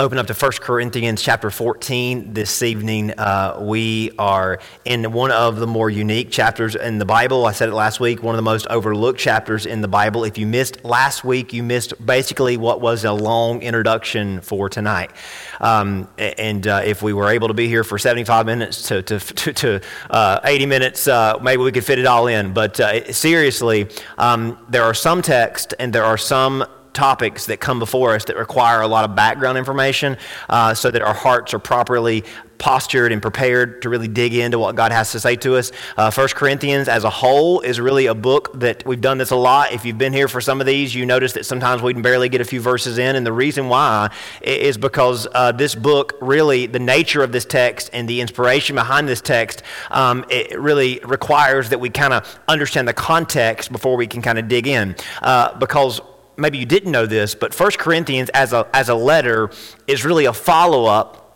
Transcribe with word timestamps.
open 0.00 0.16
up 0.16 0.26
to 0.26 0.32
1 0.32 0.52
Corinthians 0.62 1.20
chapter 1.20 1.50
14 1.50 2.32
this 2.32 2.62
evening. 2.62 3.10
Uh, 3.18 3.58
we 3.60 4.10
are 4.18 4.58
in 4.86 5.12
one 5.12 5.30
of 5.30 5.56
the 5.56 5.66
more 5.66 5.90
unique 5.90 6.30
chapters 6.30 6.74
in 6.74 6.96
the 6.96 7.04
Bible. 7.04 7.44
I 7.44 7.52
said 7.52 7.68
it 7.68 7.74
last 7.74 8.00
week, 8.00 8.22
one 8.22 8.34
of 8.34 8.38
the 8.38 8.42
most 8.42 8.66
overlooked 8.68 9.20
chapters 9.20 9.66
in 9.66 9.82
the 9.82 9.88
Bible. 9.88 10.24
If 10.24 10.38
you 10.38 10.46
missed 10.46 10.82
last 10.86 11.22
week, 11.22 11.52
you 11.52 11.62
missed 11.62 11.94
basically 12.04 12.56
what 12.56 12.80
was 12.80 13.04
a 13.04 13.12
long 13.12 13.60
introduction 13.60 14.40
for 14.40 14.70
tonight. 14.70 15.10
Um, 15.60 16.08
and 16.16 16.66
uh, 16.66 16.80
if 16.82 17.02
we 17.02 17.12
were 17.12 17.28
able 17.28 17.48
to 17.48 17.54
be 17.54 17.68
here 17.68 17.84
for 17.84 17.98
75 17.98 18.46
minutes 18.46 18.88
to, 18.88 19.02
to, 19.02 19.18
to, 19.34 19.52
to 19.52 19.80
uh, 20.08 20.40
80 20.44 20.64
minutes, 20.64 21.08
uh, 21.08 21.38
maybe 21.42 21.62
we 21.62 21.72
could 21.72 21.84
fit 21.84 21.98
it 21.98 22.06
all 22.06 22.26
in. 22.26 22.54
But 22.54 22.80
uh, 22.80 23.12
seriously, 23.12 23.86
um, 24.16 24.64
there 24.70 24.84
are 24.84 24.94
some 24.94 25.20
texts 25.20 25.74
and 25.78 25.92
there 25.92 26.04
are 26.04 26.16
some 26.16 26.64
topics 26.92 27.46
that 27.46 27.60
come 27.60 27.78
before 27.78 28.14
us 28.14 28.24
that 28.26 28.36
require 28.36 28.80
a 28.80 28.88
lot 28.88 29.08
of 29.08 29.14
background 29.14 29.58
information 29.58 30.16
uh, 30.48 30.74
so 30.74 30.90
that 30.90 31.02
our 31.02 31.14
hearts 31.14 31.54
are 31.54 31.58
properly 31.58 32.24
postured 32.60 33.10
and 33.10 33.20
prepared 33.22 33.82
to 33.82 33.88
really 33.88 34.06
dig 34.06 34.34
into 34.34 34.58
what 34.58 34.76
God 34.76 34.92
has 34.92 35.10
to 35.12 35.18
say 35.18 35.34
to 35.36 35.56
us. 35.56 35.72
Uh, 35.96 36.12
1 36.12 36.28
Corinthians 36.28 36.88
as 36.88 37.02
a 37.04 37.10
whole 37.10 37.60
is 37.60 37.80
really 37.80 38.06
a 38.06 38.14
book 38.14 38.60
that 38.60 38.86
we've 38.86 39.00
done 39.00 39.18
this 39.18 39.30
a 39.30 39.36
lot. 39.36 39.72
If 39.72 39.84
you've 39.84 39.98
been 39.98 40.12
here 40.12 40.28
for 40.28 40.40
some 40.40 40.60
of 40.60 40.66
these, 40.66 40.94
you 40.94 41.06
notice 41.06 41.32
that 41.32 41.46
sometimes 41.46 41.82
we 41.82 41.94
can 41.94 42.02
barely 42.02 42.28
get 42.28 42.40
a 42.42 42.44
few 42.44 42.60
verses 42.60 42.98
in. 42.98 43.16
And 43.16 43.26
the 43.26 43.32
reason 43.32 43.68
why 43.68 44.10
is 44.42 44.76
because 44.76 45.26
uh, 45.32 45.52
this 45.52 45.74
book, 45.74 46.18
really, 46.20 46.66
the 46.66 46.78
nature 46.78 47.22
of 47.22 47.32
this 47.32 47.46
text 47.46 47.90
and 47.94 48.06
the 48.06 48.20
inspiration 48.20 48.76
behind 48.76 49.08
this 49.08 49.22
text, 49.22 49.62
um, 49.90 50.24
it 50.28 50.60
really 50.60 51.00
requires 51.04 51.70
that 51.70 51.80
we 51.80 51.88
kind 51.88 52.12
of 52.12 52.38
understand 52.46 52.86
the 52.86 52.92
context 52.92 53.72
before 53.72 53.96
we 53.96 54.06
can 54.06 54.20
kind 54.20 54.38
of 54.38 54.48
dig 54.48 54.66
in. 54.66 54.94
Uh, 55.22 55.58
because 55.58 56.02
maybe 56.40 56.58
you 56.58 56.66
didn't 56.66 56.92
know 56.92 57.06
this, 57.06 57.34
but 57.34 57.58
1 57.58 57.72
Corinthians 57.72 58.30
as 58.30 58.52
a, 58.52 58.66
as 58.74 58.88
a 58.88 58.94
letter 58.94 59.50
is 59.86 60.04
really 60.04 60.24
a 60.24 60.32
follow 60.32 60.86
up 60.86 61.30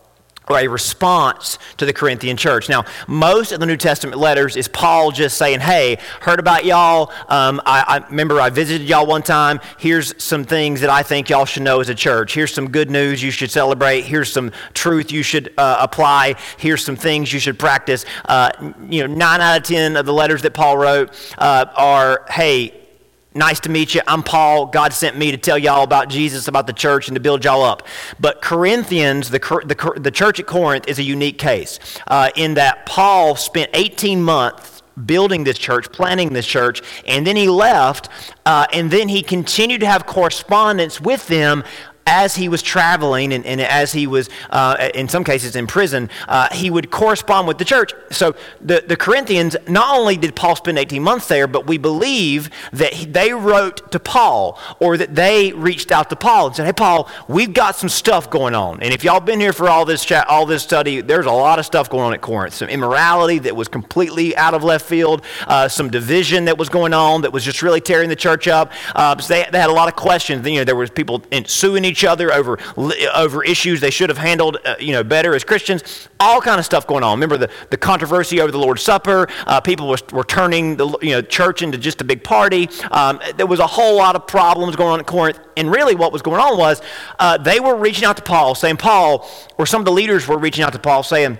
or 0.49 0.59
a 0.59 0.67
response 0.67 1.57
to 1.77 1.85
the 1.85 1.93
Corinthian 1.93 2.37
church. 2.37 2.69
Now, 2.69 2.85
most 3.07 3.51
of 3.51 3.59
the 3.59 3.65
New 3.65 3.77
Testament 3.77 4.19
letters 4.19 4.55
is 4.55 4.67
Paul 4.67 5.11
just 5.11 5.37
saying, 5.37 5.59
Hey, 5.59 5.97
heard 6.21 6.39
about 6.39 6.65
y'all. 6.65 7.11
Um, 7.27 7.61
I, 7.65 8.01
I, 8.03 8.07
remember 8.09 8.39
I 8.39 8.49
visited 8.49 8.87
y'all 8.87 9.05
one 9.05 9.23
time. 9.23 9.59
Here's 9.79 10.21
some 10.23 10.43
things 10.43 10.81
that 10.81 10.89
I 10.89 11.03
think 11.03 11.29
y'all 11.29 11.45
should 11.45 11.63
know 11.63 11.79
as 11.79 11.89
a 11.89 11.95
church. 11.95 12.33
Here's 12.33 12.53
some 12.53 12.69
good 12.69 12.89
news 12.91 13.23
you 13.23 13.31
should 13.31 13.51
celebrate. 13.51 14.01
Here's 14.01 14.31
some 14.31 14.51
truth 14.73 15.11
you 15.11 15.23
should 15.23 15.53
uh, 15.57 15.77
apply. 15.79 16.35
Here's 16.57 16.83
some 16.83 16.95
things 16.95 17.33
you 17.33 17.39
should 17.39 17.57
practice. 17.57 18.05
Uh, 18.25 18.51
you 18.87 19.07
know, 19.07 19.13
nine 19.13 19.41
out 19.41 19.57
of 19.57 19.63
ten 19.63 19.95
of 19.95 20.05
the 20.05 20.13
letters 20.13 20.43
that 20.43 20.53
Paul 20.53 20.77
wrote 20.77 21.35
uh, 21.37 21.65
are, 21.75 22.25
Hey, 22.29 22.84
Nice 23.37 23.59
to 23.59 23.69
meet 23.69 23.93
you. 23.93 23.99
I'm 24.07 24.23
Paul. 24.23 24.67
God 24.67 24.93
sent 24.93 25.17
me 25.17 25.29
to 25.31 25.37
tell 25.37 25.57
y'all 25.57 25.83
about 25.83 26.07
Jesus, 26.07 26.47
about 26.47 26.67
the 26.67 26.73
church, 26.73 27.09
and 27.09 27.15
to 27.15 27.19
build 27.19 27.43
y'all 27.43 27.63
up. 27.63 27.85
But 28.17 28.41
Corinthians, 28.41 29.29
the, 29.29 29.39
the, 29.39 29.99
the 29.99 30.09
church 30.09 30.39
at 30.39 30.45
Corinth, 30.45 30.87
is 30.87 30.99
a 30.99 31.03
unique 31.03 31.37
case 31.37 31.81
uh, 32.07 32.29
in 32.37 32.53
that 32.53 32.85
Paul 32.85 33.35
spent 33.35 33.71
18 33.73 34.23
months 34.23 34.83
building 35.05 35.43
this 35.43 35.57
church, 35.57 35.91
planning 35.91 36.31
this 36.31 36.47
church, 36.47 36.81
and 37.05 37.27
then 37.27 37.35
he 37.35 37.49
left, 37.49 38.07
uh, 38.45 38.67
and 38.71 38.89
then 38.89 39.09
he 39.09 39.21
continued 39.21 39.81
to 39.81 39.87
have 39.87 40.05
correspondence 40.05 41.01
with 41.01 41.27
them 41.27 41.65
as 42.07 42.35
he 42.35 42.47
was 42.47 42.61
traveling 42.61 43.33
and, 43.33 43.43
and 43.47 43.59
as 43.59 43.91
he 43.91 44.05
was, 44.05 44.29
uh, 44.51 44.89
in 44.93 45.09
some 45.09 45.23
cases, 45.23 45.55
in 45.55 45.65
prison, 45.65 46.07
uh, 46.27 46.47
he 46.53 46.69
would 46.69 46.91
correspond 46.91 47.47
with 47.47 47.57
the 47.57 47.65
church. 47.65 47.93
So 48.11 48.35
the, 48.61 48.83
the 48.85 48.95
Corinthians, 48.95 49.55
not 49.67 49.97
only 49.97 50.15
did 50.15 50.35
Paul 50.35 50.55
spend 50.55 50.77
18 50.77 51.01
months 51.01 51.27
there, 51.27 51.47
but 51.47 51.65
we 51.65 51.79
believe 51.79 52.51
that 52.73 52.93
he, 52.93 53.05
they 53.05 53.33
wrote 53.33 53.91
to 53.91 53.99
Paul 53.99 54.59
or 54.79 54.97
that 54.97 55.15
they 55.15 55.51
reached 55.53 55.91
out 55.91 56.11
to 56.11 56.15
Paul 56.15 56.47
and 56.47 56.55
said, 56.55 56.67
Hey, 56.67 56.73
Paul, 56.73 57.09
we've 57.27 57.53
got 57.53 57.75
some 57.75 57.89
stuff 57.89 58.29
going 58.29 58.53
on. 58.53 58.83
And 58.83 58.93
if 58.93 59.03
y'all 59.03 59.19
been 59.19 59.39
here 59.39 59.53
for 59.53 59.67
all 59.67 59.83
this, 59.83 60.05
chat, 60.05 60.27
all 60.27 60.45
this 60.45 60.61
study, 60.61 61.01
there's 61.01 61.25
a 61.25 61.31
lot 61.31 61.57
of 61.57 61.65
stuff 61.65 61.89
going 61.89 62.03
on 62.03 62.13
at 62.13 62.21
Corinth. 62.21 62.53
Some 62.53 62.69
immorality 62.69 63.39
that 63.39 63.55
was 63.55 63.67
completely 63.67 64.35
out 64.37 64.53
of 64.53 64.63
left 64.63 64.85
field, 64.85 65.23
uh, 65.47 65.67
some 65.67 65.89
division 65.89 66.45
that 66.45 66.59
was 66.59 66.69
going 66.69 66.93
on 66.93 67.21
that 67.21 67.33
was 67.33 67.43
just 67.43 67.63
really 67.63 67.81
tearing 67.81 68.09
the 68.09 68.15
church 68.15 68.47
up. 68.47 68.71
Uh, 68.93 69.17
so 69.17 69.33
they, 69.33 69.49
they 69.51 69.59
had 69.59 69.71
a 69.71 69.73
lot 69.73 69.87
of 69.87 69.95
questions. 69.95 70.47
You 70.47 70.59
know, 70.59 70.63
there 70.63 70.75
was 70.75 70.91
people 70.91 71.23
in, 71.31 71.45
suing 71.45 71.83
each 71.83 71.94
each 71.95 72.03
other 72.03 72.33
over, 72.33 72.59
over 73.15 73.43
issues 73.43 73.79
they 73.79 73.89
should 73.89 74.09
have 74.09 74.17
handled 74.17 74.57
uh, 74.65 74.75
you 74.79 74.91
know, 74.91 75.03
better 75.03 75.33
as 75.33 75.45
Christians. 75.45 76.09
All 76.19 76.41
kind 76.41 76.59
of 76.59 76.65
stuff 76.65 76.85
going 76.85 77.03
on. 77.03 77.17
Remember 77.17 77.37
the, 77.37 77.49
the 77.69 77.77
controversy 77.77 78.41
over 78.41 78.51
the 78.51 78.57
Lord's 78.57 78.81
Supper. 78.81 79.29
Uh, 79.47 79.61
people 79.61 79.87
were, 79.87 79.97
were 80.11 80.25
turning 80.25 80.75
the 80.75 80.87
you 81.01 81.11
know, 81.11 81.21
church 81.21 81.61
into 81.61 81.77
just 81.77 82.01
a 82.01 82.03
big 82.03 82.21
party. 82.23 82.67
Um, 82.91 83.21
there 83.37 83.47
was 83.47 83.59
a 83.59 83.67
whole 83.67 83.95
lot 83.95 84.15
of 84.15 84.27
problems 84.27 84.75
going 84.75 84.91
on 84.91 84.99
at 84.99 85.07
Corinth. 85.07 85.39
And 85.55 85.71
really 85.71 85.95
what 85.95 86.11
was 86.11 86.21
going 86.21 86.41
on 86.41 86.57
was 86.57 86.81
uh, 87.17 87.37
they 87.37 87.61
were 87.61 87.77
reaching 87.77 88.03
out 88.03 88.17
to 88.17 88.23
Paul 88.23 88.55
saying, 88.55 88.77
Paul, 88.77 89.29
or 89.57 89.65
some 89.65 89.79
of 89.79 89.85
the 89.85 89.93
leaders 89.93 90.27
were 90.27 90.37
reaching 90.37 90.65
out 90.65 90.73
to 90.73 90.79
Paul 90.79 91.01
saying, 91.03 91.39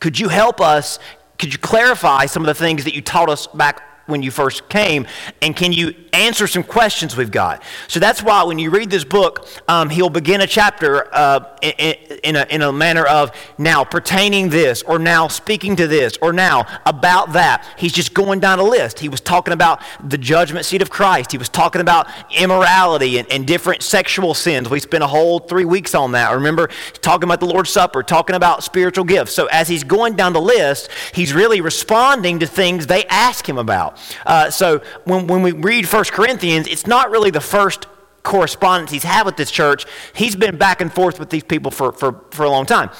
could 0.00 0.20
you 0.20 0.28
help 0.28 0.60
us 0.60 0.98
could 1.38 1.52
you 1.52 1.58
clarify 1.60 2.26
some 2.26 2.42
of 2.42 2.48
the 2.48 2.54
things 2.54 2.82
that 2.82 2.94
you 2.94 3.00
taught 3.00 3.30
us 3.30 3.46
back 3.46 3.87
when 4.08 4.22
you 4.22 4.30
first 4.30 4.68
came? 4.68 5.06
And 5.42 5.54
can 5.54 5.72
you 5.72 5.94
answer 6.12 6.46
some 6.46 6.62
questions 6.62 7.16
we've 7.16 7.30
got? 7.30 7.62
So 7.86 8.00
that's 8.00 8.22
why 8.22 8.42
when 8.42 8.58
you 8.58 8.70
read 8.70 8.90
this 8.90 9.04
book, 9.04 9.46
um, 9.68 9.90
he'll 9.90 10.10
begin 10.10 10.40
a 10.40 10.46
chapter 10.46 11.14
uh, 11.14 11.56
in, 11.62 11.94
in, 12.24 12.36
a, 12.36 12.46
in 12.50 12.62
a 12.62 12.72
manner 12.72 13.04
of 13.06 13.30
now 13.58 13.84
pertaining 13.84 14.48
this, 14.48 14.82
or 14.82 14.98
now 14.98 15.28
speaking 15.28 15.76
to 15.76 15.86
this, 15.86 16.18
or 16.22 16.32
now 16.32 16.66
about 16.86 17.34
that. 17.34 17.64
He's 17.76 17.92
just 17.92 18.14
going 18.14 18.40
down 18.40 18.58
a 18.58 18.64
list. 18.64 18.98
He 18.98 19.08
was 19.08 19.20
talking 19.20 19.52
about 19.52 19.80
the 20.02 20.18
judgment 20.18 20.64
seat 20.64 20.82
of 20.82 20.90
Christ, 20.90 21.32
he 21.32 21.38
was 21.38 21.48
talking 21.48 21.80
about 21.80 22.08
immorality 22.36 23.18
and, 23.18 23.30
and 23.30 23.46
different 23.46 23.82
sexual 23.82 24.34
sins. 24.34 24.68
We 24.68 24.80
spent 24.80 25.04
a 25.04 25.06
whole 25.06 25.40
three 25.40 25.64
weeks 25.64 25.94
on 25.94 26.12
that. 26.12 26.32
Remember, 26.32 26.68
talking 27.00 27.28
about 27.28 27.40
the 27.40 27.46
Lord's 27.46 27.70
Supper, 27.70 28.02
talking 28.02 28.36
about 28.36 28.64
spiritual 28.64 29.04
gifts. 29.04 29.32
So 29.32 29.46
as 29.46 29.68
he's 29.68 29.84
going 29.84 30.16
down 30.16 30.32
the 30.32 30.40
list, 30.40 30.90
he's 31.14 31.32
really 31.32 31.60
responding 31.60 32.38
to 32.40 32.46
things 32.46 32.86
they 32.86 33.04
ask 33.06 33.48
him 33.48 33.58
about. 33.58 33.97
Uh, 34.26 34.50
so 34.50 34.80
when, 35.04 35.26
when 35.26 35.42
we 35.42 35.52
read 35.52 35.90
1 35.90 36.04
Corinthians, 36.06 36.66
it's 36.66 36.86
not 36.86 37.10
really 37.10 37.30
the 37.30 37.40
first 37.40 37.86
correspondence 38.22 38.90
he's 38.90 39.04
had 39.04 39.24
with 39.24 39.36
this 39.36 39.50
church. 39.50 39.86
He's 40.14 40.36
been 40.36 40.56
back 40.58 40.80
and 40.80 40.92
forth 40.92 41.18
with 41.18 41.30
these 41.30 41.44
people 41.44 41.70
for, 41.70 41.92
for, 41.92 42.24
for 42.30 42.44
a 42.44 42.50
long 42.50 42.66
time. 42.66 42.90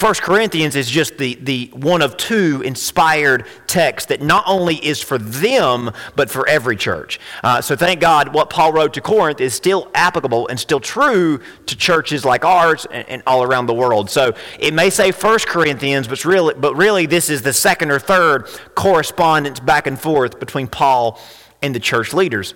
1 0.00 0.14
Corinthians 0.14 0.74
is 0.74 0.90
just 0.90 1.16
the, 1.18 1.34
the 1.42 1.70
one 1.74 2.02
of 2.02 2.16
two 2.16 2.60
inspired 2.62 3.46
texts 3.66 4.08
that 4.08 4.20
not 4.20 4.42
only 4.46 4.74
is 4.76 5.00
for 5.00 5.16
them, 5.16 5.90
but 6.16 6.28
for 6.28 6.48
every 6.48 6.76
church. 6.76 7.20
Uh, 7.44 7.60
so 7.60 7.76
thank 7.76 8.00
God 8.00 8.34
what 8.34 8.50
Paul 8.50 8.72
wrote 8.72 8.94
to 8.94 9.00
Corinth 9.00 9.40
is 9.40 9.54
still 9.54 9.90
applicable 9.94 10.48
and 10.48 10.58
still 10.58 10.80
true 10.80 11.40
to 11.66 11.76
churches 11.76 12.24
like 12.24 12.44
ours 12.44 12.84
and, 12.90 13.08
and 13.08 13.22
all 13.26 13.42
around 13.44 13.66
the 13.66 13.74
world. 13.74 14.10
So 14.10 14.34
it 14.58 14.74
may 14.74 14.90
say 14.90 15.12
1 15.12 15.38
Corinthians, 15.46 16.08
but 16.08 16.24
really, 16.24 16.54
but 16.54 16.74
really 16.74 17.06
this 17.06 17.30
is 17.30 17.42
the 17.42 17.52
second 17.52 17.90
or 17.90 18.00
third 18.00 18.48
correspondence 18.74 19.60
back 19.60 19.86
and 19.86 20.00
forth 20.00 20.40
between 20.40 20.66
Paul 20.66 21.20
and 21.62 21.74
the 21.74 21.80
church 21.80 22.12
leaders. 22.12 22.54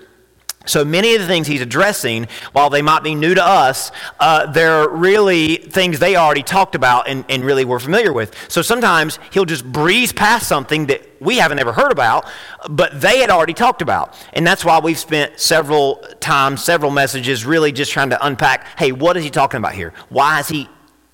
So 0.67 0.85
many 0.85 1.15
of 1.15 1.21
the 1.21 1.27
things 1.27 1.47
he's 1.47 1.61
addressing, 1.61 2.29
while 2.53 2.71
they 2.71 2.83
might 2.83 3.03
be 3.03 3.15
new 3.15 3.35
to 3.35 3.45
us, 3.45 3.91
uh, 4.21 4.51
they're 4.51 4.89
really 4.89 5.57
things 5.57 5.99
they 5.99 6.17
already 6.17 6.43
talked 6.43 6.75
about 6.75 7.09
and, 7.09 7.25
and 7.29 7.45
really 7.45 7.65
were 7.65 7.81
familiar 7.81 8.13
with. 8.13 8.35
So 8.51 8.63
sometimes 8.63 9.19
he'll 9.33 9.45
just 9.45 9.65
breeze 9.65 10.13
past 10.13 10.49
something 10.49 10.87
that 10.87 11.03
we 11.21 11.37
haven't 11.37 11.59
ever 11.59 11.73
heard 11.73 11.93
about, 11.93 12.27
but 12.69 13.01
they 13.01 13.19
had 13.19 13.31
already 13.31 13.55
talked 13.55 13.83
about. 13.83 14.15
And 14.33 14.47
that's 14.47 14.65
why 14.65 14.79
we've 14.79 14.99
spent 14.99 15.41
several 15.41 15.97
times, 16.21 16.63
several 16.63 16.91
messages 16.91 17.47
really 17.47 17.73
just 17.73 17.93
trying 17.93 18.11
to 18.11 18.27
unpack 18.27 18.67
hey, 18.79 18.93
what 18.93 19.17
is 19.17 19.25
he 19.25 19.31
talking 19.31 19.59
about 19.59 19.75
here? 19.75 19.93
Why 20.09 20.41
is 20.41 20.49
he 20.49 20.69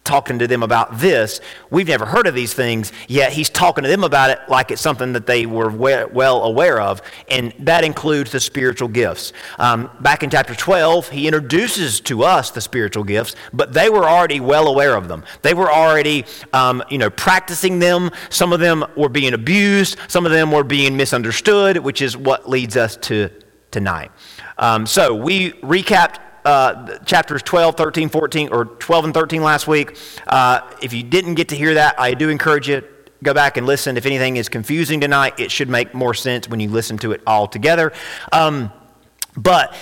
talking 0.04 0.38
to 0.40 0.46
them 0.46 0.62
about 0.62 0.98
this. 0.98 1.40
We've 1.70 1.86
never 1.86 2.04
heard 2.04 2.26
of 2.26 2.34
these 2.34 2.54
things, 2.54 2.92
yet 3.08 3.32
he's 3.32 3.48
talking 3.48 3.84
to 3.84 3.88
them 3.88 4.04
about 4.04 4.30
it 4.30 4.40
like 4.48 4.70
it's 4.70 4.82
something 4.82 5.12
that 5.12 5.26
they 5.26 5.46
were 5.46 5.70
well 5.70 6.42
aware 6.42 6.80
of, 6.80 7.02
and 7.28 7.52
that 7.60 7.84
includes 7.84 8.32
the 8.32 8.40
spiritual 8.40 8.88
gifts. 8.88 9.32
Um, 9.58 9.90
back 10.00 10.22
in 10.22 10.30
chapter 10.30 10.54
12, 10.54 11.10
he 11.10 11.26
introduces 11.26 12.00
to 12.02 12.24
us 12.24 12.50
the 12.50 12.60
spiritual 12.60 13.04
gifts, 13.04 13.36
but 13.52 13.72
they 13.72 13.90
were 13.90 14.04
already 14.04 14.40
well 14.40 14.68
aware 14.68 14.96
of 14.96 15.08
them. 15.08 15.24
They 15.42 15.54
were 15.54 15.70
already, 15.70 16.24
um, 16.52 16.82
you 16.90 16.98
know, 16.98 17.10
practicing 17.10 17.78
them. 17.78 18.10
Some 18.30 18.52
of 18.52 18.60
them 18.60 18.84
were 18.96 19.08
being 19.08 19.34
abused. 19.34 19.98
Some 20.08 20.26
of 20.26 20.32
them 20.32 20.50
were 20.50 20.64
being 20.64 20.96
misunderstood, 20.96 21.76
which 21.78 22.02
is 22.02 22.16
what 22.16 22.48
leads 22.48 22.76
us 22.76 22.96
to 22.96 23.30
tonight. 23.70 24.10
Um, 24.58 24.86
so 24.86 25.14
we 25.14 25.52
recapped 25.52 26.18
uh, 26.44 26.98
chapters 27.04 27.42
12, 27.42 27.76
13, 27.76 28.08
14, 28.08 28.48
or 28.52 28.64
12 28.64 29.04
and 29.06 29.14
13 29.14 29.42
last 29.42 29.66
week. 29.66 29.96
Uh, 30.26 30.60
if 30.82 30.92
you 30.92 31.02
didn't 31.02 31.34
get 31.34 31.48
to 31.50 31.56
hear 31.56 31.74
that, 31.74 31.98
I 31.98 32.14
do 32.14 32.28
encourage 32.28 32.68
you 32.68 32.82
go 33.22 33.34
back 33.34 33.56
and 33.56 33.66
listen. 33.66 33.96
If 33.96 34.06
anything 34.06 34.36
is 34.36 34.48
confusing 34.48 35.00
tonight, 35.00 35.38
it 35.38 35.50
should 35.50 35.68
make 35.68 35.94
more 35.94 36.14
sense 36.14 36.48
when 36.48 36.60
you 36.60 36.68
listen 36.68 36.98
to 36.98 37.12
it 37.12 37.22
all 37.26 37.46
together. 37.46 37.92
Um, 38.32 38.72
but 39.36 39.74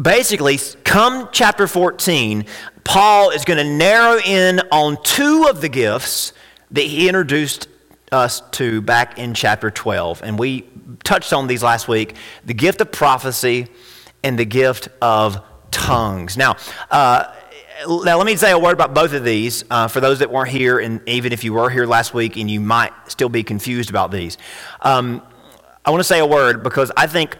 basically, 0.00 0.58
come 0.84 1.28
chapter 1.32 1.66
14, 1.66 2.46
Paul 2.84 3.30
is 3.30 3.44
going 3.44 3.58
to 3.58 3.70
narrow 3.70 4.18
in 4.18 4.60
on 4.72 5.02
two 5.02 5.46
of 5.48 5.60
the 5.60 5.68
gifts 5.68 6.32
that 6.70 6.82
he 6.82 7.08
introduced 7.08 7.68
us 8.12 8.40
to 8.52 8.80
back 8.80 9.18
in 9.18 9.34
chapter 9.34 9.70
12. 9.70 10.22
And 10.22 10.38
we 10.38 10.66
touched 11.04 11.32
on 11.32 11.46
these 11.46 11.62
last 11.62 11.88
week 11.88 12.16
the 12.44 12.54
gift 12.54 12.80
of 12.80 12.90
prophecy 12.90 13.68
and 14.22 14.38
the 14.38 14.44
gift 14.44 14.88
of 15.00 15.42
tongues. 15.70 16.36
Now, 16.36 16.56
uh, 16.90 17.32
now, 17.86 18.16
let 18.16 18.26
me 18.26 18.34
say 18.34 18.50
a 18.50 18.58
word 18.58 18.72
about 18.72 18.92
both 18.92 19.12
of 19.12 19.22
these 19.22 19.64
uh, 19.70 19.86
for 19.86 20.00
those 20.00 20.18
that 20.18 20.32
weren't 20.32 20.48
here, 20.48 20.80
and 20.80 21.00
even 21.08 21.32
if 21.32 21.44
you 21.44 21.52
were 21.52 21.70
here 21.70 21.86
last 21.86 22.12
week 22.12 22.36
and 22.36 22.50
you 22.50 22.60
might 22.60 22.92
still 23.06 23.28
be 23.28 23.44
confused 23.44 23.88
about 23.88 24.10
these. 24.10 24.36
Um, 24.80 25.22
I 25.84 25.90
want 25.90 26.00
to 26.00 26.04
say 26.04 26.18
a 26.18 26.26
word 26.26 26.64
because 26.64 26.90
I 26.96 27.06
think 27.06 27.38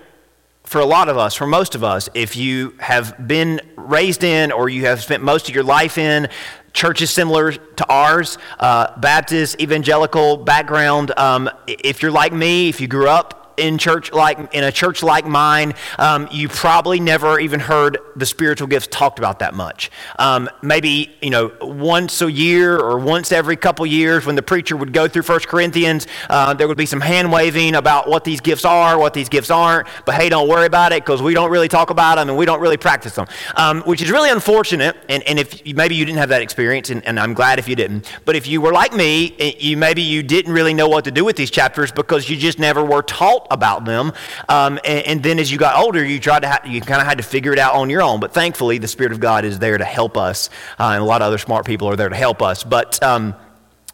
for 0.62 0.80
a 0.80 0.86
lot 0.86 1.08
of 1.08 1.18
us, 1.18 1.34
for 1.34 1.46
most 1.46 1.74
of 1.74 1.82
us, 1.82 2.08
if 2.14 2.36
you 2.36 2.74
have 2.78 3.26
been 3.26 3.60
raised 3.76 4.22
in 4.22 4.52
or 4.52 4.68
you 4.68 4.84
have 4.84 5.02
spent 5.02 5.22
most 5.22 5.48
of 5.48 5.54
your 5.54 5.64
life 5.64 5.98
in 5.98 6.28
churches 6.72 7.10
similar 7.10 7.52
to 7.52 7.88
ours, 7.88 8.38
uh, 8.60 8.98
Baptist, 9.00 9.60
evangelical 9.60 10.36
background, 10.36 11.12
um, 11.16 11.50
if 11.66 12.00
you're 12.02 12.12
like 12.12 12.32
me, 12.32 12.68
if 12.68 12.80
you 12.80 12.86
grew 12.86 13.08
up 13.08 13.37
in 13.58 13.78
church 13.78 14.12
like 14.12 14.54
in 14.54 14.64
a 14.64 14.72
church 14.72 15.02
like 15.02 15.26
mine, 15.26 15.74
um, 15.98 16.28
you 16.30 16.48
probably 16.48 17.00
never 17.00 17.38
even 17.40 17.60
heard 17.60 17.98
the 18.16 18.26
spiritual 18.26 18.68
gifts 18.68 18.88
talked 18.90 19.18
about 19.18 19.40
that 19.40 19.54
much. 19.54 19.90
Um, 20.18 20.48
maybe 20.62 21.10
you 21.20 21.30
know 21.30 21.52
once 21.60 22.22
a 22.22 22.30
year 22.30 22.78
or 22.78 22.98
once 22.98 23.32
every 23.32 23.56
couple 23.56 23.86
years, 23.86 24.26
when 24.26 24.36
the 24.36 24.42
preacher 24.42 24.76
would 24.76 24.92
go 24.92 25.08
through 25.08 25.22
First 25.22 25.48
Corinthians, 25.48 26.06
uh, 26.30 26.54
there 26.54 26.68
would 26.68 26.78
be 26.78 26.86
some 26.86 27.00
hand 27.00 27.30
waving 27.32 27.74
about 27.74 28.08
what 28.08 28.24
these 28.24 28.40
gifts 28.40 28.64
are, 28.64 28.98
what 28.98 29.14
these 29.14 29.28
gifts 29.28 29.50
aren't. 29.50 29.88
But 30.04 30.14
hey, 30.14 30.28
don't 30.28 30.48
worry 30.48 30.66
about 30.66 30.92
it 30.92 31.04
because 31.04 31.22
we 31.22 31.34
don't 31.34 31.50
really 31.50 31.68
talk 31.68 31.90
about 31.90 32.16
them 32.16 32.28
and 32.28 32.38
we 32.38 32.46
don't 32.46 32.60
really 32.60 32.76
practice 32.76 33.14
them, 33.14 33.26
um, 33.56 33.82
which 33.82 34.02
is 34.02 34.10
really 34.10 34.30
unfortunate. 34.30 34.96
And, 35.08 35.22
and 35.24 35.38
if 35.38 35.66
maybe 35.66 35.94
you 35.94 36.04
didn't 36.04 36.18
have 36.18 36.28
that 36.30 36.42
experience, 36.42 36.90
and, 36.90 37.04
and 37.04 37.18
I'm 37.18 37.34
glad 37.34 37.58
if 37.58 37.68
you 37.68 37.76
didn't. 37.76 38.10
But 38.24 38.36
if 38.36 38.46
you 38.46 38.60
were 38.60 38.72
like 38.72 38.92
me, 38.92 39.34
eh, 39.38 39.52
you 39.58 39.76
maybe 39.76 40.02
you 40.02 40.22
didn't 40.22 40.52
really 40.52 40.74
know 40.74 40.88
what 40.88 41.04
to 41.04 41.10
do 41.10 41.24
with 41.24 41.36
these 41.36 41.50
chapters 41.50 41.92
because 41.92 42.28
you 42.28 42.36
just 42.36 42.58
never 42.58 42.84
were 42.84 43.02
taught 43.02 43.46
about 43.50 43.84
them. 43.84 44.12
Um, 44.48 44.78
and, 44.84 45.06
and, 45.06 45.22
then 45.22 45.38
as 45.38 45.50
you 45.50 45.58
got 45.58 45.76
older, 45.76 46.04
you 46.04 46.20
tried 46.20 46.40
to 46.40 46.48
ha- 46.48 46.60
you 46.64 46.80
kind 46.80 47.00
of 47.00 47.06
had 47.06 47.18
to 47.18 47.24
figure 47.24 47.52
it 47.52 47.58
out 47.58 47.74
on 47.74 47.90
your 47.90 48.02
own. 48.02 48.20
But 48.20 48.32
thankfully, 48.32 48.78
the 48.78 48.88
Spirit 48.88 49.12
of 49.12 49.20
God 49.20 49.44
is 49.44 49.58
there 49.58 49.78
to 49.78 49.84
help 49.84 50.16
us, 50.16 50.50
uh, 50.78 50.90
and 50.92 51.02
a 51.02 51.04
lot 51.04 51.22
of 51.22 51.26
other 51.26 51.38
smart 51.38 51.66
people 51.66 51.88
are 51.88 51.96
there 51.96 52.08
to 52.08 52.16
help 52.16 52.42
us. 52.42 52.64
But 52.64 53.02
um, 53.02 53.34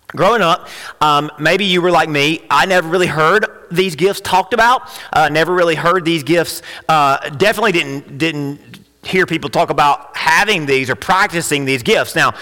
growing 0.09 0.43
up, 0.43 0.69
um, 1.01 1.31
maybe 1.39 1.65
you 1.65 1.83
were 1.83 1.91
like 1.91 2.09
me. 2.09 2.45
I 2.51 2.67
never 2.67 2.89
really 2.89 3.07
heard 3.07 3.47
these 3.71 3.97
gifts 3.97 4.21
talked 4.21 4.55
about. 4.55 4.83
Uh, 5.13 5.29
never 5.29 5.55
really 5.55 5.75
heard 5.75 6.05
these 6.05 6.23
gifts. 6.23 6.63
Uh, 6.89 7.29
definitely 7.31 7.73
didn't 7.73 8.19
didn't 8.19 8.61
hear 9.03 9.27
people 9.27 9.51
talk 9.51 9.71
about 9.71 10.17
having 10.17 10.67
these 10.67 10.89
or 10.89 10.95
practicing 10.95 11.65
these 11.65 11.83
gifts. 11.83 12.15
Now, 12.15 12.35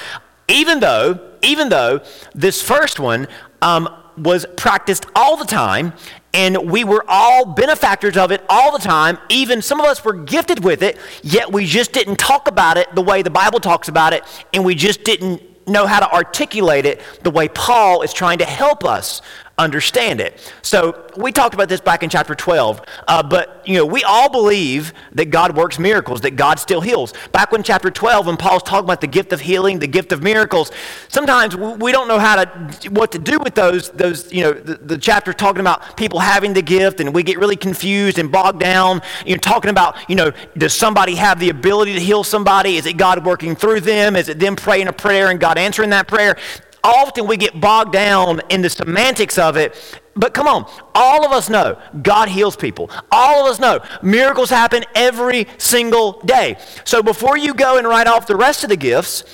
even 0.48 0.80
though 0.80 1.18
even 1.42 1.68
though 1.68 2.00
this 2.34 2.62
first 2.62 3.00
one 3.00 3.26
um, 3.60 3.88
was 4.16 4.46
practiced 4.56 5.06
all 5.16 5.36
the 5.36 5.44
time 5.44 5.92
and 6.34 6.70
we 6.70 6.84
were 6.84 7.04
all 7.08 7.44
benefactors 7.44 8.16
of 8.16 8.32
it 8.32 8.44
all 8.48 8.72
the 8.72 8.78
time. 8.78 9.18
Even 9.28 9.62
some 9.62 9.80
of 9.80 9.86
us 9.86 10.04
were 10.04 10.14
gifted 10.14 10.64
with 10.64 10.82
it, 10.82 10.98
yet 11.22 11.52
we 11.52 11.66
just 11.66 11.92
didn't 11.92 12.16
talk 12.16 12.48
about 12.48 12.76
it 12.78 12.92
the 12.94 13.02
way 13.02 13.22
the 13.22 13.30
Bible 13.30 13.60
talks 13.60 13.88
about 13.88 14.12
it, 14.12 14.24
and 14.52 14.64
we 14.64 14.74
just 14.74 15.04
didn't 15.04 15.42
know 15.66 15.86
how 15.86 16.00
to 16.00 16.12
articulate 16.12 16.84
it 16.86 17.00
the 17.22 17.30
way 17.30 17.48
Paul 17.48 18.02
is 18.02 18.12
trying 18.12 18.38
to 18.38 18.44
help 18.44 18.84
us 18.84 19.22
understand 19.58 20.20
it. 20.20 20.52
So 20.62 21.08
we 21.16 21.30
talked 21.30 21.54
about 21.54 21.68
this 21.68 21.80
back 21.80 22.02
in 22.02 22.10
chapter 22.10 22.34
12, 22.34 22.82
uh, 23.06 23.22
but 23.22 23.62
you 23.66 23.76
know 23.76 23.84
we 23.84 24.02
all 24.04 24.30
believe 24.30 24.92
that 25.12 25.26
God 25.26 25.56
works 25.56 25.78
miracles, 25.78 26.22
that 26.22 26.36
God 26.36 26.58
still 26.58 26.80
heals. 26.80 27.12
Back 27.32 27.52
when 27.52 27.62
chapter 27.62 27.90
12, 27.90 28.26
when 28.26 28.36
Paul's 28.36 28.62
talking 28.62 28.84
about 28.84 29.00
the 29.00 29.06
gift 29.06 29.32
of 29.32 29.40
healing, 29.40 29.78
the 29.78 29.86
gift 29.86 30.12
of 30.12 30.22
miracles, 30.22 30.72
sometimes 31.08 31.56
we 31.56 31.92
don't 31.92 32.08
know 32.08 32.18
how 32.18 32.44
to 32.44 32.90
what 32.90 33.12
to 33.12 33.18
do 33.18 33.38
with 33.38 33.54
those. 33.54 33.90
Those 33.90 34.32
you 34.32 34.42
know 34.42 34.52
the, 34.52 34.76
the 34.76 34.98
chapter 34.98 35.32
talking 35.32 35.60
about 35.60 35.96
people 35.96 36.18
having 36.18 36.54
the 36.54 36.62
gift, 36.62 37.00
and 37.00 37.14
we 37.14 37.22
get 37.22 37.38
really 37.38 37.56
confused 37.56 38.18
and 38.18 38.32
bogged 38.32 38.60
down. 38.60 39.02
You 39.26 39.34
know, 39.34 39.40
talking 39.40 39.70
about 39.70 39.96
you 40.08 40.16
know 40.16 40.32
does 40.56 40.74
somebody 40.74 41.14
have 41.16 41.38
the 41.38 41.50
ability 41.50 41.92
to 41.94 42.00
heal 42.00 42.24
somebody? 42.24 42.76
Is 42.76 42.86
it 42.86 42.96
God 42.96 43.24
working 43.24 43.54
through 43.54 43.80
them? 43.80 44.16
Is 44.16 44.28
it 44.28 44.38
them 44.38 44.56
praying 44.56 44.88
a 44.88 44.92
prayer 44.92 45.30
and 45.30 45.38
God 45.38 45.58
answering 45.58 45.90
that 45.90 46.08
prayer? 46.08 46.36
Often 46.84 47.26
we 47.26 47.36
get 47.36 47.60
bogged 47.60 47.92
down 47.92 48.40
in 48.48 48.62
the 48.62 48.70
semantics 48.70 49.38
of 49.38 49.56
it. 49.56 49.74
But 50.14 50.34
come 50.34 50.46
on, 50.46 50.70
all 50.94 51.24
of 51.24 51.32
us 51.32 51.48
know 51.48 51.80
God 52.02 52.28
heals 52.28 52.56
people. 52.56 52.90
All 53.10 53.46
of 53.46 53.52
us 53.52 53.58
know 53.58 53.80
miracles 54.02 54.50
happen 54.50 54.84
every 54.94 55.46
single 55.58 56.20
day. 56.22 56.58
So 56.84 57.02
before 57.02 57.38
you 57.38 57.54
go 57.54 57.78
and 57.78 57.86
write 57.86 58.06
off 58.06 58.26
the 58.26 58.36
rest 58.36 58.62
of 58.62 58.68
the 58.68 58.76
gifts, 58.76 59.24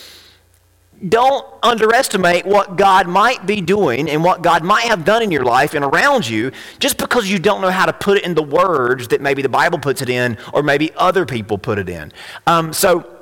don't 1.07 1.47
underestimate 1.63 2.45
what 2.45 2.77
God 2.77 3.07
might 3.07 3.47
be 3.47 3.61
doing 3.61 4.11
and 4.11 4.25
what 4.25 4.43
God 4.43 4.65
might 4.65 4.85
have 4.85 5.05
done 5.05 5.23
in 5.23 5.31
your 5.31 5.45
life 5.45 5.75
and 5.75 5.85
around 5.85 6.29
you 6.29 6.51
just 6.81 6.99
because 6.99 7.31
you 7.31 7.39
don't 7.39 7.61
know 7.61 7.71
how 7.71 7.87
to 7.87 7.93
put 7.93 8.19
it 8.19 8.25
in 8.25 8.35
the 8.35 8.43
words 8.43 9.09
that 9.09 9.21
maybe 9.21 9.41
the 9.41 9.49
Bible 9.49 9.79
puts 9.79 10.03
it 10.03 10.09
in 10.09 10.37
or 10.53 10.63
maybe 10.63 10.91
other 10.97 11.25
people 11.25 11.57
put 11.57 11.79
it 11.79 11.89
in. 11.89 12.13
Um, 12.47 12.73
so, 12.73 13.15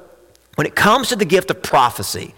when 0.54 0.66
it 0.66 0.74
comes 0.74 1.08
to 1.08 1.16
the 1.16 1.26
gift 1.26 1.50
of 1.50 1.62
prophecy, 1.62 2.34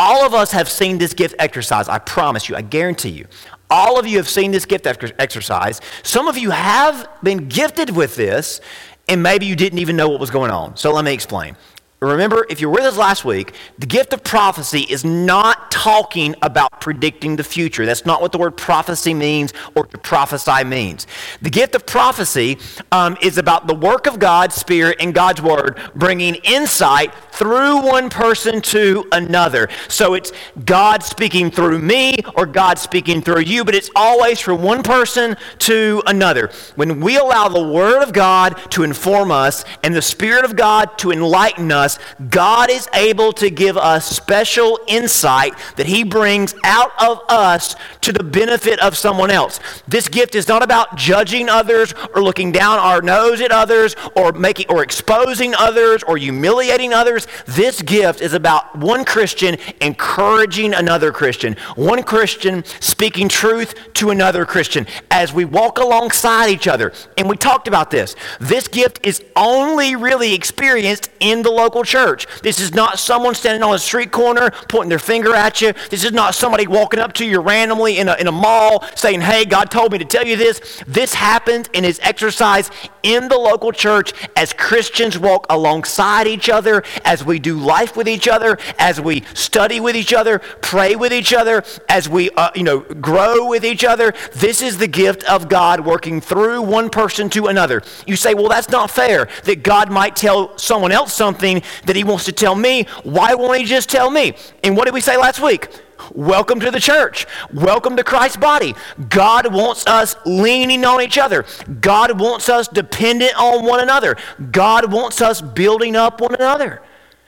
all 0.00 0.24
of 0.24 0.32
us 0.32 0.50
have 0.52 0.66
seen 0.70 0.96
this 0.96 1.12
gift 1.12 1.34
exercise. 1.38 1.86
I 1.86 1.98
promise 1.98 2.48
you, 2.48 2.56
I 2.56 2.62
guarantee 2.62 3.10
you. 3.10 3.26
All 3.68 4.00
of 4.00 4.06
you 4.06 4.16
have 4.16 4.30
seen 4.30 4.50
this 4.50 4.64
gift 4.64 4.86
exercise. 4.86 5.82
Some 6.02 6.26
of 6.26 6.38
you 6.38 6.50
have 6.50 7.06
been 7.22 7.48
gifted 7.48 7.90
with 7.90 8.16
this, 8.16 8.62
and 9.10 9.22
maybe 9.22 9.44
you 9.44 9.54
didn't 9.54 9.78
even 9.78 9.96
know 9.96 10.08
what 10.08 10.18
was 10.18 10.30
going 10.30 10.50
on. 10.50 10.74
So 10.78 10.90
let 10.94 11.04
me 11.04 11.12
explain. 11.12 11.54
Remember, 12.02 12.46
if 12.48 12.62
you 12.62 12.68
were 12.70 12.76
with 12.76 12.84
us 12.84 12.96
last 12.96 13.26
week, 13.26 13.52
the 13.78 13.84
gift 13.84 14.14
of 14.14 14.24
prophecy 14.24 14.86
is 14.88 15.04
not 15.04 15.70
talking 15.70 16.34
about 16.40 16.80
predicting 16.80 17.36
the 17.36 17.44
future. 17.44 17.84
That's 17.84 18.06
not 18.06 18.22
what 18.22 18.32
the 18.32 18.38
word 18.38 18.56
prophecy 18.56 19.12
means 19.12 19.52
or 19.74 19.84
to 19.84 19.98
prophesy 19.98 20.64
means. 20.64 21.06
The 21.42 21.50
gift 21.50 21.74
of 21.74 21.84
prophecy 21.84 22.56
um, 22.90 23.18
is 23.20 23.36
about 23.36 23.66
the 23.66 23.74
work 23.74 24.06
of 24.06 24.18
God's 24.18 24.54
Spirit 24.54 24.96
and 25.00 25.12
God's 25.12 25.42
Word 25.42 25.78
bringing 25.94 26.36
insight 26.36 27.14
through 27.32 27.82
one 27.82 28.08
person 28.08 28.60
to 28.62 29.06
another. 29.12 29.68
So 29.88 30.14
it's 30.14 30.32
God 30.64 31.02
speaking 31.02 31.50
through 31.50 31.80
me 31.80 32.16
or 32.34 32.46
God 32.46 32.78
speaking 32.78 33.20
through 33.20 33.40
you, 33.40 33.64
but 33.64 33.74
it's 33.74 33.90
always 33.94 34.40
from 34.40 34.62
one 34.62 34.82
person 34.82 35.36
to 35.60 36.02
another. 36.06 36.50
When 36.76 37.00
we 37.00 37.18
allow 37.18 37.48
the 37.48 37.62
Word 37.62 38.02
of 38.02 38.12
God 38.12 38.58
to 38.70 38.84
inform 38.84 39.30
us 39.30 39.64
and 39.82 39.94
the 39.94 40.02
Spirit 40.02 40.44
of 40.44 40.56
God 40.56 40.96
to 40.98 41.10
enlighten 41.10 41.70
us, 41.72 41.89
us, 41.90 41.98
God 42.28 42.70
is 42.70 42.88
able 42.94 43.32
to 43.34 43.50
give 43.50 43.76
us 43.76 44.06
special 44.06 44.78
insight 44.86 45.54
that 45.76 45.86
He 45.86 46.04
brings 46.04 46.54
out 46.64 46.92
of 47.00 47.20
us 47.28 47.76
to 48.02 48.12
the 48.12 48.22
benefit 48.22 48.78
of 48.80 48.96
someone 48.96 49.30
else. 49.30 49.60
This 49.88 50.08
gift 50.08 50.34
is 50.34 50.48
not 50.48 50.62
about 50.62 50.96
judging 50.96 51.48
others 51.48 51.94
or 52.14 52.22
looking 52.22 52.52
down 52.52 52.78
our 52.78 53.02
nose 53.02 53.40
at 53.40 53.52
others 53.52 53.96
or 54.16 54.32
making 54.32 54.66
or 54.68 54.82
exposing 54.82 55.54
others 55.54 56.02
or 56.02 56.16
humiliating 56.16 56.92
others. 56.92 57.26
This 57.46 57.82
gift 57.82 58.20
is 58.20 58.32
about 58.32 58.76
one 58.76 59.04
Christian 59.04 59.56
encouraging 59.80 60.74
another 60.74 61.12
Christian, 61.12 61.56
one 61.76 62.02
Christian 62.02 62.64
speaking 62.80 63.28
truth 63.28 63.74
to 63.94 64.10
another 64.10 64.44
Christian 64.44 64.86
as 65.10 65.32
we 65.32 65.44
walk 65.44 65.78
alongside 65.78 66.50
each 66.50 66.68
other. 66.68 66.92
And 67.16 67.28
we 67.28 67.36
talked 67.36 67.68
about 67.68 67.90
this. 67.90 68.14
This 68.40 68.68
gift 68.68 69.00
is 69.04 69.22
only 69.36 69.96
really 69.96 70.34
experienced 70.34 71.10
in 71.20 71.42
the 71.42 71.50
local 71.50 71.79
local 71.80 71.84
church. 71.84 72.26
This 72.42 72.60
is 72.60 72.74
not 72.74 72.98
someone 72.98 73.34
standing 73.34 73.62
on 73.62 73.74
a 73.74 73.78
street 73.78 74.10
corner 74.10 74.50
pointing 74.68 74.90
their 74.90 74.98
finger 74.98 75.34
at 75.34 75.60
you. 75.60 75.72
This 75.88 76.04
is 76.04 76.12
not 76.12 76.34
somebody 76.34 76.66
walking 76.66 77.00
up 77.00 77.12
to 77.14 77.24
you 77.24 77.40
randomly 77.40 77.98
in 77.98 78.08
a, 78.08 78.16
in 78.16 78.26
a 78.26 78.32
mall 78.32 78.84
saying, 78.94 79.22
Hey, 79.22 79.44
God 79.44 79.70
told 79.70 79.92
me 79.92 79.98
to 79.98 80.04
tell 80.04 80.26
you 80.26 80.36
this. 80.36 80.82
This 80.86 81.14
happens 81.14 81.68
and 81.72 81.86
is 81.86 81.98
exercised 82.02 82.72
in 83.02 83.28
the 83.28 83.38
local 83.38 83.72
church 83.72 84.12
as 84.36 84.52
Christians 84.52 85.18
walk 85.18 85.46
alongside 85.48 86.26
each 86.26 86.48
other, 86.50 86.82
as 87.04 87.24
we 87.24 87.38
do 87.38 87.56
life 87.56 87.96
with 87.96 88.08
each 88.08 88.28
other, 88.28 88.58
as 88.78 89.00
we 89.00 89.22
study 89.32 89.80
with 89.80 89.96
each 89.96 90.12
other, 90.12 90.40
pray 90.60 90.96
with 90.96 91.12
each 91.12 91.32
other, 91.32 91.64
as 91.88 92.08
we 92.08 92.30
uh, 92.30 92.50
you 92.54 92.62
know 92.62 92.80
grow 92.80 93.46
with 93.48 93.64
each 93.64 93.84
other. 93.84 94.12
This 94.34 94.60
is 94.60 94.76
the 94.76 94.88
gift 94.88 95.24
of 95.24 95.48
God 95.48 95.80
working 95.80 96.20
through 96.20 96.62
one 96.62 96.90
person 96.90 97.30
to 97.30 97.46
another. 97.46 97.82
You 98.06 98.16
say, 98.16 98.34
well, 98.34 98.48
that's 98.48 98.68
not 98.68 98.90
fair. 98.90 99.28
That 99.44 99.62
God 99.62 99.90
might 99.90 100.14
tell 100.14 100.56
someone 100.58 100.92
else 100.92 101.14
something 101.14 101.62
that 101.86 101.96
He 101.96 102.04
wants 102.04 102.24
to 102.24 102.32
tell 102.32 102.54
me. 102.54 102.84
Why 103.02 103.34
won't 103.34 103.58
He 103.58 103.64
just 103.64 103.88
tell 103.88 104.10
me? 104.10 104.34
And 104.62 104.76
what 104.76 104.84
did 104.84 104.94
we 104.94 105.00
say 105.00 105.16
last 105.16 105.40
week? 105.40 105.68
Welcome 106.14 106.60
to 106.60 106.70
the 106.70 106.80
church. 106.80 107.26
Welcome 107.52 107.96
to 107.96 108.04
Christ's 108.04 108.36
body. 108.36 108.74
God 109.08 109.52
wants 109.52 109.86
us 109.86 110.16
leaning 110.24 110.84
on 110.84 111.00
each 111.00 111.18
other. 111.18 111.44
God 111.80 112.18
wants 112.18 112.48
us 112.48 112.68
dependent 112.68 113.38
on 113.38 113.64
one 113.64 113.80
another. 113.80 114.16
God 114.50 114.92
wants 114.92 115.20
us 115.20 115.40
building 115.40 115.96
up 115.96 116.20
one 116.20 116.34
another. 116.34 116.82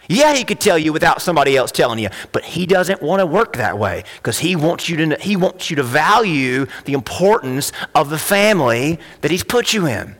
Yeah, 0.08 0.34
he 0.34 0.44
could 0.44 0.60
tell 0.60 0.78
you 0.78 0.92
without 0.92 1.22
somebody 1.22 1.56
else 1.56 1.70
telling 1.70 1.98
you, 1.98 2.08
but 2.32 2.44
he 2.44 2.66
doesn't 2.66 3.00
want 3.00 3.20
to 3.20 3.26
work 3.26 3.56
that 3.56 3.78
way 3.78 4.04
because 4.16 4.40
he 4.40 4.56
wants 4.56 4.88
you 4.88 4.96
to 4.96 5.16
he 5.20 5.36
wants 5.36 5.70
you 5.70 5.76
to 5.76 5.82
value 5.82 6.66
the 6.84 6.92
importance 6.92 7.72
of 7.94 8.10
the 8.10 8.18
family 8.18 8.98
that 9.20 9.30
he's 9.30 9.44
put 9.44 9.72
you 9.72 9.86
in. 9.86 10.16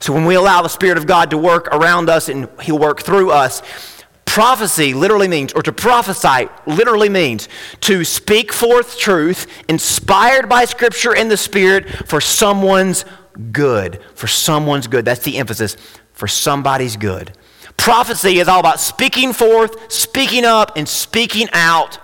So 0.00 0.12
when 0.12 0.24
we 0.24 0.34
allow 0.34 0.62
the 0.62 0.68
spirit 0.68 0.98
of 0.98 1.06
God 1.06 1.30
to 1.30 1.38
work 1.38 1.68
around 1.68 2.10
us 2.10 2.28
and 2.28 2.48
he'll 2.60 2.78
work 2.78 3.02
through 3.02 3.30
us, 3.30 3.62
Prophecy 4.34 4.94
literally 4.94 5.28
means, 5.28 5.52
or 5.52 5.62
to 5.62 5.72
prophesy 5.72 6.48
literally 6.66 7.08
means, 7.08 7.48
to 7.82 8.04
speak 8.04 8.52
forth 8.52 8.98
truth 8.98 9.46
inspired 9.68 10.48
by 10.48 10.64
Scripture 10.64 11.14
and 11.14 11.30
the 11.30 11.36
Spirit 11.36 11.88
for 12.08 12.20
someone's 12.20 13.04
good. 13.52 14.00
For 14.16 14.26
someone's 14.26 14.88
good. 14.88 15.04
That's 15.04 15.22
the 15.22 15.36
emphasis. 15.38 15.76
For 16.14 16.26
somebody's 16.26 16.96
good. 16.96 17.30
Prophecy 17.76 18.40
is 18.40 18.48
all 18.48 18.58
about 18.58 18.80
speaking 18.80 19.32
forth, 19.32 19.92
speaking 19.92 20.44
up, 20.44 20.76
and 20.76 20.88
speaking 20.88 21.48
out 21.52 21.98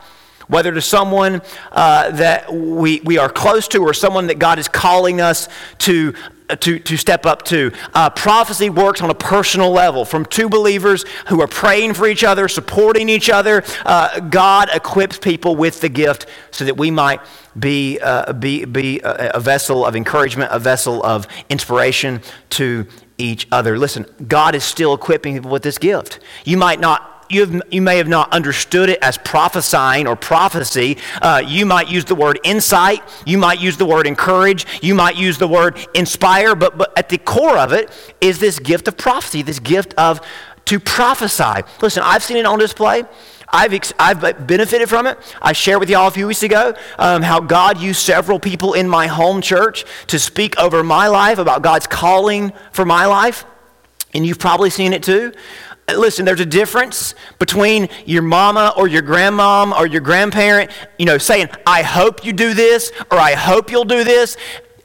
whether 0.51 0.73
to 0.73 0.81
someone 0.81 1.41
uh, 1.73 2.11
that 2.11 2.53
we, 2.53 3.01
we 3.01 3.19
are 3.19 3.31
close 3.31 3.69
to 3.69 3.83
or 3.83 3.95
someone 3.95 4.27
that 4.27 4.39
God 4.39 4.59
is 4.59 4.69
calling 4.69 5.21
us 5.21 5.49
to, 5.79 6.13
uh, 6.49 6.57
to, 6.57 6.79
to 6.81 6.97
step 6.97 7.25
up 7.25 7.43
to. 7.45 7.73
Uh, 7.95 8.11
prophecy 8.11 8.69
works 8.69 9.01
on 9.01 9.11
a 9.11 9.15
personal 9.15 9.71
level 9.71 10.05
from 10.05 10.25
two 10.25 10.49
believers 10.49 11.05
who 11.29 11.41
are 11.41 11.47
praying 11.47 11.95
for 11.95 12.07
each 12.07 12.25
other, 12.25 12.49
supporting 12.49 13.09
each 13.09 13.31
other. 13.31 13.63
Uh, 13.87 14.21
God 14.21 14.69
equips 14.75 15.19
people 15.19 15.55
with 15.55 15.81
the 15.81 15.89
gift 15.89 16.27
so 16.51 16.65
that 16.65 16.77
we 16.77 16.91
might 16.91 17.21
be, 17.59 17.99
uh, 18.01 18.33
be, 18.33 18.65
be 18.65 19.01
a, 19.01 19.33
a 19.35 19.41
vessel 19.41 19.87
of 19.87 19.95
encouragement, 19.95 20.51
a 20.53 20.59
vessel 20.59 21.03
of 21.05 21.29
inspiration 21.49 22.21
to 22.51 22.87
each 23.19 23.47
other. 23.53 23.79
Listen, 23.79 24.07
God 24.27 24.55
is 24.55 24.65
still 24.65 24.95
equipping 24.95 25.35
people 25.35 25.51
with 25.51 25.63
this 25.63 25.79
gift. 25.79 26.19
You 26.45 26.57
might 26.57 26.81
not 26.81 27.20
you, 27.31 27.41
have, 27.41 27.63
you 27.71 27.83
may 27.83 27.97
have 27.99 28.09
not 28.09 28.33
understood 28.33 28.89
it 28.89 28.99
as 29.03 29.19
prophesying 29.19 30.07
or 30.07 30.17
prophecy. 30.17 30.99
Uh, 31.23 31.43
you 31.47 31.67
might 31.67 31.89
use 31.89 32.05
the 32.05 32.15
word 32.15 32.39
insight. 32.45 33.03
You 33.27 33.39
might 33.39 33.61
use 33.61 33.77
the 33.77 33.87
word 33.87 34.07
encourage. 34.07 34.67
You 34.83 34.95
might 34.95 35.17
use 35.17 35.39
the 35.39 35.49
word 35.49 35.79
inspire. 35.95 36.55
But, 36.55 36.77
but 36.77 36.97
at 36.97 37.09
the 37.09 37.19
core 37.19 37.59
of 37.59 37.73
it 37.73 37.91
is 38.21 38.39
this 38.39 38.59
gift 38.59 38.89
of 38.89 38.97
prophecy, 38.97 39.43
this 39.43 39.59
gift 39.59 39.95
of 39.95 40.21
to 40.67 40.79
prophesy. 40.79 41.63
Listen, 41.81 42.03
I've 42.05 42.23
seen 42.23 42.37
it 42.37 42.47
on 42.47 42.59
display. 42.59 43.05
I've, 43.53 43.73
ex- 43.73 43.93
I've 43.99 44.47
benefited 44.47 44.89
from 44.89 45.07
it. 45.07 45.19
I 45.43 45.53
shared 45.53 45.81
with 45.81 45.91
y'all 45.91 46.07
a 46.07 46.11
few 46.11 46.29
weeks 46.29 46.43
ago 46.43 46.75
um, 46.99 47.23
how 47.23 47.41
God 47.41 47.81
used 47.81 48.01
several 48.01 48.39
people 48.39 48.75
in 48.75 48.89
my 48.89 49.09
home 49.09 49.43
church 49.43 49.85
to 50.07 50.19
speak 50.19 50.59
over 50.59 50.85
my 50.85 51.09
life 51.09 51.39
about 51.39 51.63
God's 51.63 51.87
calling 51.87 52.53
for 52.73 52.85
my 52.85 53.07
life. 53.07 53.45
And 54.15 54.27
you've 54.27 54.39
probably 54.39 54.71
seen 54.71 54.93
it 54.93 55.03
too. 55.03 55.33
Listen, 55.97 56.25
there's 56.25 56.41
a 56.41 56.47
difference 56.47 57.15
between 57.39 57.89
your 58.07 58.23
mama 58.23 58.73
or 58.77 58.89
your 58.89 59.03
grandmom 59.03 59.77
or 59.79 59.87
your 59.87 60.01
grandparent, 60.01 60.71
you 60.99 61.07
know, 61.07 61.19
saying, 61.19 61.49
I 61.67 61.83
hope 61.83 62.25
you 62.25 62.33
do 62.33 62.55
this 62.55 62.93
or 63.11 63.19
I 63.19 63.35
hope 63.35 63.71
you'll 63.71 63.85
do 63.85 64.05
this, 64.05 64.37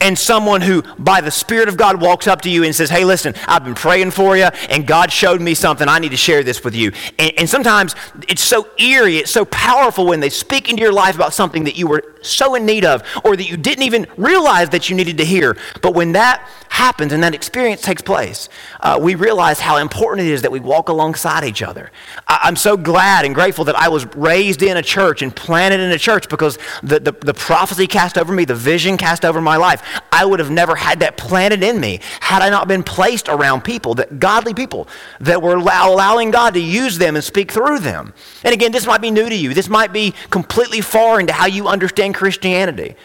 and 0.02 0.18
someone 0.18 0.62
who, 0.62 0.82
by 1.00 1.22
the 1.22 1.32
Spirit 1.32 1.70
of 1.70 1.78
God, 1.78 2.02
walks 2.02 2.28
up 2.28 2.42
to 2.42 2.50
you 2.50 2.64
and 2.64 2.76
says, 2.76 2.90
Hey, 2.90 3.06
listen, 3.06 3.34
I've 3.48 3.64
been 3.64 3.76
praying 3.76 4.12
for 4.12 4.38
you, 4.38 4.46
and 4.70 4.86
God 4.86 5.12
showed 5.12 5.42
me 5.42 5.54
something. 5.54 5.88
I 5.88 6.00
need 6.00 6.12
to 6.12 6.18
share 6.18 6.44
this 6.44 6.64
with 6.64 6.76
you. 6.76 6.92
And, 7.18 7.32
and, 7.40 7.50
sometimes 7.50 7.96
it's 8.28 8.44
so 8.44 8.68
eerie, 8.78 9.18
it's 9.18 9.32
so 9.32 9.46
powerful 9.46 10.06
when 10.06 10.20
they 10.20 10.30
speak 10.30 10.70
into 10.70 10.82
your 10.82 10.94
life 10.94 11.16
about 11.16 11.34
something 11.34 11.64
that 11.64 11.78
you 11.78 11.88
were 11.88 12.15
so 12.28 12.56
in 12.56 12.66
need 12.66 12.86
of 12.86 13.04
or 13.24 13.36
that 13.36 13.50
you 13.50 13.58
didn't 13.58 13.84
even 13.84 14.08
realize 14.18 14.70
that 14.70 14.90
you 14.90 14.96
needed 14.96 15.18
to 15.18 15.26
hear. 15.26 15.58
But 15.82 15.94
when 15.94 16.14
that 16.14 16.48
happens 16.70 17.14
and 17.14 17.24
that 17.24 17.34
experience 17.34 17.82
takes 17.82 18.02
place, 18.02 18.50
uh, 18.82 19.00
we 19.02 19.16
realize 19.16 19.60
how 19.60 19.78
important 19.78 20.28
it 20.28 20.32
is 20.32 20.42
that 20.42 20.52
we 20.52 20.60
walk 20.60 20.90
alongside 20.90 21.44
each 21.44 21.62
other. 21.62 21.92
I, 22.28 22.40
I'm 22.44 22.56
so 22.56 22.76
glad 22.76 23.26
and 23.26 23.34
grateful 23.34 23.66
that 23.66 23.76
I 23.76 23.88
was 23.90 24.06
raised 24.16 24.62
in 24.62 24.78
a 24.78 24.82
church 24.82 25.22
and 25.22 25.36
planted 25.36 25.80
in 25.80 25.92
a 25.92 25.98
church 25.98 26.28
because 26.28 26.58
the, 26.84 27.00
the, 27.00 27.12
the 27.12 27.34
prophecy 27.34 27.88
cast 27.88 28.18
over 28.18 28.34
me, 28.34 28.46
the 28.46 28.56
vision 28.56 28.98
cast 28.98 29.24
over 29.24 29.42
my 29.42 29.58
life. 29.58 29.82
I 30.12 30.26
would 30.26 30.40
have 30.40 30.52
never 30.52 30.76
had 30.76 31.00
that 31.00 31.18
planted 31.18 31.64
in 31.64 31.80
me 31.80 32.00
had 32.20 32.42
I 32.42 32.50
not 32.50 32.68
been 32.68 32.84
placed 32.84 33.30
around 33.30 33.64
people, 33.64 33.96
that 33.96 34.20
godly 34.20 34.54
people, 34.54 34.88
that 35.22 35.42
were 35.42 35.56
allowing 35.56 36.32
God 36.32 36.54
to 36.56 36.60
use 36.60 36.98
them 36.98 37.16
and 37.16 37.24
speak 37.24 37.52
through 37.52 37.80
them. 37.80 38.14
And 38.44 38.54
again, 38.54 38.72
this 38.72 38.86
might 38.86 39.02
be 39.02 39.12
new 39.12 39.30
to 39.30 39.36
you. 39.36 39.54
This 39.54 39.70
might 39.70 39.94
be 39.94 40.14
completely 40.30 40.82
foreign 40.82 41.28
to 41.28 41.34
how 41.34 41.46
you 41.46 41.68
understand 41.68 42.15
Christianity. 42.16 42.96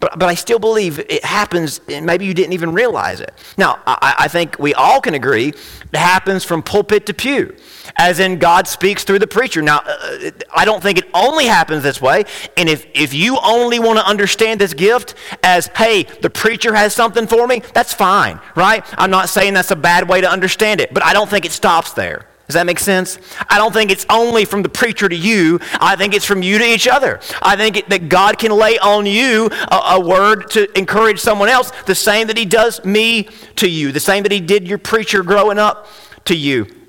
But, 0.00 0.18
but 0.18 0.28
I 0.28 0.34
still 0.34 0.58
believe 0.58 0.98
it 0.98 1.24
happens, 1.24 1.80
and 1.88 2.04
maybe 2.04 2.26
you 2.26 2.34
didn't 2.34 2.52
even 2.52 2.72
realize 2.72 3.20
it. 3.20 3.32
Now, 3.56 3.80
I, 3.86 4.14
I 4.18 4.28
think 4.28 4.58
we 4.58 4.74
all 4.74 5.00
can 5.00 5.14
agree 5.14 5.48
it 5.48 5.96
happens 5.96 6.44
from 6.44 6.62
pulpit 6.62 7.06
to 7.06 7.14
pew, 7.14 7.56
as 7.96 8.18
in 8.18 8.38
God 8.38 8.66
speaks 8.66 9.04
through 9.04 9.20
the 9.20 9.26
preacher. 9.26 9.62
Now, 9.62 9.78
uh, 9.86 10.30
I 10.54 10.66
don't 10.66 10.82
think 10.82 10.98
it 10.98 11.08
only 11.14 11.46
happens 11.46 11.84
this 11.84 12.02
way. 12.02 12.24
And 12.56 12.68
if, 12.68 12.86
if 12.92 13.14
you 13.14 13.38
only 13.42 13.78
want 13.78 13.98
to 13.98 14.06
understand 14.06 14.60
this 14.60 14.74
gift 14.74 15.14
as, 15.42 15.68
hey, 15.68 16.02
the 16.02 16.28
preacher 16.28 16.74
has 16.74 16.92
something 16.92 17.26
for 17.26 17.46
me, 17.46 17.62
that's 17.72 17.94
fine, 17.94 18.40
right? 18.56 18.84
I'm 18.98 19.10
not 19.10 19.30
saying 19.30 19.54
that's 19.54 19.70
a 19.70 19.76
bad 19.76 20.06
way 20.08 20.20
to 20.20 20.28
understand 20.28 20.80
it, 20.80 20.92
but 20.92 21.02
I 21.02 21.14
don't 21.14 21.30
think 21.30 21.46
it 21.46 21.52
stops 21.52 21.92
there. 21.92 22.26
Does 22.46 22.54
that 22.54 22.66
make 22.66 22.78
sense? 22.78 23.18
I 23.48 23.56
don't 23.56 23.72
think 23.72 23.90
it's 23.90 24.04
only 24.10 24.44
from 24.44 24.62
the 24.62 24.68
preacher 24.68 25.08
to 25.08 25.16
you. 25.16 25.60
I 25.80 25.96
think 25.96 26.14
it's 26.14 26.26
from 26.26 26.42
you 26.42 26.58
to 26.58 26.64
each 26.64 26.86
other. 26.86 27.20
I 27.40 27.56
think 27.56 27.88
that 27.88 28.08
God 28.08 28.38
can 28.38 28.50
lay 28.50 28.78
on 28.78 29.06
you 29.06 29.46
a, 29.46 29.80
a, 29.92 30.00
word 30.00 30.50
to 30.50 30.78
encourage 30.78 31.20
someone 31.20 31.48
else, 31.48 31.72
the 31.86 31.94
same 31.94 32.26
that 32.26 32.36
He 32.36 32.44
does 32.44 32.84
me 32.84 33.28
to 33.56 33.68
you, 33.68 33.92
the 33.92 34.00
same 34.00 34.22
that 34.24 34.32
He 34.32 34.40
did 34.40 34.68
your 34.68 34.78
preacher 34.78 35.22
growing 35.22 35.58
up 35.58 35.88
to 36.26 36.36
you 36.36 36.83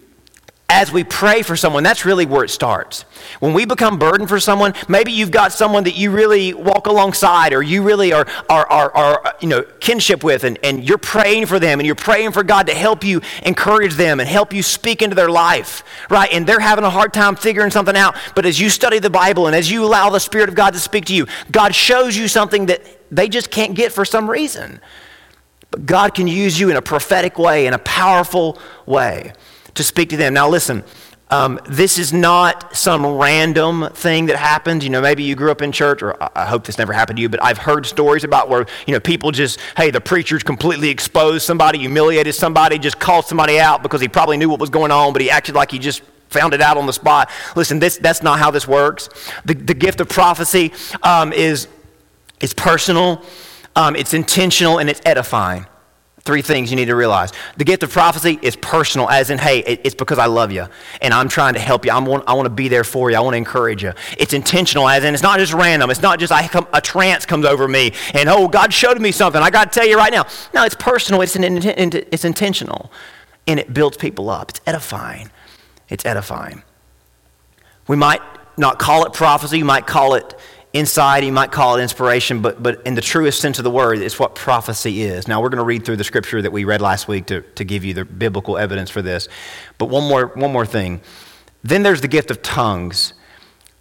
as 0.67 0.91
we 0.91 1.03
pray 1.03 1.43
for 1.43 1.55
someone, 1.55 1.83
that's 1.83 2.05
really 2.05 2.25
where 2.25 2.43
it 2.43 2.49
starts. 2.49 3.03
When 3.39 3.53
we 3.53 3.65
become 3.65 3.99
burdened 3.99 4.29
for 4.29 4.39
someone, 4.39 4.73
maybe 4.87 5.11
you've 5.11 5.29
got 5.29 5.51
someone 5.51 5.83
that 5.83 5.95
you 5.95 6.09
really 6.09 6.55
walk 6.55 6.87
alongside 6.87 7.53
or 7.53 7.61
you 7.61 7.83
really 7.83 8.11
are, 8.13 8.25
are, 8.49 8.67
are, 8.71 8.91
are 8.95 9.35
you 9.41 9.47
know, 9.47 9.61
kinship 9.79 10.23
with, 10.23 10.43
and, 10.43 10.57
and 10.63 10.83
you're 10.83 10.97
praying 10.97 11.45
for 11.45 11.59
them 11.59 11.79
and 11.79 11.85
you're 11.85 11.93
praying 11.93 12.31
for 12.31 12.43
God 12.43 12.65
to 12.65 12.73
help 12.73 13.03
you 13.03 13.21
encourage 13.43 13.93
them 13.93 14.19
and 14.19 14.27
help 14.27 14.53
you 14.53 14.63
speak 14.63 15.03
into 15.03 15.15
their 15.15 15.29
life, 15.29 15.83
right? 16.09 16.31
And 16.33 16.47
they're 16.47 16.59
having 16.59 16.83
a 16.83 16.89
hard 16.89 17.13
time 17.13 17.35
figuring 17.35 17.69
something 17.69 17.95
out. 17.95 18.15
But 18.33 18.47
as 18.47 18.59
you 18.59 18.71
study 18.71 18.97
the 18.97 19.11
Bible 19.11 19.45
and 19.45 19.55
as 19.55 19.69
you 19.69 19.85
allow 19.85 20.09
the 20.09 20.19
Spirit 20.19 20.49
of 20.49 20.55
God 20.55 20.73
to 20.73 20.79
speak 20.79 21.05
to 21.05 21.13
you, 21.13 21.27
God 21.51 21.75
shows 21.75 22.17
you 22.17 22.27
something 22.27 22.65
that 22.65 22.81
they 23.11 23.29
just 23.29 23.51
can't 23.51 23.75
get 23.75 23.91
for 23.91 24.03
some 24.03 24.27
reason. 24.27 24.81
But 25.69 25.85
God 25.85 26.15
can 26.15 26.27
use 26.27 26.59
you 26.59 26.71
in 26.71 26.75
a 26.75 26.81
prophetic 26.81 27.37
way, 27.37 27.67
in 27.67 27.73
a 27.73 27.79
powerful 27.79 28.57
way 28.87 29.33
to 29.75 29.83
speak 29.83 30.09
to 30.09 30.17
them. 30.17 30.33
Now, 30.33 30.49
listen, 30.49 30.83
um, 31.31 31.59
this 31.67 31.97
is 31.97 32.13
not 32.13 32.75
some 32.75 33.05
random 33.05 33.89
thing 33.93 34.27
that 34.27 34.35
happened. 34.37 34.83
You 34.83 34.89
know, 34.91 35.01
maybe 35.01 35.23
you 35.23 35.35
grew 35.35 35.49
up 35.49 35.61
in 35.61 35.71
church, 35.71 36.03
or 36.03 36.15
I 36.37 36.45
hope 36.45 36.65
this 36.65 36.77
never 36.77 36.93
happened 36.93 37.17
to 37.17 37.21
you, 37.21 37.29
but 37.29 37.43
I've 37.43 37.57
heard 37.57 37.85
stories 37.85 38.23
about 38.23 38.47
where, 38.47 38.67
you 38.85 38.93
know, 38.93 38.99
people 38.99 39.31
just, 39.31 39.59
hey, 39.75 39.89
the 39.89 40.01
preacher's 40.01 40.43
completely 40.43 40.89
exposed 40.89 41.43
somebody, 41.45 41.79
humiliated 41.79 42.35
somebody, 42.35 42.77
just 42.77 42.99
called 42.99 43.25
somebody 43.25 43.59
out 43.59 43.81
because 43.81 44.01
he 44.01 44.07
probably 44.07 44.37
knew 44.37 44.49
what 44.49 44.59
was 44.59 44.69
going 44.69 44.91
on, 44.91 45.13
but 45.13 45.21
he 45.21 45.31
acted 45.31 45.55
like 45.55 45.71
he 45.71 45.79
just 45.79 46.03
found 46.29 46.53
it 46.53 46.61
out 46.61 46.77
on 46.77 46.85
the 46.85 46.93
spot. 46.93 47.29
Listen, 47.55 47.79
this, 47.79 47.97
that's 47.97 48.21
not 48.21 48.37
how 48.37 48.51
this 48.51 48.67
works. 48.67 49.09
The, 49.45 49.55
the 49.55 49.73
gift 49.73 50.01
of 50.01 50.09
prophecy 50.09 50.73
um, 51.01 51.33
is, 51.33 51.67
is 52.39 52.53
personal, 52.53 53.23
um, 53.75 53.95
it's 53.95 54.13
intentional, 54.13 54.77
and 54.77 54.89
it's 54.89 55.01
edifying. 55.05 55.65
Three 56.25 56.41
things 56.41 56.71
you 56.71 56.75
need 56.75 56.85
to 56.85 56.95
realize. 56.95 57.31
The 57.57 57.63
gift 57.63 57.83
of 57.83 57.91
prophecy 57.91 58.39
is 58.41 58.55
personal, 58.55 59.07
as 59.07 59.29
in, 59.29 59.37
hey, 59.37 59.59
it's 59.59 59.93
because 59.93 60.17
I 60.17 60.25
love 60.25 60.51
you 60.51 60.65
and 60.99 61.13
I'm 61.13 61.29
trying 61.29 61.53
to 61.53 61.59
help 61.59 61.85
you. 61.85 61.91
I 61.91 61.99
want, 61.99 62.23
I 62.27 62.33
want 62.33 62.47
to 62.47 62.49
be 62.49 62.67
there 62.67 62.83
for 62.83 63.11
you. 63.11 63.15
I 63.15 63.19
want 63.19 63.35
to 63.35 63.37
encourage 63.37 63.83
you. 63.83 63.93
It's 64.17 64.33
intentional, 64.33 64.89
as 64.89 65.03
in, 65.03 65.13
it's 65.13 65.21
not 65.21 65.37
just 65.37 65.53
random. 65.53 65.91
It's 65.91 66.01
not 66.01 66.17
just 66.17 66.33
I 66.33 66.47
come, 66.47 66.65
a 66.73 66.81
trance 66.81 67.27
comes 67.27 67.45
over 67.45 67.67
me 67.67 67.93
and, 68.15 68.27
oh, 68.27 68.47
God 68.47 68.73
showed 68.73 68.99
me 68.99 69.11
something. 69.11 69.39
I 69.39 69.51
got 69.51 69.71
to 69.71 69.79
tell 69.79 69.87
you 69.87 69.97
right 69.97 70.11
now. 70.11 70.25
No, 70.51 70.63
it's 70.63 70.73
personal, 70.73 71.21
it's, 71.21 71.35
an, 71.35 71.43
it's 71.45 72.25
intentional, 72.25 72.91
and 73.45 73.59
it 73.59 73.71
builds 73.71 73.95
people 73.95 74.31
up. 74.31 74.49
It's 74.49 74.61
edifying. 74.65 75.29
It's 75.89 76.07
edifying. 76.07 76.63
We 77.87 77.97
might 77.97 78.21
not 78.57 78.79
call 78.79 79.05
it 79.05 79.13
prophecy, 79.13 79.59
you 79.59 79.65
might 79.65 79.85
call 79.85 80.15
it 80.15 80.33
insight, 80.75 81.23
you 81.23 81.31
might 81.31 81.51
call 81.51 81.77
it 81.77 81.81
inspiration, 81.81 82.41
but, 82.41 82.61
but 82.61 82.85
in 82.85 82.95
the 82.95 83.01
truest 83.01 83.39
sense 83.39 83.57
of 83.57 83.63
the 83.63 83.71
word, 83.71 83.99
it's 83.99 84.19
what 84.19 84.35
prophecy 84.35 85.03
is. 85.03 85.27
Now, 85.27 85.41
we're 85.41 85.49
going 85.49 85.59
to 85.59 85.65
read 85.65 85.85
through 85.85 85.95
the 85.95 86.03
scripture 86.03 86.41
that 86.41 86.51
we 86.51 86.65
read 86.65 86.81
last 86.81 87.07
week 87.07 87.27
to, 87.27 87.41
to 87.41 87.63
give 87.63 87.85
you 87.85 87.93
the 87.93 88.03
biblical 88.03 88.57
evidence 88.57 88.89
for 88.89 89.01
this. 89.01 89.29
But 89.77 89.85
one 89.85 90.07
more, 90.07 90.27
one 90.27 90.51
more 90.51 90.65
thing. 90.65 90.99
Then 91.63 91.81
there's 91.81 92.01
the 92.01 92.09
gift 92.09 92.29
of 92.29 92.41
tongues, 92.41 93.13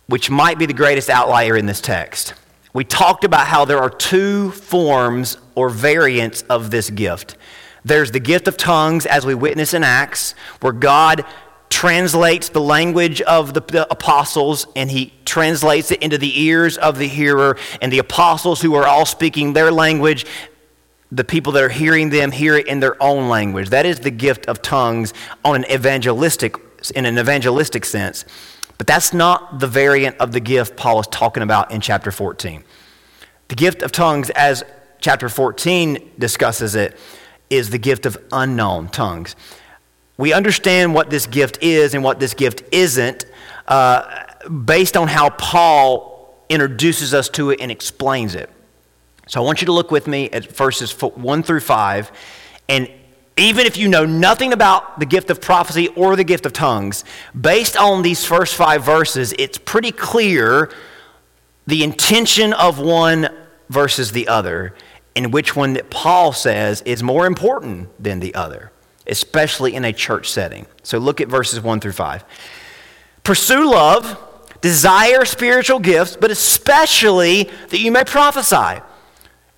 which 0.07 0.31
might 0.31 0.57
be 0.57 0.67
the 0.67 0.73
greatest 0.73 1.11
outlier 1.11 1.57
in 1.57 1.67
this 1.67 1.81
text. 1.81 2.35
We 2.73 2.85
talked 2.85 3.25
about 3.25 3.49
how 3.49 3.65
there 3.65 3.79
are 3.79 3.91
two 3.91 4.53
forms 4.53 5.37
or 5.55 5.71
variants 5.71 6.43
of 6.43 6.71
this 6.71 6.91
gift. 6.91 7.37
There's 7.85 8.13
the 8.13 8.21
gift 8.21 8.49
of 8.49 8.57
tongues, 8.57 9.05
as 9.05 9.27
we 9.27 9.35
witness 9.35 9.75
in 9.75 9.83
Acts, 9.83 10.35
where 10.61 10.73
God 10.73 11.25
translates 11.71 12.51
the 12.51 12.61
language 12.61 13.21
of 13.23 13.53
the, 13.53 13.61
the, 13.61 13.91
apostles 13.91 14.67
and 14.77 14.91
he 14.91 15.13
translates 15.25 15.91
it 15.91 16.03
into 16.03 16.17
the 16.17 16.41
ears 16.43 16.79
of 16.79 16.99
the 16.99 17.09
hearer. 17.09 17.59
And 17.83 17.93
the 17.93 17.99
apostles, 17.99 18.61
who 18.61 18.75
are 18.75 18.87
all 18.87 19.07
speaking 19.07 19.53
their 19.53 19.73
language, 19.73 20.25
the 21.11 21.25
people 21.25 21.53
that 21.53 21.63
are 21.63 21.69
hearing 21.69 22.11
them 22.11 22.33
hear 22.33 22.57
it 22.57 22.67
in 22.67 22.81
their 22.81 23.01
own 23.03 23.29
language. 23.29 23.71
That 23.71 23.87
is 23.87 24.01
the 24.01 24.11
gift 24.11 24.47
of 24.47 24.63
tongues 24.63 25.13
on 25.45 25.57
an 25.57 25.71
evangelistic, 25.71 26.57
in 26.95 27.07
an 27.07 27.19
evangelistic 27.19 27.85
sense. 27.85 28.25
But 28.79 28.87
that's 28.87 29.13
not 29.13 29.61
the 29.61 29.69
variant 29.69 30.17
of 30.19 30.33
the 30.33 30.41
gift 30.41 30.77
Paul 30.77 31.01
is 31.01 31.07
talking 31.09 31.43
about 31.43 31.71
in 31.71 31.81
chapter 31.81 32.11
14. 32.11 32.65
The 33.49 33.55
gift 33.55 33.83
of 33.83 33.93
tongues, 33.93 34.31
as 34.31 34.65
chapter 35.01 35.29
14 35.29 36.13
discusses 36.19 36.75
it, 36.75 36.97
is 37.51 37.71
the 37.71 37.79
gift 37.79 38.07
of 38.07 38.17
unknown 38.33 38.89
tongues 38.89 39.37
we 40.17 40.33
understand 40.33 40.95
what 40.95 41.11
this 41.11 41.27
gift 41.27 41.63
is 41.63 41.95
and 41.95 42.05
what 42.05 42.21
this 42.21 42.35
gift 42.35 42.63
isn't 42.73 43.27
uh, 43.67 44.25
based 44.49 44.97
on 44.97 45.09
how 45.09 45.31
Paul 45.31 46.45
introduces 46.49 47.15
us 47.15 47.29
to 47.31 47.51
it 47.51 47.61
and 47.61 47.71
explains 47.71 48.35
it. 48.35 48.51
So 49.27 49.43
I 49.43 49.45
want 49.45 49.63
you 49.63 49.67
to 49.67 49.73
look 49.73 49.91
with 49.91 50.07
me 50.07 50.31
at 50.31 50.47
verses 50.47 50.93
1 51.01 51.43
through 51.43 51.61
5. 51.61 52.13
And 52.69 52.91
even 53.37 53.67
if 53.67 53.77
you 53.77 53.89
know 53.89 54.05
nothing 54.05 54.53
about 54.53 55.01
the 55.01 55.07
gift 55.07 55.31
of 55.31 55.41
prophecy 55.41 55.89
or 55.89 56.15
the 56.15 56.25
gift 56.25 56.47
of 56.47 56.53
tongues, 56.53 57.05
based 57.39 57.77
on 57.77 58.03
these 58.03 58.25
first 58.25 58.55
five 58.55 58.85
verses, 58.85 59.35
it's 59.39 59.59
pretty 59.59 59.91
clear 59.91 60.71
the 61.67 61.83
intention 61.83 62.53
of 62.53 62.79
one 62.79 63.29
versus 63.71 64.13
the 64.13 64.29
other, 64.29 64.75
and 65.17 65.33
which 65.33 65.57
one 65.57 65.73
that 65.73 65.91
Paul 65.91 66.33
says 66.33 66.83
is 66.83 67.03
more 67.03 67.27
important 67.27 67.89
than 68.03 68.21
the 68.21 68.35
other, 68.35 68.71
especially 69.07 69.75
in 69.75 69.85
a 69.85 69.93
church 69.93 70.31
setting. 70.31 70.67
So 70.83 70.99
look 70.99 71.21
at 71.21 71.29
verses 71.29 71.61
1 71.61 71.81
through 71.81 71.93
5. 71.93 72.25
Pursue 73.23 73.71
love, 73.71 74.19
desire 74.61 75.25
spiritual 75.25 75.79
gifts, 75.79 76.17
but 76.17 76.31
especially 76.31 77.45
that 77.69 77.79
you 77.79 77.91
may 77.91 78.05
prophesy. 78.05 78.83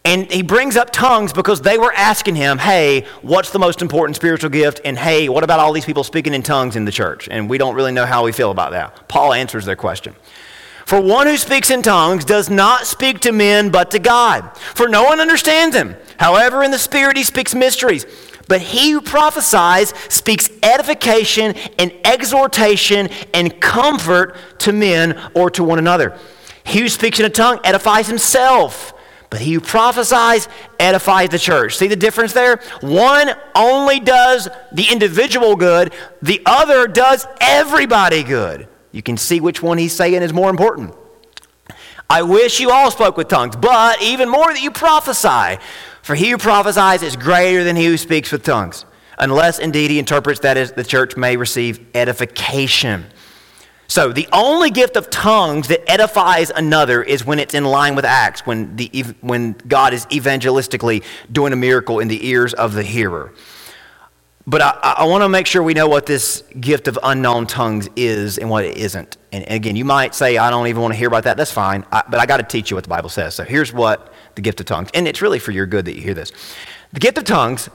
And 0.04 0.30
he 0.30 0.42
brings 0.42 0.76
up 0.76 0.90
tongues 0.92 1.32
because 1.32 1.62
they 1.62 1.78
were 1.78 1.92
asking 1.92 2.36
him, 2.36 2.58
hey, 2.58 3.06
what's 3.22 3.50
the 3.50 3.58
most 3.58 3.82
important 3.82 4.14
spiritual 4.14 4.50
gift? 4.50 4.80
And 4.84 4.96
hey, 4.96 5.28
what 5.28 5.42
about 5.42 5.58
all 5.58 5.72
these 5.72 5.84
people 5.84 6.04
speaking 6.04 6.32
in 6.32 6.44
tongues 6.44 6.76
in 6.76 6.84
the 6.84 6.92
church? 6.92 7.28
And 7.28 7.50
we 7.50 7.58
don't 7.58 7.74
really 7.74 7.90
know 7.90 8.06
how 8.06 8.24
we 8.24 8.30
feel 8.30 8.52
about 8.52 8.70
that. 8.70 9.08
Paul 9.08 9.32
answers 9.32 9.64
their 9.64 9.74
question. 9.74 10.14
For 10.84 11.00
one 11.00 11.26
who 11.26 11.36
speaks 11.36 11.70
in 11.70 11.82
tongues 11.82 12.24
does 12.24 12.48
not 12.48 12.86
speak 12.86 13.18
to 13.20 13.32
men 13.32 13.70
but 13.70 13.90
to 13.90 13.98
God, 13.98 14.56
for 14.56 14.86
no 14.86 15.02
one 15.02 15.18
understands 15.18 15.74
him. 15.74 15.96
However, 16.20 16.62
in 16.62 16.70
the 16.70 16.78
Spirit 16.78 17.16
he 17.16 17.24
speaks 17.24 17.52
mysteries. 17.52 18.06
But 18.48 18.60
he 18.60 18.92
who 18.92 19.00
prophesies 19.00 19.92
speaks 20.08 20.50
edification 20.62 21.54
and 21.78 21.92
exhortation 22.04 23.08
and 23.34 23.60
comfort 23.60 24.36
to 24.60 24.72
men 24.72 25.20
or 25.34 25.50
to 25.50 25.64
one 25.64 25.78
another. 25.78 26.16
He 26.64 26.80
who 26.80 26.88
speaks 26.88 27.18
in 27.18 27.26
a 27.26 27.30
tongue 27.30 27.60
edifies 27.64 28.06
himself 28.06 28.92
but 29.30 29.40
he 29.40 29.54
who 29.54 29.60
prophesies 29.60 30.48
edifies 30.78 31.30
the 31.30 31.38
church. 31.38 31.76
See 31.76 31.88
the 31.88 31.96
difference 31.96 32.32
there? 32.32 32.60
One 32.80 33.30
only 33.54 34.00
does 34.00 34.48
the 34.72 34.86
individual 34.90 35.56
good, 35.56 35.92
the 36.22 36.40
other 36.46 36.86
does 36.86 37.26
everybody 37.40 38.22
good. 38.22 38.68
You 38.92 39.02
can 39.02 39.16
see 39.16 39.40
which 39.40 39.62
one 39.62 39.78
he's 39.78 39.92
saying 39.92 40.22
is 40.22 40.32
more 40.32 40.48
important. 40.48 40.94
I 42.08 42.22
wish 42.22 42.60
you 42.60 42.70
all 42.70 42.90
spoke 42.90 43.16
with 43.16 43.28
tongues, 43.28 43.56
but 43.56 44.00
even 44.00 44.28
more 44.28 44.46
that 44.46 44.62
you 44.62 44.70
prophesy. 44.70 45.60
For 46.06 46.14
he 46.14 46.30
who 46.30 46.38
prophesies 46.38 47.02
is 47.02 47.16
greater 47.16 47.64
than 47.64 47.74
he 47.74 47.86
who 47.86 47.96
speaks 47.96 48.30
with 48.30 48.44
tongues, 48.44 48.84
unless 49.18 49.58
indeed 49.58 49.90
he 49.90 49.98
interprets 49.98 50.38
that 50.38 50.56
as 50.56 50.70
the 50.70 50.84
church 50.84 51.16
may 51.16 51.36
receive 51.36 51.84
edification. 51.96 53.06
So, 53.88 54.12
the 54.12 54.28
only 54.32 54.70
gift 54.70 54.94
of 54.94 55.10
tongues 55.10 55.66
that 55.66 55.82
edifies 55.90 56.50
another 56.50 57.02
is 57.02 57.26
when 57.26 57.40
it's 57.40 57.54
in 57.54 57.64
line 57.64 57.96
with 57.96 58.04
Acts, 58.04 58.46
when, 58.46 58.76
the, 58.76 58.86
when 59.20 59.54
God 59.66 59.92
is 59.92 60.06
evangelistically 60.06 61.02
doing 61.32 61.52
a 61.52 61.56
miracle 61.56 61.98
in 61.98 62.06
the 62.06 62.24
ears 62.24 62.54
of 62.54 62.74
the 62.74 62.84
hearer. 62.84 63.32
But 64.48 64.62
I, 64.62 64.94
I 64.98 65.04
want 65.06 65.22
to 65.22 65.28
make 65.28 65.46
sure 65.46 65.62
we 65.62 65.74
know 65.74 65.88
what 65.88 66.06
this 66.06 66.42
gift 66.60 66.86
of 66.86 66.96
unknown 67.02 67.48
tongues 67.48 67.88
is 67.96 68.38
and 68.38 68.48
what 68.48 68.64
it 68.64 68.76
isn't. 68.76 69.16
And, 69.32 69.44
again, 69.48 69.74
you 69.74 69.84
might 69.84 70.14
say, 70.14 70.38
I 70.38 70.50
don't 70.50 70.68
even 70.68 70.82
want 70.82 70.94
to 70.94 70.98
hear 70.98 71.08
about 71.08 71.24
that. 71.24 71.36
That's 71.36 71.50
fine. 71.50 71.84
I, 71.90 72.04
but 72.08 72.20
I 72.20 72.26
got 72.26 72.36
to 72.36 72.44
teach 72.44 72.70
you 72.70 72.76
what 72.76 72.84
the 72.84 72.90
Bible 72.90 73.08
says. 73.08 73.34
So, 73.34 73.42
here's 73.42 73.72
what 73.72 74.12
the 74.36 74.42
gift 74.42 74.60
of 74.60 74.66
tongues, 74.66 74.90
and 74.94 75.08
it's 75.08 75.20
really 75.20 75.40
for 75.40 75.50
your 75.50 75.66
good 75.66 75.84
that 75.86 75.96
you 75.96 76.02
hear 76.02 76.14
this. 76.14 76.30
The 76.92 77.00
gift 77.00 77.18
of 77.18 77.24
tongues 77.24 77.68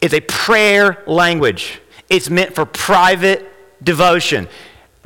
is 0.00 0.14
a 0.14 0.20
prayer 0.20 1.02
language, 1.06 1.80
it's 2.08 2.30
meant 2.30 2.54
for 2.54 2.64
private 2.64 3.50
devotion. 3.82 4.48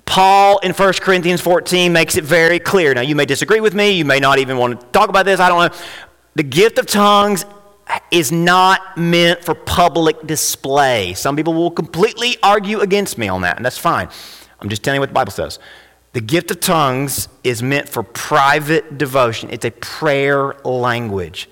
Paul 0.04 0.58
in 0.58 0.72
1 0.72 0.92
Corinthians 0.94 1.40
14 1.40 1.92
makes 1.92 2.16
it 2.16 2.24
very 2.24 2.58
clear. 2.58 2.94
Now, 2.94 3.02
you 3.02 3.14
may 3.14 3.26
disagree 3.26 3.60
with 3.60 3.74
me. 3.74 3.90
You 3.90 4.06
may 4.06 4.20
not 4.20 4.38
even 4.38 4.56
want 4.56 4.80
to 4.80 4.86
talk 4.86 5.10
about 5.10 5.26
this. 5.26 5.38
I 5.38 5.50
don't 5.50 5.70
know. 5.70 5.78
The 6.34 6.42
gift 6.42 6.78
of 6.78 6.86
tongues 6.86 7.44
is 8.11 8.33
not 8.33 8.97
meant 8.97 9.45
for 9.45 9.54
public 9.54 10.26
display. 10.26 11.14
Some 11.14 11.37
people 11.37 11.54
will 11.54 11.71
completely 11.71 12.37
argue 12.42 12.80
against 12.80 13.18
me 13.18 13.28
on 13.28 13.42
that, 13.42 13.57
and 13.57 13.64
that's 13.64 13.78
fine. 13.78 14.09
I'm 14.61 14.68
just 14.68 14.83
telling 14.83 14.97
you 14.97 15.00
what 15.00 15.11
the 15.11 15.14
Bible 15.14 15.33
says. 15.33 15.59
The 16.12 16.21
gift 16.21 16.50
of 16.50 16.61
tongues 16.61 17.28
is 17.45 17.62
meant 17.62 17.88
for 17.88 18.02
private 18.02 18.99
devotion, 18.99 19.50
it's 19.50 19.64
a 19.64 19.71
prayer 19.71 20.55
language. 20.64 21.48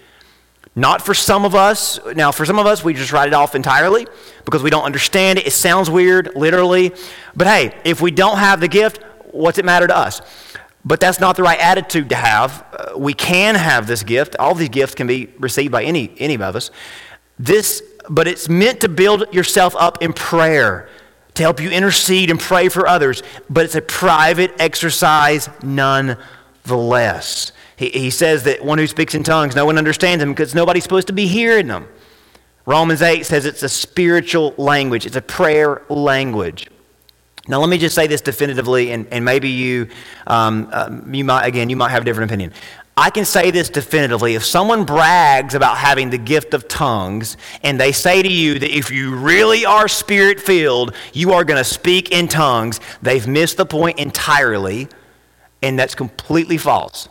Not 0.79 1.01
for 1.01 1.14
some 1.14 1.46
of 1.46 1.55
us. 1.55 1.99
Now, 2.14 2.31
for 2.33 2.44
some 2.44 2.59
of 2.59 2.66
us, 2.66 2.85
we 2.85 2.92
just 2.92 3.11
write 3.11 3.29
it 3.29 3.33
off 3.33 3.55
entirely 3.55 4.07
because 4.44 4.62
we 4.62 4.68
don't 4.68 4.85
understand 4.85 5.38
it. 5.38 5.46
It 5.46 5.55
sounds 5.55 5.88
weird, 5.88 6.37
literally. 6.37 6.92
But 7.35 7.46
hey, 7.46 7.75
if 7.85 8.03
we 8.03 8.11
don't 8.11 8.37
have 8.37 8.61
the 8.61 8.68
gift, 8.68 9.03
what's 9.31 9.57
it 9.57 9.64
matter 9.64 9.87
to 9.87 9.96
us? 9.96 10.20
But 10.87 11.01
that's 11.01 11.18
not 11.18 11.35
the 11.35 11.42
right 11.42 11.59
attitude 11.59 12.11
to 12.11 12.14
have. 12.14 12.64
Uh, 12.72 12.96
we 12.96 13.12
can 13.12 13.57
have 13.57 13.88
this 13.88 14.05
gift. 14.05 14.37
All 14.38 14.55
these 14.55 14.68
gifts 14.68 14.94
can 14.94 15.09
be 15.09 15.29
received 15.40 15.72
by 15.72 15.83
any, 15.83 16.14
any 16.18 16.35
of 16.35 16.40
us. 16.42 16.70
This, 17.40 17.83
but 18.09 18.29
it's 18.29 18.49
meant 18.49 18.81
to 18.83 18.88
build 18.88 19.35
yourself 19.35 19.75
up 19.77 20.01
in 20.01 20.12
prayer, 20.12 20.88
to 21.35 21.42
help 21.42 21.61
you 21.61 21.70
intercede 21.70 22.31
and 22.31 22.38
pray 22.38 22.68
for 22.68 22.87
others. 22.87 23.25
But 23.51 23.64
it's 23.64 23.75
a 23.75 23.83
private 23.83 24.53
exercise 24.61 25.51
nonetheless. 25.61 27.51
He, 27.75 27.90
he 27.90 28.11
says 28.11 28.44
that 28.44 28.64
one 28.64 28.79
who 28.79 28.87
speaks 28.87 29.16
in 29.16 29.25
tongues, 29.25 29.57
no 29.57 29.66
one 29.66 29.79
understands 29.79 30.22
him 30.22 30.31
because 30.31 30.55
nobody's 30.55 30.85
supposed 30.85 31.09
to 31.09 31.12
be 31.12 31.27
hearing 31.27 31.66
them. 31.66 31.88
Romans 32.64 33.03
8 33.03 33.27
says 33.27 33.44
it's 33.44 33.64
a 33.64 33.68
spiritual 33.68 34.55
language, 34.57 35.05
it's 35.05 35.16
a 35.16 35.22
prayer 35.22 35.83
language. 35.88 36.68
Now, 37.48 37.61
let 37.61 37.68
me 37.68 37.78
just 37.78 37.94
say 37.94 38.06
this 38.06 38.20
definitively, 38.20 38.90
and, 38.90 39.06
and 39.12 39.24
maybe 39.24 39.48
you, 39.48 39.88
um, 40.26 40.68
uh, 40.72 41.00
you 41.11 41.24
might, 41.24 41.46
again, 41.46 41.70
you 41.70 41.76
might 41.76 41.90
have 41.90 42.02
a 42.02 42.04
different 42.04 42.30
opinion. 42.30 42.52
I 42.96 43.11
can 43.11 43.24
say 43.26 43.50
this 43.50 43.68
definitively. 43.68 44.35
If 44.35 44.44
someone 44.44 44.85
brags 44.85 45.54
about 45.54 45.76
having 45.76 46.09
the 46.11 46.18
gift 46.18 46.54
of 46.54 46.66
tongues, 46.66 47.37
and 47.62 47.78
they 47.78 47.92
say 47.92 48.22
to 48.22 48.32
you 48.32 48.59
that 48.59 48.74
if 48.74 48.90
you 48.90 49.14
really 49.14 49.66
are 49.66 49.87
spirit 49.87 50.40
filled, 50.40 50.94
you 51.12 51.32
are 51.32 51.44
going 51.44 51.59
to 51.59 51.64
speak 51.64 52.11
in 52.11 52.26
tongues, 52.26 52.80
they've 53.02 53.26
missed 53.28 53.59
the 53.59 53.66
point 53.66 53.98
entirely, 53.98 54.88
and 55.62 55.78
that's 55.78 55.94
completely 55.94 56.56
false. 56.56 57.09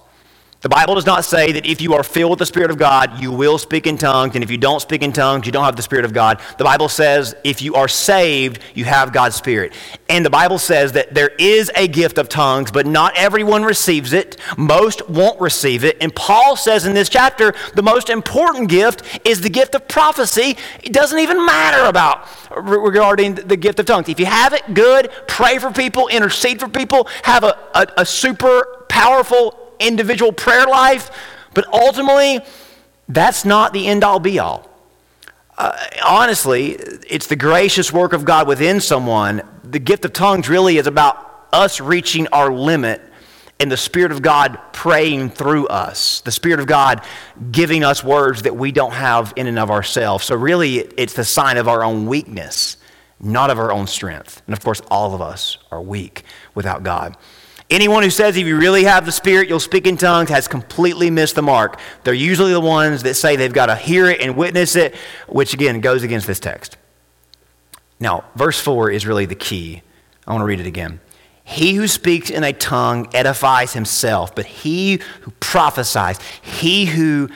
The 0.65 0.69
Bible 0.69 0.95
does 0.95 1.05
not 1.05 1.23
say 1.23 1.51
that 1.51 1.67
if 1.67 1.79
you 1.79 1.93
are 1.93 2.01
filled 2.01 2.31
with 2.31 2.39
the 2.39 2.45
Spirit 2.47 2.71
of 2.71 2.79
God, 2.79 3.21
you 3.21 3.31
will 3.31 3.59
speak 3.59 3.85
in 3.85 3.99
tongues, 3.99 4.33
and 4.33 4.43
if 4.43 4.49
you 4.49 4.57
don't 4.57 4.79
speak 4.79 5.03
in 5.03 5.13
tongues, 5.13 5.45
you 5.45 5.51
don't 5.51 5.63
have 5.63 5.75
the 5.75 5.83
Spirit 5.83 6.05
of 6.05 6.11
God. 6.11 6.41
The 6.57 6.63
Bible 6.63 6.89
says 6.89 7.35
if 7.43 7.61
you 7.61 7.75
are 7.75 7.87
saved, 7.87 8.57
you 8.73 8.83
have 8.83 9.13
God's 9.13 9.35
Spirit. 9.35 9.73
And 10.09 10.25
the 10.25 10.31
Bible 10.31 10.57
says 10.57 10.93
that 10.93 11.13
there 11.13 11.29
is 11.37 11.69
a 11.75 11.87
gift 11.87 12.17
of 12.17 12.29
tongues, 12.29 12.71
but 12.71 12.87
not 12.87 13.15
everyone 13.15 13.61
receives 13.61 14.11
it. 14.11 14.37
Most 14.57 15.07
won't 15.07 15.39
receive 15.39 15.83
it. 15.83 15.97
And 16.01 16.15
Paul 16.15 16.55
says 16.55 16.87
in 16.87 16.95
this 16.95 17.09
chapter 17.09 17.53
the 17.75 17.83
most 17.83 18.09
important 18.09 18.67
gift 18.67 19.03
is 19.23 19.41
the 19.41 19.51
gift 19.51 19.75
of 19.75 19.87
prophecy. 19.87 20.57
It 20.81 20.93
doesn't 20.93 21.19
even 21.19 21.45
matter 21.45 21.85
about 21.85 22.27
regarding 22.57 23.35
the 23.35 23.55
gift 23.55 23.79
of 23.79 23.85
tongues. 23.85 24.09
If 24.09 24.19
you 24.19 24.25
have 24.25 24.53
it, 24.53 24.73
good. 24.73 25.11
Pray 25.27 25.59
for 25.59 25.69
people, 25.69 26.07
intercede 26.07 26.59
for 26.59 26.67
people, 26.67 27.07
have 27.21 27.43
a, 27.43 27.55
a, 27.75 27.87
a 27.97 28.05
super 28.07 28.85
powerful 28.89 29.64
individual 29.79 30.31
prayer 30.31 30.65
life, 30.65 31.11
but 31.53 31.65
ultimately, 31.73 32.39
that's 33.07 33.45
not 33.45 33.73
the 33.73 33.87
end 33.87 34.03
all 34.03 34.19
be 34.19 34.39
all. 34.39 34.69
Uh, 35.57 35.77
honestly, 36.03 36.71
it's 37.07 37.27
the 37.27 37.35
gracious 37.35 37.93
work 37.93 38.13
of 38.13 38.25
God 38.25 38.47
within 38.47 38.81
someone. 38.81 39.41
The 39.63 39.79
gift 39.79 40.03
of 40.03 40.11
tongues 40.11 40.49
really 40.49 40.77
is 40.77 40.87
about 40.87 41.47
us 41.53 41.79
reaching 41.79 42.27
our 42.27 42.51
limit 42.51 43.01
and 43.59 43.71
the 43.71 43.77
Spirit 43.77 44.11
of 44.11 44.21
God 44.21 44.59
praying 44.73 45.29
through 45.29 45.67
us, 45.67 46.19
the 46.21 46.31
Spirit 46.31 46.59
of 46.59 46.67
God 46.67 47.01
giving 47.51 47.85
us 47.85 48.03
words 48.03 48.41
that 48.41 48.55
we 48.55 48.73
don't 48.73 48.91
have 48.91 49.31
in 49.37 49.47
and 49.47 49.57
of 49.57 49.71
ourselves. 49.71 50.25
So, 50.25 50.35
really, 50.35 50.79
it's 50.79 51.13
the 51.13 51.23
sign 51.23 51.55
of 51.55 51.69
our 51.69 51.83
own 51.83 52.05
weakness, 52.05 52.75
not 53.21 53.49
of 53.49 53.57
our 53.57 53.71
own 53.71 53.87
strength. 53.87 54.41
And 54.45 54.53
of 54.53 54.61
course, 54.61 54.81
all 54.89 55.15
of 55.15 55.21
us 55.21 55.57
are 55.71 55.81
weak 55.81 56.23
without 56.53 56.83
God. 56.83 57.15
Anyone 57.69 58.03
who 58.03 58.11
says 58.11 58.37
if 58.37 58.45
you 58.45 58.57
really 58.57 58.83
have 58.83 59.05
the 59.05 59.11
Spirit, 59.11 59.49
you'll 59.49 59.59
speak 59.59 59.87
in 59.87 59.97
tongues 59.97 60.29
has 60.29 60.47
completely 60.47 61.09
missed 61.09 61.33
the 61.33 61.41
mark. 61.41 61.79
They're 62.03 62.13
usually 62.13 62.53
the 62.53 62.61
ones 62.61 63.03
that 63.03 63.15
say 63.15 63.35
they've 63.35 63.51
got 63.51 63.67
to 63.67 63.75
hear 63.75 64.07
it 64.07 64.21
and 64.21 64.37
witness 64.37 64.75
it, 64.75 64.95
which 65.27 65.53
again 65.53 65.81
goes 65.81 66.03
against 66.03 66.27
this 66.27 66.39
text. 66.39 66.77
Now, 67.99 68.25
verse 68.35 68.59
4 68.59 68.91
is 68.91 69.07
really 69.07 69.25
the 69.25 69.35
key. 69.35 69.81
I 70.27 70.31
want 70.31 70.41
to 70.41 70.45
read 70.45 70.59
it 70.59 70.67
again. 70.67 70.99
He 71.43 71.73
who 71.73 71.87
speaks 71.87 72.29
in 72.29 72.43
a 72.43 72.53
tongue 72.53 73.07
edifies 73.13 73.73
himself, 73.73 74.35
but 74.35 74.45
he 74.45 74.99
who 75.21 75.31
prophesies, 75.39 76.19
he 76.41 76.85
who 76.85 77.29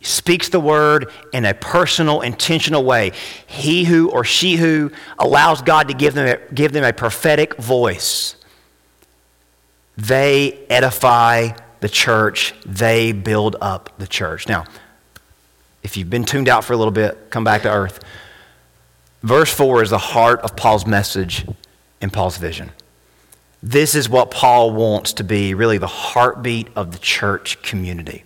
speaks 0.00 0.48
the 0.48 0.60
word 0.60 1.10
in 1.32 1.44
a 1.44 1.54
personal, 1.54 2.20
intentional 2.22 2.84
way, 2.84 3.12
he 3.46 3.84
who 3.84 4.10
or 4.10 4.24
she 4.24 4.56
who 4.56 4.90
allows 5.18 5.62
God 5.62 5.88
to 5.88 5.94
give 5.94 6.14
them 6.14 6.26
a, 6.26 6.54
give 6.54 6.72
them 6.72 6.84
a 6.84 6.92
prophetic 6.92 7.56
voice 7.56 8.36
they 9.96 10.64
edify 10.68 11.50
the 11.80 11.88
church, 11.88 12.54
they 12.64 13.12
build 13.12 13.56
up 13.60 13.92
the 13.98 14.06
church. 14.06 14.48
Now, 14.48 14.64
if 15.82 15.96
you've 15.96 16.10
been 16.10 16.24
tuned 16.24 16.48
out 16.48 16.64
for 16.64 16.72
a 16.72 16.76
little 16.76 16.92
bit, 16.92 17.30
come 17.30 17.44
back 17.44 17.62
to 17.62 17.70
earth. 17.70 18.02
Verse 19.22 19.52
4 19.52 19.82
is 19.82 19.90
the 19.90 19.98
heart 19.98 20.40
of 20.40 20.56
Paul's 20.56 20.86
message 20.86 21.46
and 22.00 22.12
Paul's 22.12 22.38
vision. 22.38 22.72
This 23.62 23.94
is 23.94 24.08
what 24.08 24.30
Paul 24.30 24.72
wants 24.72 25.14
to 25.14 25.24
be 25.24 25.54
really 25.54 25.78
the 25.78 25.86
heartbeat 25.86 26.68
of 26.76 26.92
the 26.92 26.98
church 26.98 27.62
community. 27.62 28.24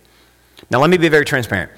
Now, 0.69 0.79
let 0.81 0.89
me 0.89 0.97
be 0.97 1.07
very 1.07 1.25
transparent. 1.25 1.71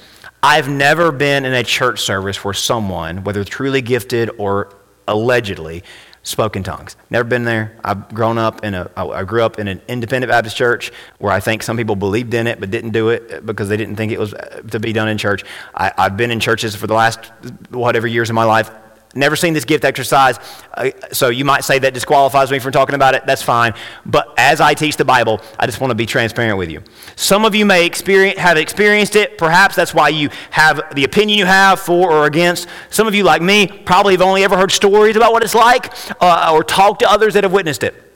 I've 0.43 0.67
never 0.67 1.12
been 1.12 1.45
in 1.45 1.54
a 1.54 1.63
church 1.63 2.01
service 2.01 2.43
where 2.43 2.54
someone, 2.54 3.23
whether 3.23 3.43
truly 3.43 3.82
gifted 3.82 4.32
or 4.38 4.73
allegedly, 5.08 5.84
spoke 6.23 6.55
in 6.55 6.63
tongues. 6.63 6.95
Never 7.10 7.23
been 7.23 7.45
there. 7.45 7.77
I've 7.84 8.10
grown 8.10 8.38
up 8.38 8.63
in 8.63 8.73
a, 8.73 8.89
I 8.95 9.23
grew 9.23 9.43
up 9.43 9.57
in 9.60 9.67
an 9.67 9.81
independent 9.88 10.29
Baptist 10.29 10.55
church 10.55 10.91
where 11.17 11.31
I 11.31 11.39
think 11.39 11.63
some 11.63 11.77
people 11.77 11.95
believed 11.95 12.34
in 12.34 12.47
it 12.47 12.60
but 12.60 12.69
didn't 12.69 12.91
do 12.91 13.10
it 13.10 13.45
because 13.45 13.69
they 13.69 13.77
didn't 13.77 13.95
think 13.95 14.12
it 14.12 14.19
was 14.19 14.34
uh, 14.34 14.62
to 14.71 14.79
be 14.79 14.93
done 14.93 15.07
in 15.07 15.17
church. 15.17 15.43
I, 15.73 15.91
I've 15.97 16.17
been 16.17 16.31
in 16.31 16.39
churches 16.39 16.75
for 16.75 16.88
the 16.88 16.93
last 16.93 17.25
whatever 17.69 18.07
years 18.07 18.29
of 18.29 18.36
my 18.36 18.43
life 18.43 18.71
Never 19.13 19.36
seen 19.36 19.54
this 19.54 19.65
gift 19.65 19.84
exercise, 19.84 20.39
uh, 20.74 20.91
so 21.12 21.30
you 21.30 21.43
might 21.43 21.65
say 21.65 21.80
that 21.80 21.93
disqualifies 21.93 22.50
me 22.50 22.60
from 22.60 22.71
talking 22.71 22.95
about 22.95 23.13
it. 23.13 23.26
That's 23.26 23.41
fine. 23.41 23.74
But 24.06 24.34
as 24.38 24.62
I 24.62 24.74
teach 24.74 24.95
the 24.95 25.04
Bible, 25.04 25.41
I 25.60 25.65
just 25.65 25.82
want 25.82 25.91
to 25.91 25.95
be 25.95 26.06
transparent 26.06 26.58
with 26.58 26.71
you. 26.71 26.82
Some 27.17 27.43
of 27.43 27.54
you 27.54 27.65
may 27.65 27.86
experience, 27.86 28.39
have 28.39 28.58
experienced 28.58 29.17
it. 29.17 29.38
Perhaps 29.38 29.76
that's 29.76 29.93
why 29.93 30.10
you 30.10 30.30
have 30.52 30.95
the 30.95 31.04
opinion 31.04 31.38
you 31.38 31.45
have 31.45 31.80
for 31.80 32.12
or 32.12 32.26
against. 32.26 32.69
Some 32.89 33.06
of 33.06 33.13
you, 33.13 33.24
like 33.24 33.41
me, 33.41 33.67
probably 33.67 34.13
have 34.13 34.21
only 34.21 34.45
ever 34.45 34.56
heard 34.56 34.71
stories 34.71 35.17
about 35.17 35.34
what 35.34 35.43
it's 35.43 35.56
like 35.56 35.93
uh, 36.21 36.52
or 36.54 36.63
talked 36.63 37.02
to 37.02 37.12
others 37.12 37.34
that 37.34 37.43
have 37.43 37.52
witnessed 37.52 37.84
it. 37.84 38.11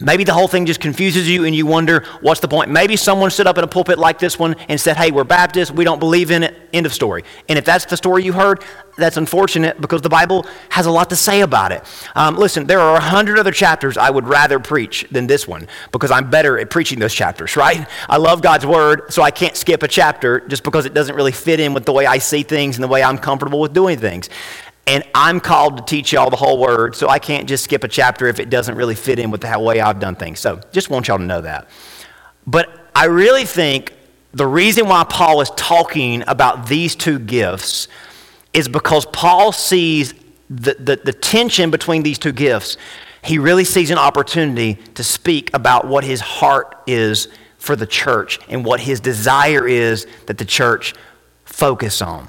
Maybe 0.00 0.24
the 0.24 0.32
whole 0.32 0.48
thing 0.48 0.66
just 0.66 0.80
confuses 0.80 1.28
you 1.28 1.44
and 1.44 1.54
you 1.54 1.66
wonder 1.66 2.04
what's 2.20 2.40
the 2.40 2.48
point. 2.48 2.68
Maybe 2.68 2.96
someone 2.96 3.30
stood 3.30 3.46
up 3.46 3.58
in 3.58 3.64
a 3.64 3.68
pulpit 3.68 3.96
like 3.96 4.18
this 4.18 4.36
one 4.38 4.54
and 4.68 4.80
said, 4.80 4.96
Hey, 4.96 5.12
we're 5.12 5.22
Baptists, 5.22 5.70
we 5.70 5.84
don't 5.84 6.00
believe 6.00 6.32
in 6.32 6.42
it. 6.42 6.68
End 6.72 6.84
of 6.84 6.92
story. 6.92 7.22
And 7.48 7.56
if 7.58 7.64
that's 7.64 7.84
the 7.84 7.96
story 7.96 8.24
you 8.24 8.32
heard, 8.32 8.64
that's 8.96 9.16
unfortunate 9.16 9.80
because 9.80 10.02
the 10.02 10.08
Bible 10.08 10.46
has 10.68 10.86
a 10.86 10.90
lot 10.90 11.10
to 11.10 11.16
say 11.16 11.40
about 11.40 11.72
it. 11.72 11.82
Um, 12.14 12.36
listen, 12.36 12.66
there 12.66 12.80
are 12.80 12.96
a 12.96 13.00
hundred 13.00 13.38
other 13.38 13.52
chapters 13.52 13.96
I 13.96 14.10
would 14.10 14.26
rather 14.26 14.58
preach 14.58 15.06
than 15.10 15.26
this 15.26 15.46
one 15.46 15.68
because 15.92 16.10
I'm 16.10 16.30
better 16.30 16.58
at 16.58 16.70
preaching 16.70 16.98
those 16.98 17.14
chapters, 17.14 17.56
right? 17.56 17.86
I 18.08 18.16
love 18.16 18.42
God's 18.42 18.66
Word, 18.66 19.12
so 19.12 19.22
I 19.22 19.30
can't 19.30 19.56
skip 19.56 19.82
a 19.82 19.88
chapter 19.88 20.40
just 20.40 20.62
because 20.64 20.86
it 20.86 20.94
doesn't 20.94 21.14
really 21.14 21.32
fit 21.32 21.60
in 21.60 21.74
with 21.74 21.84
the 21.84 21.92
way 21.92 22.06
I 22.06 22.18
see 22.18 22.42
things 22.42 22.76
and 22.76 22.84
the 22.84 22.88
way 22.88 23.02
I'm 23.02 23.18
comfortable 23.18 23.60
with 23.60 23.72
doing 23.72 23.98
things. 23.98 24.28
And 24.86 25.02
I'm 25.14 25.40
called 25.40 25.78
to 25.78 25.84
teach 25.84 26.12
y'all 26.12 26.28
the 26.28 26.36
whole 26.36 26.58
word, 26.58 26.94
so 26.94 27.08
I 27.08 27.18
can't 27.18 27.48
just 27.48 27.64
skip 27.64 27.84
a 27.84 27.88
chapter 27.88 28.26
if 28.26 28.38
it 28.38 28.50
doesn't 28.50 28.74
really 28.74 28.94
fit 28.94 29.18
in 29.18 29.30
with 29.30 29.40
the 29.40 29.58
way 29.58 29.80
I've 29.80 29.98
done 29.98 30.14
things. 30.14 30.40
So 30.40 30.60
just 30.72 30.90
want 30.90 31.08
y'all 31.08 31.18
to 31.18 31.24
know 31.24 31.40
that. 31.40 31.68
But 32.46 32.90
I 32.94 33.06
really 33.06 33.46
think 33.46 33.94
the 34.32 34.46
reason 34.46 34.86
why 34.86 35.04
Paul 35.04 35.40
is 35.40 35.50
talking 35.56 36.22
about 36.26 36.68
these 36.68 36.94
two 36.94 37.18
gifts 37.18 37.88
is 38.52 38.68
because 38.68 39.06
Paul 39.06 39.52
sees 39.52 40.12
the, 40.50 40.76
the, 40.78 41.00
the 41.02 41.12
tension 41.12 41.70
between 41.70 42.02
these 42.02 42.18
two 42.18 42.32
gifts. 42.32 42.76
He 43.22 43.38
really 43.38 43.64
sees 43.64 43.90
an 43.90 43.98
opportunity 43.98 44.74
to 44.94 45.02
speak 45.04 45.50
about 45.54 45.86
what 45.86 46.04
his 46.04 46.20
heart 46.20 46.76
is 46.86 47.28
for 47.58 47.74
the 47.74 47.86
church 47.86 48.38
and 48.48 48.64
what 48.64 48.80
his 48.80 49.00
desire 49.00 49.66
is 49.66 50.06
that 50.26 50.36
the 50.36 50.44
church 50.44 50.94
focus 51.44 52.02
on. 52.02 52.28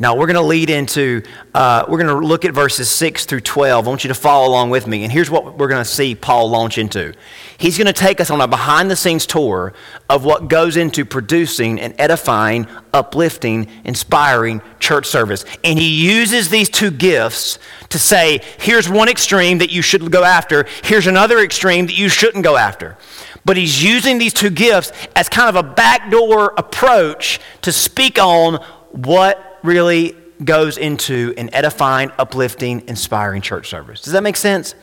Now, 0.00 0.14
we're 0.14 0.26
going 0.26 0.36
to 0.36 0.42
lead 0.42 0.70
into, 0.70 1.22
uh, 1.54 1.84
we're 1.88 1.98
going 1.98 2.20
to 2.20 2.24
look 2.24 2.44
at 2.44 2.54
verses 2.54 2.88
6 2.88 3.26
through 3.26 3.40
12. 3.40 3.84
I 3.84 3.88
want 3.88 4.04
you 4.04 4.08
to 4.08 4.14
follow 4.14 4.46
along 4.46 4.70
with 4.70 4.86
me. 4.86 5.02
And 5.02 5.12
here's 5.12 5.28
what 5.28 5.58
we're 5.58 5.66
going 5.66 5.82
to 5.82 5.90
see 5.90 6.14
Paul 6.14 6.50
launch 6.50 6.78
into. 6.78 7.14
He's 7.56 7.76
going 7.76 7.88
to 7.88 7.92
take 7.92 8.20
us 8.20 8.30
on 8.30 8.40
a 8.40 8.46
behind 8.46 8.92
the 8.92 8.96
scenes 8.96 9.26
tour 9.26 9.72
of 10.08 10.24
what 10.24 10.46
goes 10.46 10.76
into 10.76 11.04
producing 11.04 11.80
an 11.80 11.94
edifying, 11.98 12.68
uplifting, 12.92 13.66
inspiring 13.82 14.62
church 14.78 15.06
service. 15.06 15.44
And 15.64 15.76
he 15.80 16.06
uses 16.06 16.48
these 16.48 16.70
two 16.70 16.92
gifts 16.92 17.58
to 17.88 17.98
say, 17.98 18.40
here's 18.60 18.88
one 18.88 19.08
extreme 19.08 19.58
that 19.58 19.72
you 19.72 19.82
should 19.82 20.12
go 20.12 20.22
after, 20.22 20.66
here's 20.84 21.08
another 21.08 21.40
extreme 21.40 21.86
that 21.86 21.98
you 21.98 22.08
shouldn't 22.08 22.44
go 22.44 22.56
after. 22.56 22.96
But 23.44 23.56
he's 23.56 23.82
using 23.82 24.18
these 24.18 24.32
two 24.32 24.50
gifts 24.50 24.92
as 25.16 25.28
kind 25.28 25.48
of 25.48 25.56
a 25.56 25.68
backdoor 25.68 26.54
approach 26.56 27.40
to 27.62 27.72
speak 27.72 28.18
on 28.20 28.62
what 28.92 29.47
really 29.68 30.16
goes 30.42 30.78
into 30.78 31.34
an 31.36 31.52
edifying, 31.54 32.10
uplifting, 32.18 32.86
inspiring 32.88 33.42
church 33.42 33.68
service. 33.68 34.00
Does 34.02 34.14
that 34.14 34.22
make 34.22 34.36
sense? 34.36 34.74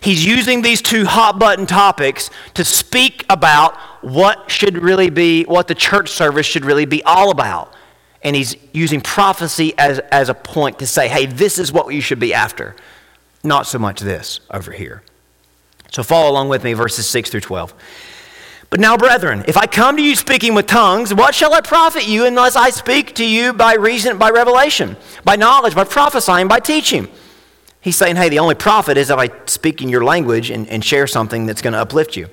He's 0.00 0.24
using 0.24 0.62
these 0.62 0.80
two 0.80 1.04
hot 1.04 1.38
button 1.38 1.66
topics 1.66 2.30
to 2.54 2.64
speak 2.64 3.26
about 3.28 3.76
what 4.02 4.50
should 4.50 4.78
really 4.78 5.10
be, 5.10 5.44
what 5.44 5.66
the 5.66 5.74
church 5.74 6.10
service 6.10 6.46
should 6.46 6.64
really 6.64 6.84
be 6.84 7.02
all 7.02 7.30
about. 7.30 7.74
And 8.22 8.36
he's 8.36 8.56
using 8.72 9.00
prophecy 9.00 9.74
as, 9.78 9.98
as 10.10 10.28
a 10.28 10.34
point 10.34 10.78
to 10.80 10.86
say, 10.86 11.08
hey, 11.08 11.26
this 11.26 11.58
is 11.58 11.72
what 11.72 11.92
you 11.92 12.00
should 12.00 12.20
be 12.20 12.32
after. 12.32 12.76
Not 13.42 13.66
so 13.66 13.78
much 13.78 14.00
this 14.00 14.40
over 14.50 14.72
here. 14.72 15.02
So 15.90 16.02
follow 16.02 16.30
along 16.30 16.48
with 16.48 16.62
me, 16.64 16.74
verses 16.74 17.06
6 17.08 17.30
through 17.30 17.40
12. 17.40 17.74
But 18.70 18.80
now, 18.80 18.98
brethren, 18.98 19.44
if 19.48 19.56
I 19.56 19.66
come 19.66 19.96
to 19.96 20.02
you 20.02 20.14
speaking 20.14 20.54
with 20.54 20.66
tongues, 20.66 21.14
what 21.14 21.34
shall 21.34 21.54
it 21.54 21.64
profit 21.64 22.06
you 22.06 22.26
unless 22.26 22.54
I 22.54 22.68
speak 22.68 23.14
to 23.14 23.24
you 23.24 23.54
by 23.54 23.74
reason, 23.74 24.18
by 24.18 24.30
revelation, 24.30 24.96
by 25.24 25.36
knowledge, 25.36 25.74
by 25.74 25.84
prophesying, 25.84 26.48
by 26.48 26.60
teaching? 26.60 27.08
He's 27.80 27.96
saying, 27.96 28.16
hey, 28.16 28.28
the 28.28 28.40
only 28.40 28.54
profit 28.54 28.98
is 28.98 29.08
if 29.08 29.18
I 29.18 29.30
speak 29.46 29.80
in 29.80 29.88
your 29.88 30.04
language 30.04 30.50
and, 30.50 30.68
and 30.68 30.84
share 30.84 31.06
something 31.06 31.46
that's 31.46 31.62
going 31.62 31.72
to 31.72 31.78
uplift 31.78 32.16
you. 32.16 32.28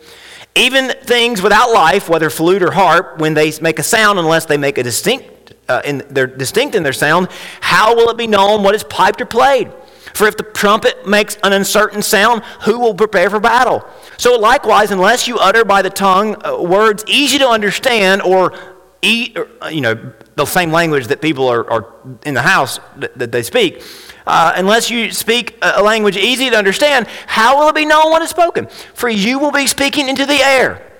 Even 0.55 0.89
things 1.03 1.41
without 1.41 1.71
life, 1.71 2.09
whether 2.09 2.29
flute 2.29 2.63
or 2.63 2.71
harp, 2.71 3.19
when 3.19 3.33
they 3.33 3.53
make 3.61 3.79
a 3.79 3.83
sound, 3.83 4.19
unless 4.19 4.45
they 4.45 4.57
make 4.57 4.77
a 4.77 4.83
distinct, 4.83 5.53
uh, 5.69 5.81
in, 5.85 6.03
they're 6.09 6.27
distinct 6.27 6.75
in 6.75 6.83
their 6.83 6.93
sound, 6.93 7.29
how 7.61 7.95
will 7.95 8.09
it 8.09 8.17
be 8.17 8.27
known 8.27 8.63
what 8.63 8.75
is 8.75 8.83
piped 8.83 9.21
or 9.21 9.25
played? 9.25 9.71
For 10.15 10.27
if 10.27 10.37
the 10.37 10.43
trumpet 10.43 11.05
makes 11.05 11.35
an 11.43 11.51
uncertain 11.51 12.01
sound, 12.01 12.41
who 12.63 12.79
will 12.79 12.95
prepare 12.95 13.29
for 13.29 13.41
battle? 13.41 13.85
So, 14.17 14.37
likewise, 14.37 14.91
unless 14.91 15.27
you 15.27 15.37
utter 15.37 15.65
by 15.65 15.81
the 15.81 15.89
tongue 15.89 16.37
uh, 16.45 16.57
words 16.57 17.03
easy 17.05 17.37
to 17.39 17.49
understand 17.49 18.21
or, 18.21 18.57
eat, 19.01 19.37
or, 19.37 19.49
uh, 19.61 19.67
you 19.67 19.81
know, 19.81 20.13
the 20.35 20.45
same 20.45 20.71
language 20.71 21.07
that 21.07 21.21
people 21.21 21.49
are, 21.49 21.69
are 21.69 21.93
in 22.25 22.33
the 22.33 22.41
house 22.41 22.79
that, 22.95 23.17
that 23.19 23.33
they 23.33 23.43
speak, 23.43 23.83
uh, 24.25 24.53
unless 24.55 24.89
you 24.89 25.11
speak 25.11 25.57
a 25.61 25.83
language 25.83 26.15
easy 26.15 26.49
to 26.49 26.55
understand, 26.55 27.07
how 27.27 27.59
will 27.59 27.67
it 27.67 27.75
be 27.75 27.85
known 27.85 28.09
what 28.09 28.21
is 28.21 28.29
spoken? 28.29 28.67
For 28.93 29.09
you 29.09 29.37
will 29.37 29.51
be 29.51 29.67
speaking 29.67 30.07
into 30.07 30.25
the 30.25 30.41
air. 30.41 30.94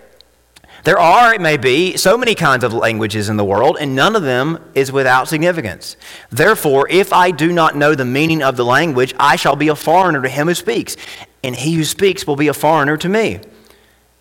There 0.85 0.99
are, 0.99 1.33
it 1.33 1.41
may 1.41 1.57
be, 1.57 1.97
so 1.97 2.15
many 2.15 2.35
kinds 2.35 2.63
of 2.63 2.71
languages 2.71 3.27
in 3.27 3.37
the 3.37 3.43
world, 3.43 3.75
and 3.79 3.95
none 3.95 4.15
of 4.15 4.21
them 4.21 4.63
is 4.75 4.91
without 4.91 5.27
significance. 5.27 5.97
Therefore, 6.29 6.87
if 6.91 7.11
I 7.11 7.31
do 7.31 7.51
not 7.51 7.75
know 7.75 7.95
the 7.95 8.05
meaning 8.05 8.43
of 8.43 8.55
the 8.55 8.65
language, 8.65 9.11
I 9.19 9.35
shall 9.35 9.55
be 9.55 9.67
a 9.69 9.75
foreigner 9.75 10.21
to 10.21 10.29
him 10.29 10.45
who 10.47 10.53
speaks, 10.53 10.95
and 11.43 11.55
he 11.55 11.73
who 11.73 11.83
speaks 11.83 12.27
will 12.27 12.35
be 12.35 12.49
a 12.49 12.53
foreigner 12.53 12.97
to 12.97 13.09
me. 13.09 13.39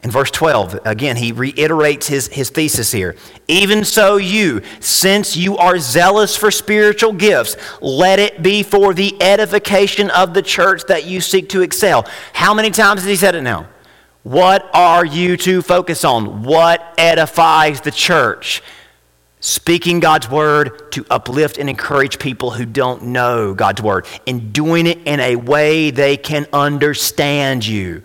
In 0.03 0.11
verse 0.11 0.31
12, 0.31 0.81
again, 0.87 1.16
he 1.16 1.33
reiterates 1.33 2.07
his, 2.07 2.29
his 2.29 2.48
thesis 2.48 2.90
here. 2.90 3.14
Even 3.46 3.85
so, 3.85 4.16
you, 4.16 4.62
since 4.81 5.37
you 5.37 5.59
are 5.59 5.79
zealous 5.79 6.35
for 6.35 6.50
spiritual 6.50 7.12
gifts, 7.12 7.59
let 7.83 8.18
it 8.18 8.42
be 8.42 8.62
for 8.62 8.94
the 8.94 9.22
edification 9.22 10.09
of 10.09 10.33
the 10.33 10.42
church 10.42 10.85
that 10.88 11.05
you 11.05 11.20
seek 11.20 11.50
to 11.50 11.61
excel. 11.61 12.09
How 12.33 12.55
many 12.55 12.70
times 12.70 13.03
has 13.03 13.11
he 13.11 13.16
said 13.16 13.35
it 13.35 13.42
now? 13.42 13.68
What 14.25 14.71
are 14.73 15.05
you 15.05 15.37
to 15.37 15.61
focus 15.61 16.03
on? 16.03 16.45
What 16.45 16.95
edifies 16.97 17.83
the 17.83 17.91
church? 17.91 18.63
Speaking 19.41 20.01
God's 20.01 20.31
word 20.31 20.91
to 20.93 21.05
uplift 21.11 21.59
and 21.59 21.69
encourage 21.69 22.19
people 22.19 22.51
who 22.51 22.65
don't 22.65 23.03
know 23.03 23.53
God's 23.53 23.83
word 23.83 24.07
and 24.27 24.51
doing 24.51 24.87
it 24.87 24.99
in 25.05 25.21
a 25.21 25.37
way 25.37 25.91
they 25.91 26.17
can 26.17 26.47
understand 26.55 27.67
you. 27.67 28.03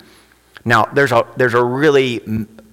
Now, 0.65 0.83
there's 0.91 1.13
a, 1.13 1.25
there's 1.37 1.53
a 1.53 1.63
really 1.63 2.19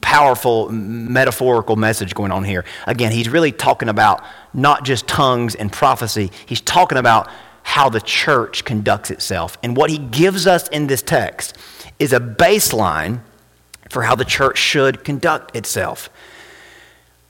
powerful 0.00 0.68
metaphorical 0.72 1.76
message 1.76 2.16
going 2.16 2.32
on 2.32 2.42
here. 2.42 2.64
Again, 2.88 3.12
he's 3.12 3.28
really 3.28 3.52
talking 3.52 3.88
about 3.88 4.24
not 4.54 4.84
just 4.84 5.06
tongues 5.06 5.54
and 5.54 5.72
prophecy, 5.72 6.32
he's 6.46 6.60
talking 6.60 6.98
about 6.98 7.30
how 7.62 7.88
the 7.88 8.00
church 8.00 8.64
conducts 8.64 9.12
itself. 9.12 9.56
And 9.62 9.76
what 9.76 9.88
he 9.90 9.98
gives 9.98 10.48
us 10.48 10.66
in 10.68 10.88
this 10.88 11.02
text 11.02 11.56
is 12.00 12.12
a 12.12 12.18
baseline 12.18 13.20
for 13.90 14.02
how 14.02 14.14
the 14.14 14.24
church 14.24 14.58
should 14.58 15.04
conduct 15.04 15.56
itself. 15.56 16.10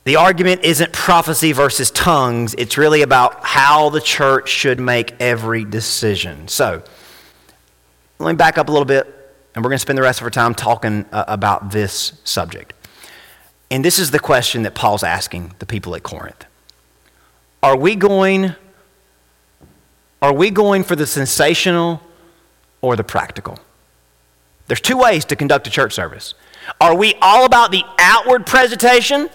The 0.05 0.17
argument 0.17 0.63
isn't 0.65 0.93
prophecy 0.93 1.53
versus 1.53 1.91
tongues, 1.91 2.55
it's 2.55 2.79
really 2.79 3.03
about 3.03 3.45
how 3.45 3.91
the 3.91 4.01
church 4.01 4.49
should 4.49 4.79
make 4.79 5.15
every 5.21 5.65
decision. 5.65 6.49
So, 6.49 6.83
let 8.19 8.33
me 8.33 8.37
back 8.37 8.57
up 8.57 8.69
a 8.69 8.73
little 8.73 8.87
bit, 8.87 9.07
and 9.55 9.65
we're 9.65 9.71
going 9.71 9.77
to 9.77 9.83
spend 9.83 9.99
the 9.99 10.03
rest 10.03 10.21
of 10.21 10.25
our 10.25 10.31
time 10.31 10.55
talking 10.55 11.05
uh, 11.13 11.25
about 11.29 11.71
this 11.71 12.21
subject. 12.25 12.73
And 13.71 13.85
this 13.85 13.99
is 13.99 14.11
the 14.11 14.19
question 14.19 14.63
that 14.63 14.75
Paul's 14.75 15.03
asking 15.03 15.55
the 15.59 15.67
people 15.67 15.95
at 15.97 16.03
Corinth. 16.03 16.45
Are 17.63 17.77
we 17.77 17.97
going 17.97 18.55
are 20.23 20.33
we 20.33 20.51
going 20.51 20.83
for 20.83 20.97
the 20.97 21.07
sensational 21.07 22.01
or 22.81 22.97
the 22.97 23.05
practical? 23.05 23.59
There's 24.67 24.81
two 24.81 24.97
ways 24.97 25.25
to 25.27 25.37
conduct 25.37 25.67
a 25.67 25.71
church 25.71 25.93
service. 25.93 26.35
Are 26.81 26.95
we 26.95 27.15
all 27.21 27.45
about 27.45 27.71
the 27.71 27.83
outward 27.99 28.47
presentation? 28.47 29.29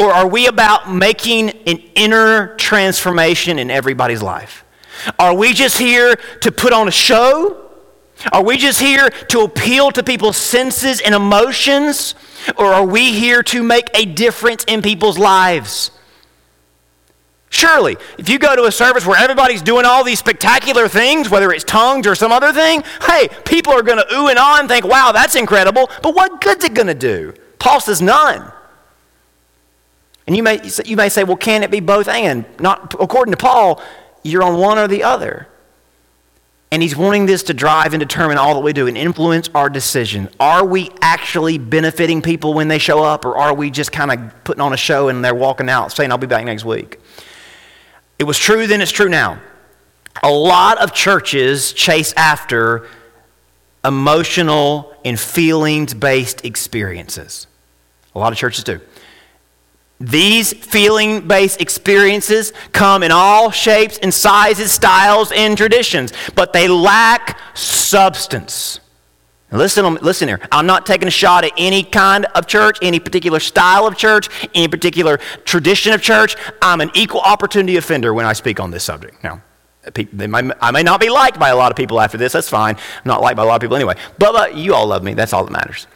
Or 0.00 0.12
are 0.12 0.26
we 0.26 0.46
about 0.46 0.90
making 0.90 1.50
an 1.50 1.78
inner 1.94 2.54
transformation 2.56 3.58
in 3.58 3.70
everybody's 3.70 4.22
life? 4.22 4.64
Are 5.18 5.34
we 5.34 5.52
just 5.52 5.78
here 5.78 6.16
to 6.40 6.50
put 6.50 6.72
on 6.72 6.88
a 6.88 6.92
show? 6.92 7.62
Are 8.32 8.42
we 8.42 8.56
just 8.56 8.80
here 8.80 9.10
to 9.10 9.40
appeal 9.40 9.90
to 9.92 10.02
people's 10.02 10.38
senses 10.38 11.00
and 11.00 11.14
emotions? 11.14 12.14
Or 12.56 12.66
are 12.66 12.86
we 12.86 13.12
here 13.12 13.42
to 13.44 13.62
make 13.62 13.90
a 13.94 14.06
difference 14.06 14.64
in 14.64 14.80
people's 14.80 15.18
lives? 15.18 15.90
Surely, 17.56 17.96
if 18.18 18.28
you 18.28 18.38
go 18.38 18.54
to 18.54 18.64
a 18.64 18.70
service 18.70 19.06
where 19.06 19.18
everybody's 19.18 19.62
doing 19.62 19.86
all 19.86 20.04
these 20.04 20.18
spectacular 20.18 20.88
things, 20.88 21.30
whether 21.30 21.50
it's 21.50 21.64
tongues 21.64 22.06
or 22.06 22.14
some 22.14 22.30
other 22.30 22.52
thing, 22.52 22.84
hey, 23.06 23.30
people 23.46 23.72
are 23.72 23.82
going 23.82 23.96
to 23.96 24.14
ooh 24.14 24.28
and 24.28 24.38
ah 24.38 24.58
and 24.60 24.68
think, 24.68 24.84
wow, 24.84 25.10
that's 25.10 25.34
incredible. 25.36 25.88
But 26.02 26.14
what 26.14 26.42
good's 26.42 26.66
it 26.66 26.74
going 26.74 26.88
to 26.88 26.94
do? 26.94 27.32
Paul 27.58 27.80
says 27.80 28.02
none. 28.02 28.52
And 30.26 30.36
you 30.36 30.42
may, 30.42 30.60
you 30.84 30.96
may 30.96 31.08
say, 31.08 31.24
well, 31.24 31.38
can 31.38 31.62
it 31.62 31.70
be 31.70 31.80
both 31.80 32.08
and? 32.08 32.44
Not 32.60 32.94
according 33.00 33.32
to 33.32 33.38
Paul, 33.38 33.82
you're 34.22 34.42
on 34.42 34.58
one 34.58 34.76
or 34.76 34.86
the 34.86 35.02
other. 35.02 35.48
And 36.70 36.82
he's 36.82 36.94
wanting 36.94 37.24
this 37.24 37.42
to 37.44 37.54
drive 37.54 37.94
and 37.94 38.00
determine 38.00 38.36
all 38.36 38.52
that 38.52 38.60
we 38.60 38.74
do 38.74 38.86
and 38.86 38.98
influence 38.98 39.48
our 39.54 39.70
decision. 39.70 40.28
Are 40.38 40.66
we 40.66 40.90
actually 41.00 41.56
benefiting 41.56 42.20
people 42.20 42.52
when 42.52 42.68
they 42.68 42.78
show 42.78 43.02
up, 43.02 43.24
or 43.24 43.34
are 43.38 43.54
we 43.54 43.70
just 43.70 43.92
kind 43.92 44.12
of 44.12 44.44
putting 44.44 44.60
on 44.60 44.74
a 44.74 44.76
show 44.76 45.08
and 45.08 45.24
they're 45.24 45.34
walking 45.34 45.70
out 45.70 45.90
saying, 45.90 46.12
I'll 46.12 46.18
be 46.18 46.26
back 46.26 46.44
next 46.44 46.66
week? 46.66 47.00
It 48.18 48.24
was 48.24 48.38
true 48.38 48.66
then, 48.66 48.80
it's 48.80 48.92
true 48.92 49.08
now. 49.08 49.40
A 50.22 50.30
lot 50.30 50.78
of 50.78 50.92
churches 50.94 51.72
chase 51.72 52.12
after 52.16 52.86
emotional 53.84 54.94
and 55.04 55.18
feelings 55.18 55.94
based 55.94 56.44
experiences. 56.44 57.46
A 58.14 58.18
lot 58.18 58.32
of 58.32 58.38
churches 58.38 58.64
do. 58.64 58.80
These 59.98 60.52
feeling 60.52 61.26
based 61.26 61.60
experiences 61.60 62.52
come 62.72 63.02
in 63.02 63.10
all 63.10 63.50
shapes 63.50 63.98
and 63.98 64.12
sizes, 64.12 64.72
styles, 64.72 65.32
and 65.32 65.56
traditions, 65.56 66.12
but 66.34 66.52
they 66.52 66.68
lack 66.68 67.38
substance. 67.54 68.80
Listen, 69.52 69.94
listen 69.96 70.28
here. 70.28 70.40
I'm 70.50 70.66
not 70.66 70.86
taking 70.86 71.08
a 71.08 71.10
shot 71.10 71.44
at 71.44 71.52
any 71.56 71.82
kind 71.82 72.24
of 72.34 72.46
church, 72.46 72.78
any 72.82 72.98
particular 72.98 73.40
style 73.40 73.86
of 73.86 73.96
church, 73.96 74.28
any 74.54 74.68
particular 74.68 75.18
tradition 75.44 75.92
of 75.92 76.02
church. 76.02 76.36
I'm 76.60 76.80
an 76.80 76.90
equal 76.94 77.20
opportunity 77.20 77.76
offender 77.76 78.12
when 78.12 78.26
I 78.26 78.32
speak 78.32 78.60
on 78.60 78.70
this 78.70 78.84
subject. 78.84 79.22
Now, 79.22 79.42
I 79.86 80.70
may 80.72 80.82
not 80.82 81.00
be 81.00 81.10
liked 81.10 81.38
by 81.38 81.50
a 81.50 81.56
lot 81.56 81.70
of 81.70 81.76
people 81.76 82.00
after 82.00 82.18
this. 82.18 82.32
That's 82.32 82.48
fine. 82.48 82.74
I'm 82.74 83.02
not 83.04 83.20
liked 83.20 83.36
by 83.36 83.44
a 83.44 83.46
lot 83.46 83.54
of 83.56 83.60
people 83.60 83.76
anyway. 83.76 83.94
But, 84.18 84.32
but 84.32 84.56
you 84.56 84.74
all 84.74 84.86
love 84.86 85.02
me. 85.04 85.14
That's 85.14 85.32
all 85.32 85.44
that 85.44 85.52
matters. 85.52 85.86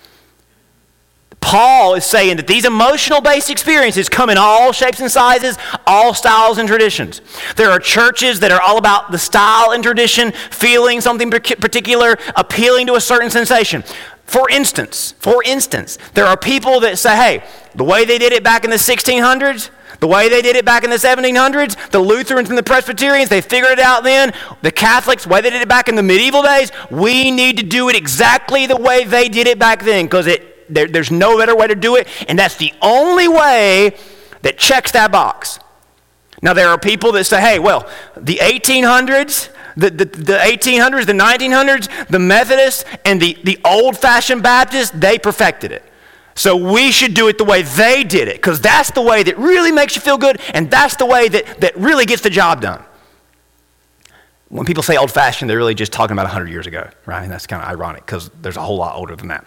Paul 1.40 1.94
is 1.94 2.04
saying 2.04 2.36
that 2.36 2.46
these 2.46 2.64
emotional 2.64 3.20
based 3.20 3.50
experiences 3.50 4.08
come 4.08 4.30
in 4.30 4.38
all 4.38 4.72
shapes 4.72 5.00
and 5.00 5.10
sizes, 5.10 5.58
all 5.86 6.14
styles 6.14 6.58
and 6.58 6.68
traditions. 6.68 7.20
There 7.56 7.70
are 7.70 7.78
churches 7.78 8.40
that 8.40 8.52
are 8.52 8.60
all 8.60 8.78
about 8.78 9.10
the 9.10 9.18
style 9.18 9.72
and 9.72 9.82
tradition, 9.82 10.32
feeling 10.50 11.00
something 11.00 11.30
particular, 11.30 12.18
appealing 12.36 12.86
to 12.88 12.94
a 12.94 13.00
certain 13.00 13.30
sensation. 13.30 13.82
For 14.26 14.48
instance, 14.48 15.14
for 15.18 15.42
instance, 15.42 15.98
there 16.14 16.24
are 16.24 16.36
people 16.36 16.78
that 16.80 16.98
say, 16.98 17.16
hey, 17.16 17.44
the 17.74 17.84
way 17.84 18.04
they 18.04 18.18
did 18.18 18.32
it 18.32 18.44
back 18.44 18.62
in 18.62 18.70
the 18.70 18.76
1600s, 18.76 19.70
the 19.98 20.06
way 20.06 20.28
they 20.28 20.40
did 20.40 20.56
it 20.56 20.64
back 20.64 20.84
in 20.84 20.90
the 20.90 20.96
1700s, 20.96 21.90
the 21.90 21.98
Lutherans 21.98 22.48
and 22.48 22.56
the 22.56 22.62
Presbyterians, 22.62 23.28
they 23.28 23.40
figured 23.40 23.72
it 23.72 23.80
out 23.80 24.04
then. 24.04 24.32
The 24.62 24.70
Catholics, 24.70 25.24
the 25.24 25.30
way 25.30 25.40
they 25.40 25.50
did 25.50 25.62
it 25.62 25.68
back 25.68 25.88
in 25.88 25.94
the 25.94 26.02
medieval 26.02 26.42
days, 26.42 26.70
we 26.90 27.30
need 27.30 27.56
to 27.56 27.64
do 27.64 27.88
it 27.88 27.96
exactly 27.96 28.66
the 28.66 28.76
way 28.76 29.04
they 29.04 29.28
did 29.28 29.46
it 29.46 29.58
back 29.58 29.84
then 29.84 30.06
because 30.06 30.26
it 30.26 30.49
there, 30.74 30.86
there's 30.86 31.10
no 31.10 31.38
better 31.38 31.56
way 31.56 31.66
to 31.66 31.74
do 31.74 31.96
it, 31.96 32.08
and 32.28 32.38
that's 32.38 32.56
the 32.56 32.72
only 32.80 33.28
way 33.28 33.96
that 34.42 34.58
checks 34.58 34.92
that 34.92 35.12
box. 35.12 35.58
Now, 36.42 36.54
there 36.54 36.68
are 36.68 36.78
people 36.78 37.12
that 37.12 37.24
say, 37.24 37.40
hey, 37.40 37.58
well, 37.58 37.88
the 38.16 38.36
1800s, 38.36 39.50
the, 39.76 39.90
the, 39.90 40.04
the 40.04 40.38
1800s, 40.38 41.06
the 41.06 41.12
1900s, 41.12 42.08
the 42.08 42.18
Methodists, 42.18 42.84
and 43.04 43.20
the, 43.20 43.36
the 43.44 43.58
old 43.64 43.98
fashioned 43.98 44.42
Baptists, 44.42 44.90
they 44.90 45.18
perfected 45.18 45.72
it. 45.72 45.82
So 46.34 46.56
we 46.56 46.92
should 46.92 47.12
do 47.12 47.28
it 47.28 47.36
the 47.36 47.44
way 47.44 47.62
they 47.62 48.04
did 48.04 48.28
it, 48.28 48.36
because 48.36 48.60
that's 48.60 48.90
the 48.92 49.02
way 49.02 49.22
that 49.22 49.36
really 49.36 49.72
makes 49.72 49.94
you 49.94 50.00
feel 50.00 50.16
good, 50.16 50.40
and 50.54 50.70
that's 50.70 50.96
the 50.96 51.06
way 51.06 51.28
that, 51.28 51.60
that 51.60 51.76
really 51.76 52.06
gets 52.06 52.22
the 52.22 52.30
job 52.30 52.62
done. 52.62 52.82
When 54.48 54.64
people 54.64 54.82
say 54.82 54.96
old 54.96 55.12
fashioned, 55.12 55.50
they're 55.50 55.58
really 55.58 55.74
just 55.74 55.92
talking 55.92 56.12
about 56.12 56.24
100 56.24 56.48
years 56.48 56.66
ago, 56.66 56.88
right? 57.04 57.22
And 57.22 57.30
that's 57.30 57.46
kind 57.46 57.62
of 57.62 57.68
ironic 57.68 58.06
because 58.06 58.30
there's 58.40 58.56
a 58.56 58.62
whole 58.62 58.78
lot 58.78 58.96
older 58.96 59.14
than 59.14 59.28
that. 59.28 59.46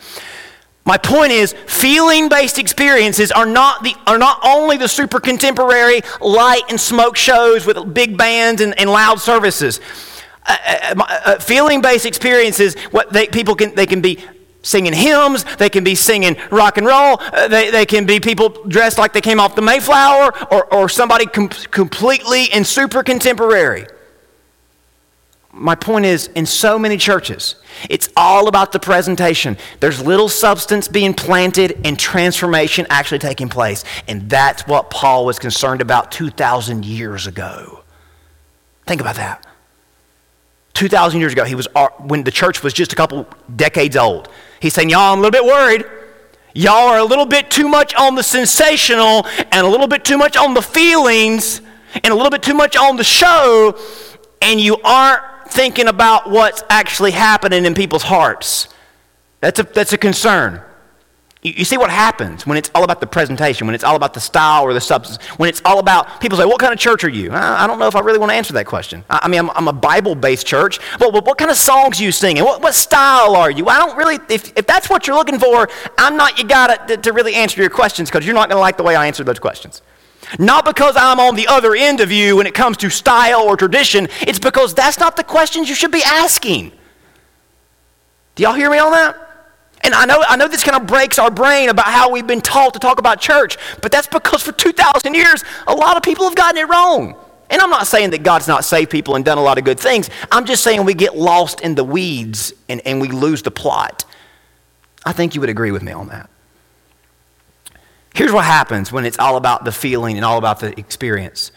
My 0.85 0.97
point 0.97 1.31
is, 1.31 1.53
feeling 1.65 2.27
based 2.27 2.59
experiences 2.59 3.31
are 3.31 3.45
not, 3.45 3.83
the, 3.83 3.95
are 4.05 4.17
not 4.17 4.39
only 4.43 4.75
the 4.75 4.87
super 4.87 5.19
contemporary 5.19 6.01
light 6.19 6.63
and 6.69 6.79
smoke 6.79 7.15
shows 7.15 7.65
with 7.65 7.93
big 7.93 8.17
bands 8.17 8.59
and, 8.59 8.77
and 8.77 8.89
loud 8.89 9.21
services. 9.21 9.79
Uh, 10.45 10.57
uh, 10.67 11.03
uh, 11.07 11.39
feeling 11.39 11.81
based 11.81 12.05
experiences, 12.05 12.75
what 12.91 13.11
they, 13.13 13.27
people 13.27 13.55
can, 13.55 13.73
they 13.75 13.85
can 13.85 14.01
be 14.01 14.19
singing 14.61 14.91
hymns, 14.91 15.45
they 15.55 15.69
can 15.69 15.85
be 15.85 15.95
singing 15.95 16.35
rock 16.51 16.77
and 16.77 16.85
roll, 16.85 17.17
uh, 17.19 17.47
they, 17.47 17.71
they 17.71 17.85
can 17.85 18.05
be 18.05 18.19
people 18.19 18.49
dressed 18.67 18.97
like 18.97 19.13
they 19.13 19.21
came 19.21 19.39
off 19.39 19.55
the 19.55 19.61
Mayflower, 19.61 20.33
or, 20.51 20.73
or 20.73 20.89
somebody 20.89 21.25
com- 21.25 21.47
completely 21.47 22.51
and 22.51 22.67
super 22.67 23.03
contemporary 23.03 23.87
my 25.55 25.75
point 25.75 26.05
is, 26.05 26.27
in 26.27 26.47
so 26.47 26.79
many 26.79 26.97
churches, 26.97 27.55
it's 27.87 28.09
all 28.17 28.47
about 28.47 28.71
the 28.71 28.79
presentation. 28.79 29.55
There's 29.79 30.03
little 30.03 30.27
substance 30.27 30.87
being 30.87 31.13
planted 31.13 31.79
and 31.85 31.97
transformation 31.97 32.87
actually 32.89 33.19
taking 33.19 33.49
place. 33.49 33.83
And 34.07 34.27
that's 34.27 34.65
what 34.65 34.89
Paul 34.89 35.27
was 35.27 35.37
concerned 35.37 35.79
about 35.79 36.11
2,000 36.11 36.83
years 36.83 37.27
ago. 37.27 37.83
Think 38.87 38.99
about 38.99 39.15
that. 39.17 39.45
2,000 40.73 41.19
years 41.19 41.33
ago, 41.33 41.43
he 41.43 41.53
was, 41.53 41.67
uh, 41.75 41.89
when 41.99 42.23
the 42.23 42.31
church 42.31 42.63
was 42.63 42.73
just 42.73 42.91
a 42.91 42.95
couple 42.95 43.27
decades 43.55 43.95
old. 43.95 44.29
He's 44.59 44.73
saying, 44.73 44.89
Y'all, 44.89 45.13
I'm 45.13 45.19
a 45.19 45.21
little 45.21 45.31
bit 45.31 45.45
worried. 45.45 45.85
Y'all 46.55 46.89
are 46.89 46.97
a 46.97 47.03
little 47.03 47.27
bit 47.27 47.51
too 47.51 47.67
much 47.67 47.93
on 47.93 48.15
the 48.15 48.23
sensational 48.23 49.27
and 49.51 49.65
a 49.65 49.69
little 49.69 49.87
bit 49.87 50.03
too 50.03 50.17
much 50.17 50.35
on 50.35 50.55
the 50.55 50.61
feelings 50.63 51.61
and 52.03 52.07
a 52.11 52.15
little 52.15 52.31
bit 52.31 52.41
too 52.41 52.55
much 52.55 52.75
on 52.75 52.95
the 52.95 53.03
show, 53.03 53.77
and 54.41 54.59
you 54.59 54.77
aren't 54.83 55.21
thinking 55.53 55.87
about 55.87 56.29
what's 56.29 56.63
actually 56.69 57.11
happening 57.11 57.65
in 57.65 57.73
people's 57.73 58.03
hearts. 58.03 58.67
That's 59.41 59.59
a, 59.59 59.63
that's 59.63 59.93
a 59.93 59.97
concern. 59.97 60.61
You, 61.43 61.53
you 61.57 61.65
see 61.65 61.77
what 61.77 61.89
happens 61.89 62.47
when 62.47 62.57
it's 62.57 62.71
all 62.73 62.83
about 62.83 63.01
the 63.01 63.07
presentation, 63.07 63.67
when 63.67 63.75
it's 63.75 63.83
all 63.83 63.95
about 63.95 64.13
the 64.13 64.19
style 64.19 64.63
or 64.63 64.73
the 64.73 64.81
substance, 64.81 65.21
when 65.37 65.49
it's 65.49 65.61
all 65.65 65.79
about 65.79 66.21
people 66.21 66.37
say, 66.37 66.45
What 66.45 66.59
kind 66.59 66.73
of 66.73 66.79
church 66.79 67.03
are 67.03 67.09
you? 67.09 67.31
I, 67.31 67.65
I 67.65 67.67
don't 67.67 67.79
know 67.79 67.87
if 67.87 67.95
I 67.95 67.99
really 67.99 68.19
want 68.19 68.31
to 68.31 68.35
answer 68.35 68.53
that 68.53 68.65
question. 68.65 69.03
I, 69.09 69.21
I 69.23 69.27
mean, 69.27 69.41
I'm, 69.41 69.49
I'm 69.51 69.67
a 69.67 69.73
Bible 69.73 70.15
based 70.15 70.47
church. 70.47 70.79
Well, 70.99 71.11
but 71.11 71.25
what 71.25 71.37
kind 71.37 71.51
of 71.51 71.57
songs 71.57 71.99
you 71.99 72.11
singing? 72.11 72.43
What, 72.43 72.61
what 72.61 72.73
style 72.73 73.35
are 73.35 73.51
you? 73.51 73.67
I 73.67 73.77
don't 73.77 73.97
really, 73.97 74.19
if, 74.29 74.57
if 74.57 74.65
that's 74.65 74.89
what 74.89 75.05
you're 75.05 75.17
looking 75.17 75.39
for, 75.39 75.69
I'm 75.97 76.15
not 76.15 76.39
you 76.39 76.45
got 76.45 76.87
to, 76.87 76.97
to 76.97 77.11
really 77.11 77.35
answer 77.35 77.59
your 77.59 77.69
questions 77.69 78.09
because 78.09 78.25
you're 78.25 78.35
not 78.35 78.49
going 78.49 78.57
to 78.57 78.61
like 78.61 78.77
the 78.77 78.83
way 78.83 78.95
I 78.95 79.07
answer 79.07 79.23
those 79.23 79.39
questions. 79.39 79.81
Not 80.39 80.65
because 80.65 80.95
I'm 80.97 81.19
on 81.19 81.35
the 81.35 81.47
other 81.47 81.75
end 81.75 81.99
of 81.99 82.11
you 82.11 82.37
when 82.37 82.47
it 82.47 82.53
comes 82.53 82.77
to 82.77 82.89
style 82.89 83.41
or 83.41 83.55
tradition, 83.55 84.07
it's 84.21 84.39
because 84.39 84.73
that's 84.73 84.99
not 84.99 85.15
the 85.15 85.23
questions 85.23 85.69
you 85.69 85.75
should 85.75 85.91
be 85.91 86.03
asking. 86.03 86.71
Do 88.35 88.43
y'all 88.43 88.53
hear 88.53 88.69
me 88.69 88.79
on 88.79 88.91
that? 88.91 89.17
And 89.81 89.93
I 89.93 90.05
know, 90.05 90.23
I 90.27 90.37
know 90.37 90.47
this 90.47 90.63
kind 90.63 90.79
of 90.79 90.87
breaks 90.87 91.19
our 91.19 91.29
brain 91.29 91.69
about 91.69 91.87
how 91.87 92.09
we've 92.09 92.25
been 92.25 92.41
taught 92.41 92.73
to 92.73 92.79
talk 92.79 92.99
about 92.99 93.19
church, 93.19 93.57
but 93.81 93.91
that's 93.91 94.07
because 94.07 94.41
for 94.41 94.53
2,000 94.53 95.13
years, 95.13 95.43
a 95.67 95.75
lot 95.75 95.97
of 95.97 96.03
people 96.03 96.25
have 96.25 96.35
gotten 96.35 96.57
it 96.57 96.69
wrong. 96.69 97.15
And 97.49 97.61
I'm 97.61 97.69
not 97.69 97.85
saying 97.85 98.11
that 98.11 98.23
God's 98.23 98.47
not 98.47 98.63
saved 98.63 98.89
people 98.89 99.15
and 99.15 99.25
done 99.25 99.37
a 99.37 99.41
lot 99.43 99.57
of 99.57 99.65
good 99.65 99.79
things. 99.79 100.09
I'm 100.31 100.45
just 100.45 100.63
saying 100.63 100.83
we 100.85 100.93
get 100.93 101.15
lost 101.15 101.61
in 101.61 101.75
the 101.75 101.83
weeds 101.83 102.53
and, 102.69 102.81
and 102.85 103.01
we 103.01 103.09
lose 103.09 103.43
the 103.43 103.51
plot. 103.51 104.05
I 105.05 105.11
think 105.11 105.35
you 105.35 105.41
would 105.41 105.49
agree 105.49 105.71
with 105.71 105.83
me 105.83 105.91
on 105.91 106.07
that. 106.07 106.29
Here's 108.13 108.31
what 108.31 108.45
happens 108.45 108.91
when 108.91 109.05
it's 109.05 109.17
all 109.17 109.37
about 109.37 109.65
the 109.65 109.71
feeling 109.71 110.17
and 110.17 110.25
all 110.25 110.37
about 110.37 110.59
the 110.59 110.77
experience. 110.79 111.51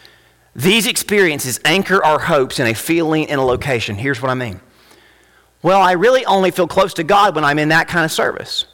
These 0.55 0.87
experiences 0.87 1.61
anchor 1.65 2.03
our 2.03 2.19
hopes 2.19 2.59
in 2.59 2.67
a 2.67 2.75
feeling 2.75 3.29
and 3.29 3.39
a 3.39 3.45
location. 3.45 3.97
Here's 3.97 4.23
what 4.23 4.31
I 4.31 4.35
mean. 4.35 4.61
Well, 5.63 5.83
I 5.83 5.93
really 5.93 6.25
only 6.25 6.51
feel 6.51 6.67
close 6.67 6.95
to 6.95 7.05
God 7.05 7.35
when 7.35 7.45
I'm 7.45 7.59
in 7.59 7.69
that 7.69 7.89
kind 7.89 8.05
of 8.05 8.13
service. 8.13 8.67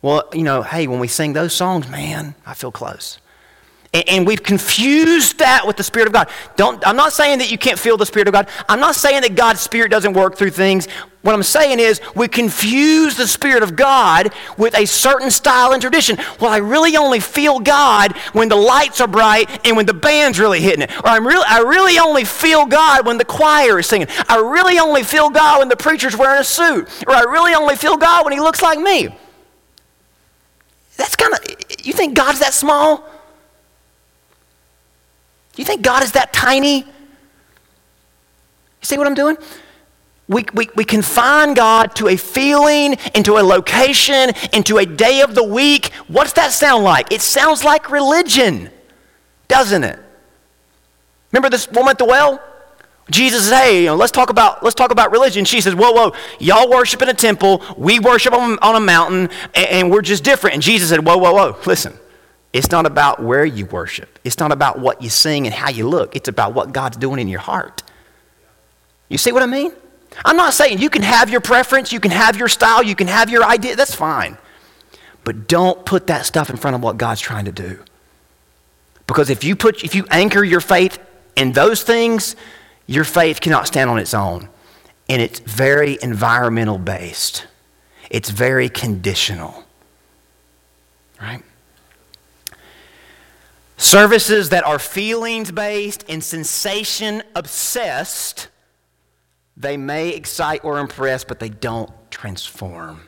Well, 0.00 0.28
you 0.32 0.42
know, 0.42 0.62
hey, 0.62 0.86
when 0.86 0.98
we 0.98 1.08
sing 1.08 1.34
those 1.34 1.52
songs, 1.52 1.88
man, 1.88 2.34
I 2.46 2.54
feel 2.54 2.72
close. 2.72 3.18
And, 3.92 4.26
we've 4.26 4.42
confused 4.42 5.38
that 5.40 5.66
with 5.66 5.76
the 5.76 5.82
Spirit 5.82 6.06
of 6.06 6.14
God. 6.14 6.30
Don't, 6.56 6.86
I'm 6.86 6.96
not 6.96 7.12
saying 7.12 7.40
that 7.40 7.50
you 7.50 7.58
can't 7.58 7.78
feel 7.78 7.98
the 7.98 8.06
Spirit 8.06 8.26
of 8.26 8.32
God. 8.32 8.48
I'm 8.66 8.80
not 8.80 8.94
saying 8.94 9.20
that 9.20 9.34
God's 9.34 9.60
Spirit 9.60 9.90
doesn't 9.90 10.14
work 10.14 10.36
through 10.36 10.50
things. 10.50 10.88
What 11.20 11.34
I'm 11.34 11.42
saying 11.42 11.78
is 11.78 12.00
we 12.16 12.26
confuse 12.26 13.18
the 13.18 13.28
Spirit 13.28 13.62
of 13.62 13.76
God 13.76 14.32
with 14.56 14.74
a 14.74 14.86
certain 14.86 15.30
style 15.30 15.72
and 15.72 15.82
tradition. 15.82 16.16
Well, 16.40 16.50
I 16.50 16.56
really 16.56 16.96
only 16.96 17.20
feel 17.20 17.60
God 17.60 18.16
when 18.32 18.48
the 18.48 18.56
lights 18.56 19.02
are 19.02 19.06
bright 19.06 19.60
and 19.66 19.76
when 19.76 19.84
the 19.84 19.94
band's 19.94 20.40
really 20.40 20.60
hitting 20.60 20.82
it. 20.82 20.90
Or 21.04 21.08
I'm 21.08 21.26
really, 21.26 21.44
I 21.46 21.58
really 21.58 21.98
only 21.98 22.24
feel 22.24 22.64
God 22.64 23.06
when 23.06 23.18
the 23.18 23.26
choir 23.26 23.78
is 23.78 23.86
singing. 23.86 24.08
I 24.26 24.36
really 24.36 24.78
only 24.78 25.02
feel 25.02 25.28
God 25.28 25.58
when 25.58 25.68
the 25.68 25.76
preacher's 25.76 26.16
wearing 26.16 26.40
a 26.40 26.44
suit. 26.44 26.88
Or 27.06 27.14
I 27.14 27.24
really 27.24 27.52
only 27.52 27.76
feel 27.76 27.98
God 27.98 28.24
when 28.24 28.32
he 28.32 28.40
looks 28.40 28.62
like 28.62 28.78
me. 28.78 29.14
That's 30.96 31.14
kind 31.14 31.34
of, 31.34 31.40
you 31.84 31.92
think 31.92 32.16
God's 32.16 32.38
that 32.38 32.54
small? 32.54 33.06
Do 35.52 35.62
you 35.62 35.64
think 35.66 35.82
God 35.82 36.02
is 36.02 36.12
that 36.12 36.32
tiny? 36.32 36.78
You 36.78 36.86
see 38.82 38.98
what 38.98 39.06
I'm 39.06 39.14
doing? 39.14 39.36
We, 40.28 40.46
we, 40.54 40.68
we 40.74 40.84
confine 40.84 41.52
God 41.54 41.94
to 41.96 42.08
a 42.08 42.16
feeling, 42.16 42.96
into 43.14 43.36
a 43.38 43.42
location, 43.42 44.30
into 44.52 44.78
a 44.78 44.86
day 44.86 45.20
of 45.20 45.34
the 45.34 45.42
week. 45.44 45.92
What's 46.08 46.32
that 46.34 46.52
sound 46.52 46.84
like? 46.84 47.12
It 47.12 47.20
sounds 47.20 47.64
like 47.64 47.90
religion. 47.90 48.70
doesn't 49.48 49.84
it? 49.84 49.98
Remember 51.30 51.50
this 51.50 51.68
woman 51.70 51.90
at 51.90 51.98
the 51.98 52.06
well? 52.06 52.42
Jesus 53.10 53.44
says, 53.44 53.52
"Hey, 53.52 53.80
you 53.80 53.86
know, 53.86 53.96
let's 53.96 54.12
talk 54.12 54.30
about 54.30 54.62
let's 54.62 54.74
talk 54.74 54.90
about 54.90 55.10
religion." 55.12 55.44
She 55.44 55.60
says, 55.60 55.74
"Whoa, 55.74 55.92
whoa! 55.92 56.12
Y'all 56.38 56.70
worship 56.70 57.02
in 57.02 57.08
a 57.08 57.14
temple. 57.14 57.62
We 57.76 57.98
worship 57.98 58.32
on, 58.32 58.58
on 58.60 58.76
a 58.76 58.80
mountain, 58.80 59.28
and, 59.54 59.66
and 59.66 59.90
we're 59.90 60.02
just 60.02 60.24
different." 60.24 60.54
And 60.54 60.62
Jesus 60.62 60.88
said, 60.88 61.04
"Whoa, 61.04 61.18
whoa, 61.18 61.32
whoa! 61.32 61.56
Listen, 61.66 61.98
it's 62.52 62.70
not 62.70 62.86
about 62.86 63.22
where 63.22 63.44
you 63.44 63.66
worship. 63.66 64.18
It's 64.24 64.38
not 64.38 64.52
about 64.52 64.78
what 64.78 65.02
you 65.02 65.10
sing 65.10 65.46
and 65.46 65.54
how 65.54 65.70
you 65.70 65.88
look. 65.88 66.14
It's 66.16 66.28
about 66.28 66.54
what 66.54 66.72
God's 66.72 66.96
doing 66.96 67.18
in 67.18 67.28
your 67.28 67.40
heart." 67.40 67.82
You 69.08 69.18
see 69.18 69.32
what 69.32 69.42
I 69.42 69.46
mean? 69.46 69.72
I'm 70.24 70.36
not 70.36 70.52
saying 70.52 70.78
you 70.78 70.90
can 70.90 71.02
have 71.02 71.30
your 71.30 71.40
preference, 71.40 71.92
you 71.92 72.00
can 72.00 72.10
have 72.10 72.36
your 72.36 72.48
style, 72.48 72.82
you 72.82 72.94
can 72.94 73.08
have 73.08 73.30
your 73.30 73.44
idea. 73.44 73.76
That's 73.76 73.94
fine, 73.94 74.36
but 75.24 75.48
don't 75.48 75.84
put 75.86 76.06
that 76.08 76.26
stuff 76.26 76.50
in 76.50 76.56
front 76.56 76.76
of 76.76 76.82
what 76.82 76.98
God's 76.98 77.20
trying 77.20 77.46
to 77.46 77.52
do. 77.52 77.78
Because 79.06 79.30
if 79.30 79.44
you 79.44 79.56
put 79.56 79.84
if 79.84 79.94
you 79.94 80.06
anchor 80.10 80.44
your 80.44 80.60
faith 80.60 80.98
in 81.36 81.52
those 81.52 81.82
things 81.82 82.36
your 82.86 83.04
faith 83.04 83.40
cannot 83.40 83.66
stand 83.66 83.90
on 83.90 83.98
its 83.98 84.14
own. 84.14 84.48
And 85.08 85.20
it's 85.20 85.40
very 85.40 85.98
environmental 86.02 86.78
based, 86.78 87.46
it's 88.10 88.30
very 88.30 88.68
conditional. 88.68 89.64
Right? 91.20 91.42
Services 93.82 94.50
that 94.50 94.64
are 94.64 94.78
feelings 94.78 95.50
based 95.50 96.04
and 96.08 96.22
sensation 96.22 97.20
obsessed, 97.34 98.46
they 99.56 99.76
may 99.76 100.10
excite 100.10 100.64
or 100.64 100.78
impress, 100.78 101.24
but 101.24 101.40
they 101.40 101.48
don't 101.48 101.90
transform. 102.08 103.00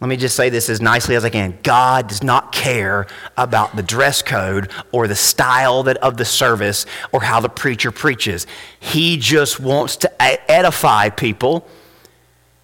Let 0.00 0.08
me 0.08 0.16
just 0.16 0.36
say 0.36 0.48
this 0.48 0.70
as 0.70 0.80
nicely 0.80 1.16
as 1.16 1.24
I 1.26 1.28
can. 1.28 1.58
God 1.62 2.08
does 2.08 2.22
not 2.22 2.50
care 2.52 3.06
about 3.36 3.76
the 3.76 3.82
dress 3.82 4.22
code 4.22 4.70
or 4.90 5.06
the 5.06 5.14
style 5.14 5.82
that, 5.82 5.98
of 5.98 6.16
the 6.16 6.24
service 6.24 6.86
or 7.12 7.20
how 7.20 7.38
the 7.40 7.50
preacher 7.50 7.90
preaches. 7.90 8.46
He 8.80 9.18
just 9.18 9.60
wants 9.60 9.96
to 9.98 10.22
edify 10.50 11.10
people. 11.10 11.68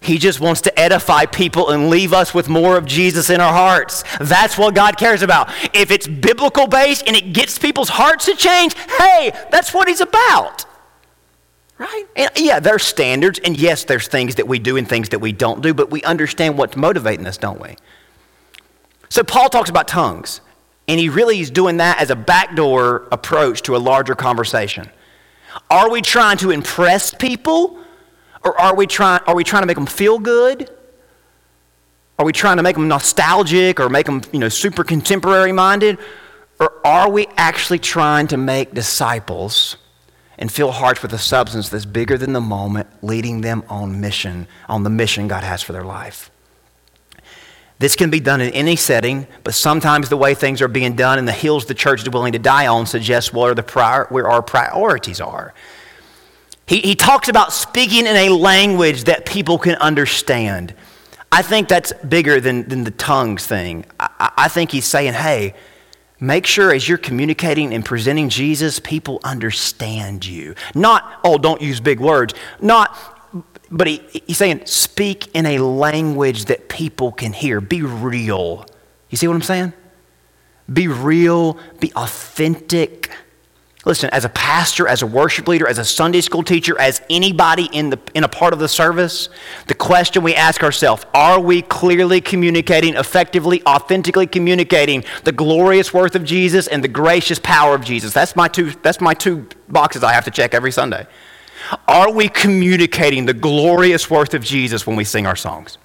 He 0.01 0.17
just 0.17 0.39
wants 0.39 0.61
to 0.61 0.79
edify 0.79 1.25
people 1.25 1.69
and 1.69 1.89
leave 1.89 2.13
us 2.13 2.33
with 2.33 2.47
more 2.47 2.77
of 2.77 2.85
Jesus 2.85 3.29
in 3.29 3.41
our 3.41 3.53
hearts. 3.53 4.03
That's 4.19 4.57
what 4.57 4.73
God 4.73 4.97
cares 4.97 5.21
about. 5.21 5.49
If 5.73 5.91
it's 5.91 6.07
biblical 6.07 6.67
based 6.67 7.05
and 7.05 7.15
it 7.15 7.33
gets 7.33 7.59
people's 7.59 7.89
hearts 7.89 8.25
to 8.25 8.35
change, 8.35 8.75
hey, 8.75 9.31
that's 9.51 9.73
what 9.73 9.87
He's 9.87 10.01
about. 10.01 10.65
Right? 11.77 12.05
And 12.15 12.29
yeah, 12.35 12.59
there's 12.59 12.83
standards, 12.83 13.39
and 13.43 13.57
yes, 13.57 13.85
there's 13.85 14.07
things 14.07 14.35
that 14.35 14.47
we 14.47 14.59
do 14.59 14.75
and 14.75 14.87
things 14.87 15.09
that 15.09 15.19
we 15.19 15.31
don't 15.31 15.61
do, 15.61 15.73
but 15.73 15.89
we 15.89 16.03
understand 16.03 16.57
what's 16.57 16.75
motivating 16.75 17.25
us, 17.25 17.37
don't 17.37 17.59
we? 17.61 17.75
So 19.09 19.23
Paul 19.23 19.49
talks 19.49 19.69
about 19.69 19.87
tongues, 19.87 20.41
and 20.87 20.99
he 20.99 21.07
really 21.09 21.39
is 21.39 21.49
doing 21.49 21.77
that 21.77 22.01
as 22.01 22.09
a 22.09 22.15
backdoor 22.15 23.07
approach 23.11 23.61
to 23.63 23.75
a 23.75 23.79
larger 23.79 24.13
conversation. 24.13 24.89
Are 25.69 25.89
we 25.89 26.01
trying 26.01 26.37
to 26.39 26.51
impress 26.51 27.13
people, 27.13 27.78
or 28.43 28.59
are 28.59 28.75
we 28.75 28.87
trying, 28.87 29.21
are 29.27 29.35
we 29.35 29.43
trying 29.43 29.63
to 29.63 29.67
make 29.67 29.77
them 29.77 29.85
feel 29.85 30.19
good? 30.19 30.69
Are 32.17 32.25
we 32.25 32.33
trying 32.33 32.57
to 32.57 32.63
make 32.63 32.75
them 32.75 32.87
nostalgic 32.87 33.79
or 33.79 33.89
make 33.89 34.05
them, 34.05 34.21
you 34.31 34.39
know, 34.39 34.49
super 34.49 34.83
contemporary 34.83 35.51
minded? 35.51 35.97
Or 36.59 36.85
are 36.85 37.09
we 37.09 37.27
actually 37.37 37.79
trying 37.79 38.27
to 38.27 38.37
make 38.37 38.73
disciples 38.73 39.77
and 40.39 40.49
fill 40.49 40.71
hearts 40.71 41.01
with 41.01 41.13
a 41.13 41.17
substance 41.17 41.69
that's 41.69 41.85
bigger 41.85 42.17
than 42.17 42.31
the 42.31 42.41
moment, 42.41 42.87
leading 43.03 43.41
them 43.41 43.61
on 43.67 43.99
mission, 43.99 44.47
on 44.69 44.83
the 44.83 44.89
mission 44.89 45.27
God 45.27 45.43
has 45.43 45.61
for 45.61 45.73
their 45.73 45.83
life. 45.83 46.31
This 47.77 47.95
can 47.95 48.09
be 48.09 48.21
done 48.21 48.41
in 48.41 48.51
any 48.53 48.77
setting, 48.77 49.27
but 49.43 49.53
sometimes 49.53 50.09
the 50.09 50.17
way 50.17 50.33
things 50.33 50.61
are 50.61 50.67
being 50.69 50.95
done 50.95 51.19
and 51.19 51.27
the 51.27 51.33
hills 51.33 51.65
the 51.65 51.73
church 51.73 52.01
is 52.01 52.09
willing 52.09 52.33
to 52.33 52.39
die 52.39 52.67
on 52.67 52.85
suggests 52.85 53.33
where, 53.33 53.53
the 53.53 53.63
prior, 53.63 54.05
where 54.09 54.29
our 54.29 54.41
priorities 54.41 55.21
are. 55.21 55.53
He, 56.69 56.79
he 56.81 56.95
talks 56.95 57.27
about 57.27 57.51
speaking 57.51 58.05
in 58.05 58.15
a 58.15 58.29
language 58.29 59.05
that 59.05 59.25
people 59.25 59.57
can 59.57 59.75
understand. 59.75 60.73
I 61.31 61.41
think 61.41 61.67
that's 61.67 61.91
bigger 62.07 62.39
than, 62.39 62.69
than 62.69 62.83
the 62.83 62.91
tongues 62.91 63.45
thing. 63.45 63.85
I, 63.99 64.31
I 64.37 64.47
think 64.47 64.71
he's 64.71 64.85
saying, 64.85 65.13
hey, 65.13 65.55
Make 66.19 66.45
sure 66.45 66.73
as 66.73 66.87
you're 66.87 66.97
communicating 66.97 67.73
and 67.73 67.85
presenting 67.85 68.27
Jesus, 68.27 68.79
people 68.79 69.21
understand 69.23 70.25
you. 70.25 70.53
Not, 70.75 71.21
oh, 71.23 71.37
don't 71.37 71.61
use 71.61 71.79
big 71.79 72.01
words. 72.01 72.33
Not, 72.61 72.93
but 73.71 73.87
he, 73.87 74.01
he's 74.27 74.37
saying, 74.37 74.65
speak 74.65 75.33
in 75.33 75.45
a 75.45 75.59
language 75.59 76.45
that 76.45 76.67
people 76.67 77.13
can 77.13 77.31
hear. 77.31 77.61
Be 77.61 77.83
real. 77.83 78.65
You 79.09 79.17
see 79.17 79.27
what 79.27 79.35
I'm 79.35 79.41
saying? 79.41 79.71
Be 80.71 80.89
real, 80.89 81.57
be 81.79 81.93
authentic. 81.93 83.09
Listen, 83.85 84.09
as 84.09 84.25
a 84.25 84.29
pastor, 84.29 84.89
as 84.89 85.01
a 85.01 85.07
worship 85.07 85.47
leader, 85.47 85.65
as 85.65 85.77
a 85.77 85.85
Sunday 85.85 86.19
school 86.19 86.43
teacher, 86.43 86.79
as 86.81 87.01
anybody 87.09 87.69
in, 87.71 87.89
the, 87.89 87.99
in 88.13 88.25
a 88.25 88.27
part 88.27 88.51
of 88.51 88.59
the 88.59 88.67
service, 88.67 89.29
the 89.67 89.73
question 89.73 90.21
we 90.21 90.35
ask 90.35 90.61
ourselves 90.63 91.05
are 91.13 91.39
we 91.39 91.61
clearly 91.61 92.19
communicating, 92.19 92.95
effectively, 92.95 93.63
authentically 93.65 94.27
communicating 94.27 95.05
the 95.23 95.31
glorious 95.31 95.93
worth 95.93 96.15
of 96.15 96.25
Jesus 96.25 96.67
and 96.67 96.83
the 96.83 96.89
gracious 96.89 97.39
power 97.39 97.73
of 97.73 97.85
Jesus? 97.85 98.11
That's 98.11 98.35
my 98.35 98.49
two, 98.49 98.71
that's 98.81 98.99
my 98.99 99.13
two 99.13 99.47
boxes 99.69 100.03
I 100.03 100.11
have 100.11 100.25
to 100.25 100.31
check 100.31 100.53
every 100.53 100.73
Sunday. 100.73 101.07
Are 101.87 102.11
we 102.11 102.27
communicating 102.27 103.25
the 103.25 103.33
glorious 103.33 104.09
worth 104.09 104.33
of 104.33 104.43
Jesus 104.43 104.85
when 104.85 104.97
we 104.97 105.05
sing 105.05 105.25
our 105.25 105.37
songs? 105.37 105.77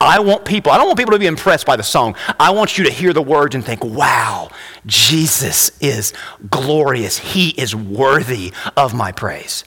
I 0.00 0.20
want 0.20 0.44
people, 0.44 0.72
I 0.72 0.76
don't 0.76 0.86
want 0.86 0.98
people 0.98 1.12
to 1.12 1.18
be 1.18 1.26
impressed 1.26 1.66
by 1.66 1.76
the 1.76 1.82
song. 1.82 2.16
I 2.38 2.50
want 2.50 2.78
you 2.78 2.84
to 2.84 2.90
hear 2.90 3.12
the 3.12 3.22
words 3.22 3.54
and 3.54 3.64
think, 3.64 3.84
wow, 3.84 4.50
Jesus 4.86 5.70
is 5.80 6.12
glorious. 6.50 7.18
He 7.18 7.50
is 7.50 7.74
worthy 7.74 8.52
of 8.76 8.94
my 8.94 9.12
praise. 9.12 9.64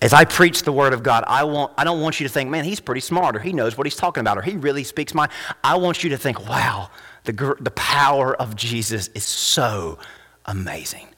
As 0.00 0.12
I 0.12 0.24
preach 0.24 0.62
the 0.62 0.72
word 0.72 0.92
of 0.92 1.02
God, 1.02 1.24
I, 1.26 1.42
want, 1.42 1.72
I 1.76 1.82
don't 1.82 2.00
want 2.00 2.20
you 2.20 2.26
to 2.28 2.32
think, 2.32 2.50
man, 2.50 2.64
he's 2.64 2.78
pretty 2.78 3.00
smart, 3.00 3.34
or 3.34 3.40
he 3.40 3.52
knows 3.52 3.76
what 3.76 3.86
he's 3.86 3.96
talking 3.96 4.20
about, 4.20 4.38
or 4.38 4.42
he 4.42 4.56
really 4.56 4.84
speaks 4.84 5.12
my. 5.12 5.28
I 5.64 5.76
want 5.76 6.04
you 6.04 6.10
to 6.10 6.16
think, 6.16 6.48
wow, 6.48 6.90
the, 7.24 7.56
the 7.58 7.72
power 7.72 8.36
of 8.36 8.54
Jesus 8.54 9.08
is 9.08 9.24
so 9.24 9.98
amazing. 10.46 11.08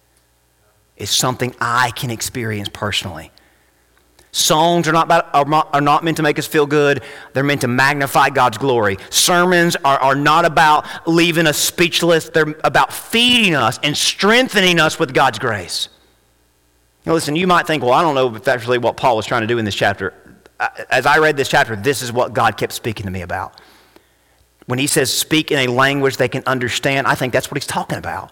It's 0.96 1.14
something 1.14 1.54
I 1.60 1.90
can 1.90 2.10
experience 2.10 2.70
personally. 2.70 3.32
Songs 4.32 4.86
are 4.86 4.92
not, 4.92 5.06
about, 5.06 5.34
are, 5.34 5.44
not, 5.44 5.68
are 5.74 5.80
not 5.80 6.04
meant 6.04 6.16
to 6.18 6.22
make 6.22 6.38
us 6.38 6.46
feel 6.46 6.66
good. 6.66 7.02
They're 7.32 7.42
meant 7.42 7.62
to 7.62 7.68
magnify 7.68 8.30
God's 8.30 8.58
glory. 8.58 8.96
Sermons 9.10 9.74
are, 9.84 9.98
are 9.98 10.14
not 10.14 10.44
about 10.44 10.86
leaving 11.06 11.48
us 11.48 11.58
speechless. 11.58 12.28
They're 12.28 12.54
about 12.62 12.92
feeding 12.92 13.56
us 13.56 13.80
and 13.82 13.96
strengthening 13.96 14.78
us 14.78 15.00
with 15.00 15.12
God's 15.12 15.40
grace. 15.40 15.88
Now, 17.04 17.14
listen, 17.14 17.34
you 17.34 17.48
might 17.48 17.66
think, 17.66 17.82
well, 17.82 17.92
I 17.92 18.02
don't 18.02 18.14
know 18.14 18.36
if 18.36 18.44
that's 18.44 18.64
really 18.64 18.78
what 18.78 18.96
Paul 18.96 19.16
was 19.16 19.26
trying 19.26 19.40
to 19.40 19.46
do 19.48 19.58
in 19.58 19.64
this 19.64 19.74
chapter. 19.74 20.14
As 20.90 21.06
I 21.06 21.18
read 21.18 21.36
this 21.36 21.48
chapter, 21.48 21.74
this 21.74 22.02
is 22.02 22.12
what 22.12 22.32
God 22.32 22.56
kept 22.56 22.72
speaking 22.72 23.06
to 23.06 23.12
me 23.12 23.22
about. 23.22 23.60
When 24.66 24.78
he 24.78 24.86
says 24.86 25.12
speak 25.12 25.50
in 25.50 25.58
a 25.58 25.72
language 25.72 26.18
they 26.18 26.28
can 26.28 26.44
understand, 26.46 27.08
I 27.08 27.16
think 27.16 27.32
that's 27.32 27.50
what 27.50 27.56
he's 27.56 27.66
talking 27.66 27.98
about. 27.98 28.30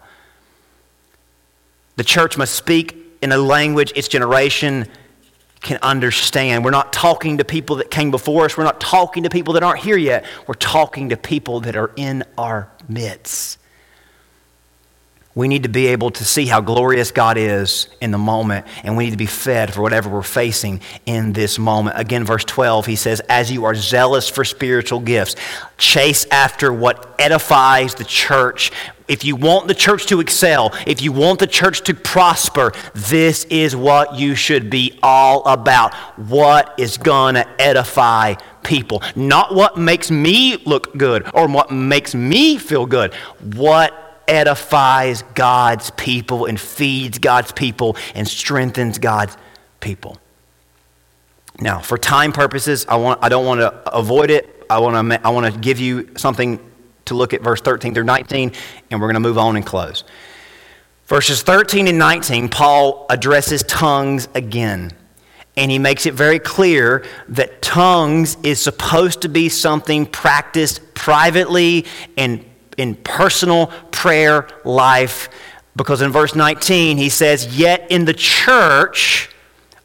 The 1.97 2.05
church 2.05 2.37
must 2.37 2.55
speak 2.55 2.97
in 3.21 3.33
a 3.33 3.39
language 3.39 3.93
its 3.97 4.07
generation 4.07 4.87
can 5.61 5.79
understand. 5.83 6.65
We're 6.65 6.71
not 6.71 6.93
talking 6.93 7.39
to 7.39 7.45
people 7.45 7.77
that 7.77 7.91
came 7.91 8.11
before 8.11 8.45
us. 8.45 8.57
We're 8.57 8.65
not 8.65 8.81
talking 8.81 9.25
to 9.25 9.31
people 9.31 9.55
that 9.55 9.63
aren't 9.63 9.81
here 9.81 9.97
yet. 9.97 10.25
We're 10.47 10.55
talking 10.55 11.09
to 11.11 11.17
people 11.17 11.61
that 11.61 11.77
are 11.77 11.91
in 11.97 12.25
our 12.37 12.71
midst. 12.89 13.58
We 15.39 15.47
need 15.47 15.63
to 15.63 15.69
be 15.69 15.87
able 15.87 16.11
to 16.11 16.25
see 16.25 16.47
how 16.47 16.61
glorious 16.61 17.13
God 17.13 17.39
is 17.39 17.87
in 18.01 18.11
the 18.11 18.19
moment, 18.19 18.67
and 18.83 18.97
we 18.97 19.05
need 19.05 19.13
to 19.13 19.17
be 19.17 19.27
fed 19.27 19.73
for 19.73 19.83
whatever 19.83 20.11
we're 20.11 20.23
facing 20.25 20.81
in 21.07 21.33
this 21.33 21.61
moment. 21.61 21.97
Again, 21.97 22.25
verse 22.25 22.45
12, 22.45 22.87
he 22.87 22.97
says, 22.97 23.21
As 23.29 23.49
you 23.49 23.65
are 23.65 23.77
zealous 23.77 24.29
for 24.29 24.45
spiritual 24.45 24.99
gifts, 24.99 25.37
chase 25.77 26.27
after 26.33 26.73
what 26.73 27.15
edifies 27.21 27.95
the 27.95 28.03
church. 28.03 28.73
If 29.07 29.25
you 29.25 29.37
want 29.37 29.69
the 29.69 29.77
church 29.77 30.07
to 30.07 30.19
excel, 30.19 30.75
if 30.89 31.03
you 31.03 31.13
want 31.13 31.39
the 31.39 31.47
church 31.47 31.83
to 31.83 31.95
prosper, 31.95 32.73
this 32.97 33.45
is 33.45 33.77
what 33.77 34.17
you 34.17 34.35
should 34.35 34.71
be 34.71 34.99
all 35.05 35.45
about. 35.45 35.95
What 36.17 36.75
is 36.79 36.99
going 36.99 37.37
to 37.37 37.63
edify 37.63 38.35
people? 38.65 39.05
Not 39.15 39.55
what 39.55 39.77
makes 39.77 40.11
me 40.11 40.57
look 40.57 40.97
good 40.97 41.31
or 41.33 41.47
what 41.47 41.71
makes 41.71 42.13
me 42.13 42.59
feel 42.59 42.87
good. 42.87 43.15
What 43.55 44.08
edifies 44.29 45.23
God's 45.35 45.91
people 45.91 46.47
and 46.47 46.61
feeds 46.61 47.19
God's 47.19 47.51
people 47.53 47.97
and 48.15 48.29
strengthens 48.29 48.99
God's 48.99 49.37
people. 49.81 50.19
Now, 51.61 51.81
for 51.81 51.99
time 51.99 52.33
purposes, 52.33 52.87
I, 52.89 52.97
want, 52.97 53.19
I 53.23 53.29
don't 53.29 53.47
want 53.47 53.61
to 53.61 53.97
avoid 53.97 54.31
it. 54.31 54.67
I 54.71 54.79
want 54.79 55.11
to, 55.11 55.27
I 55.27 55.31
want 55.31 55.53
to 55.53 55.61
give 55.61 55.81
you 55.81 56.11
something 56.17 56.61
to 57.07 57.15
look 57.15 57.33
at 57.33 57.43
verse 57.43 57.61
13 57.61 57.95
through 57.95 58.05
19, 58.05 58.53
and 58.91 59.01
we're 59.01 59.07
going 59.07 59.15
to 59.15 59.21
move 59.21 59.39
on 59.39 59.57
and 59.57 59.67
close. 59.67 60.05
Verses 61.07 61.43
13 61.43 61.89
and 61.89 61.99
19, 61.99 62.51
Paul 62.51 63.07
addresses 63.09 63.63
tongues 63.63 64.29
again. 64.35 64.93
And 65.57 65.71
he 65.71 65.79
makes 65.79 66.07
it 66.07 66.15
very 66.15 66.39
clear 66.39 67.05
that 67.31 67.63
tongues 67.63 68.37
is 68.45 68.61
supposed 68.61 69.23
to 69.23 69.29
be 69.29 69.49
something 69.49 70.07
practiced 70.07 70.95
privately 70.95 71.87
and 72.17 72.45
in 72.79 72.95
personal 72.95 73.67
prayer 73.91 74.49
life. 74.65 75.29
Because 75.77 76.01
in 76.01 76.11
verse 76.11 76.35
19, 76.35 76.97
he 76.97 77.09
says, 77.09 77.59
Yet 77.59 77.91
in 77.91 78.05
the 78.05 78.15
church, 78.15 79.31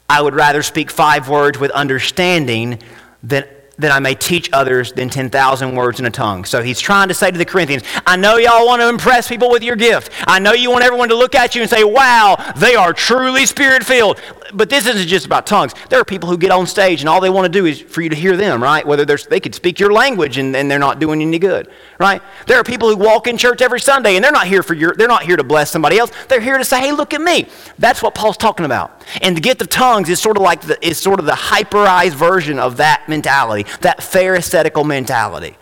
I 0.08 0.22
would 0.22 0.34
rather 0.34 0.62
speak 0.62 0.90
five 0.90 1.28
words 1.28 1.58
with 1.58 1.70
understanding 1.72 2.80
than 3.22 3.44
that 3.78 3.90
I 3.90 3.98
may 3.98 4.14
teach 4.14 4.50
others 4.52 4.92
than 4.92 5.10
10,000 5.10 5.74
words 5.74 5.98
in 5.98 6.06
a 6.06 6.10
tongue. 6.10 6.44
So 6.44 6.62
he's 6.62 6.80
trying 6.80 7.08
to 7.08 7.14
say 7.14 7.30
to 7.30 7.38
the 7.38 7.44
Corinthians, 7.44 7.82
I 8.06 8.16
know 8.16 8.36
y'all 8.36 8.66
want 8.66 8.80
to 8.82 8.88
impress 8.88 9.28
people 9.28 9.50
with 9.50 9.62
your 9.62 9.76
gift. 9.76 10.12
I 10.26 10.38
know 10.38 10.52
you 10.52 10.70
want 10.70 10.84
everyone 10.84 11.08
to 11.08 11.16
look 11.16 11.34
at 11.34 11.54
you 11.54 11.62
and 11.62 11.70
say, 11.70 11.84
wow, 11.84 12.36
they 12.56 12.76
are 12.76 12.92
truly 12.92 13.46
spirit 13.46 13.84
filled. 13.84 14.20
But 14.52 14.68
this 14.68 14.86
isn't 14.86 15.08
just 15.08 15.24
about 15.24 15.46
tongues. 15.46 15.72
There 15.88 15.98
are 15.98 16.04
people 16.04 16.28
who 16.28 16.36
get 16.36 16.50
on 16.50 16.66
stage 16.66 17.00
and 17.00 17.08
all 17.08 17.20
they 17.20 17.30
want 17.30 17.46
to 17.46 17.48
do 17.48 17.64
is 17.64 17.80
for 17.80 18.02
you 18.02 18.10
to 18.10 18.16
hear 18.16 18.36
them, 18.36 18.62
right? 18.62 18.86
Whether 18.86 19.04
they 19.04 19.40
could 19.40 19.54
speak 19.54 19.80
your 19.80 19.92
language 19.92 20.36
and, 20.36 20.54
and 20.54 20.70
they're 20.70 20.78
not 20.78 20.98
doing 20.98 21.22
any 21.22 21.38
good, 21.38 21.70
right? 21.98 22.20
There 22.46 22.58
are 22.58 22.64
people 22.64 22.88
who 22.88 22.96
walk 22.96 23.26
in 23.26 23.38
church 23.38 23.62
every 23.62 23.80
Sunday 23.80 24.16
and 24.16 24.24
they're 24.24 24.32
not 24.32 24.46
here 24.46 24.62
for 24.62 24.74
your, 24.74 24.94
they're 24.94 25.08
not 25.08 25.22
here 25.22 25.36
to 25.36 25.44
bless 25.44 25.70
somebody 25.70 25.98
else. 25.98 26.12
They're 26.28 26.40
here 26.40 26.58
to 26.58 26.64
say, 26.64 26.80
hey, 26.80 26.92
look 26.92 27.14
at 27.14 27.22
me. 27.22 27.48
That's 27.78 28.02
what 28.02 28.14
Paul's 28.14 28.36
talking 28.36 28.66
about. 28.66 29.02
And 29.22 29.36
the 29.36 29.40
gift 29.40 29.62
of 29.62 29.70
tongues 29.70 30.08
is 30.08 30.20
sort 30.20 30.36
of 30.36 30.42
like 30.42 30.60
the, 30.60 30.84
is 30.86 30.98
sort 30.98 31.20
of 31.20 31.26
the 31.26 31.32
hyperized 31.32 32.14
version 32.14 32.58
of 32.58 32.76
that 32.76 33.08
mentality 33.08 33.64
that 33.80 34.02
Pharisaical 34.02 34.84
mentality. 34.84 35.56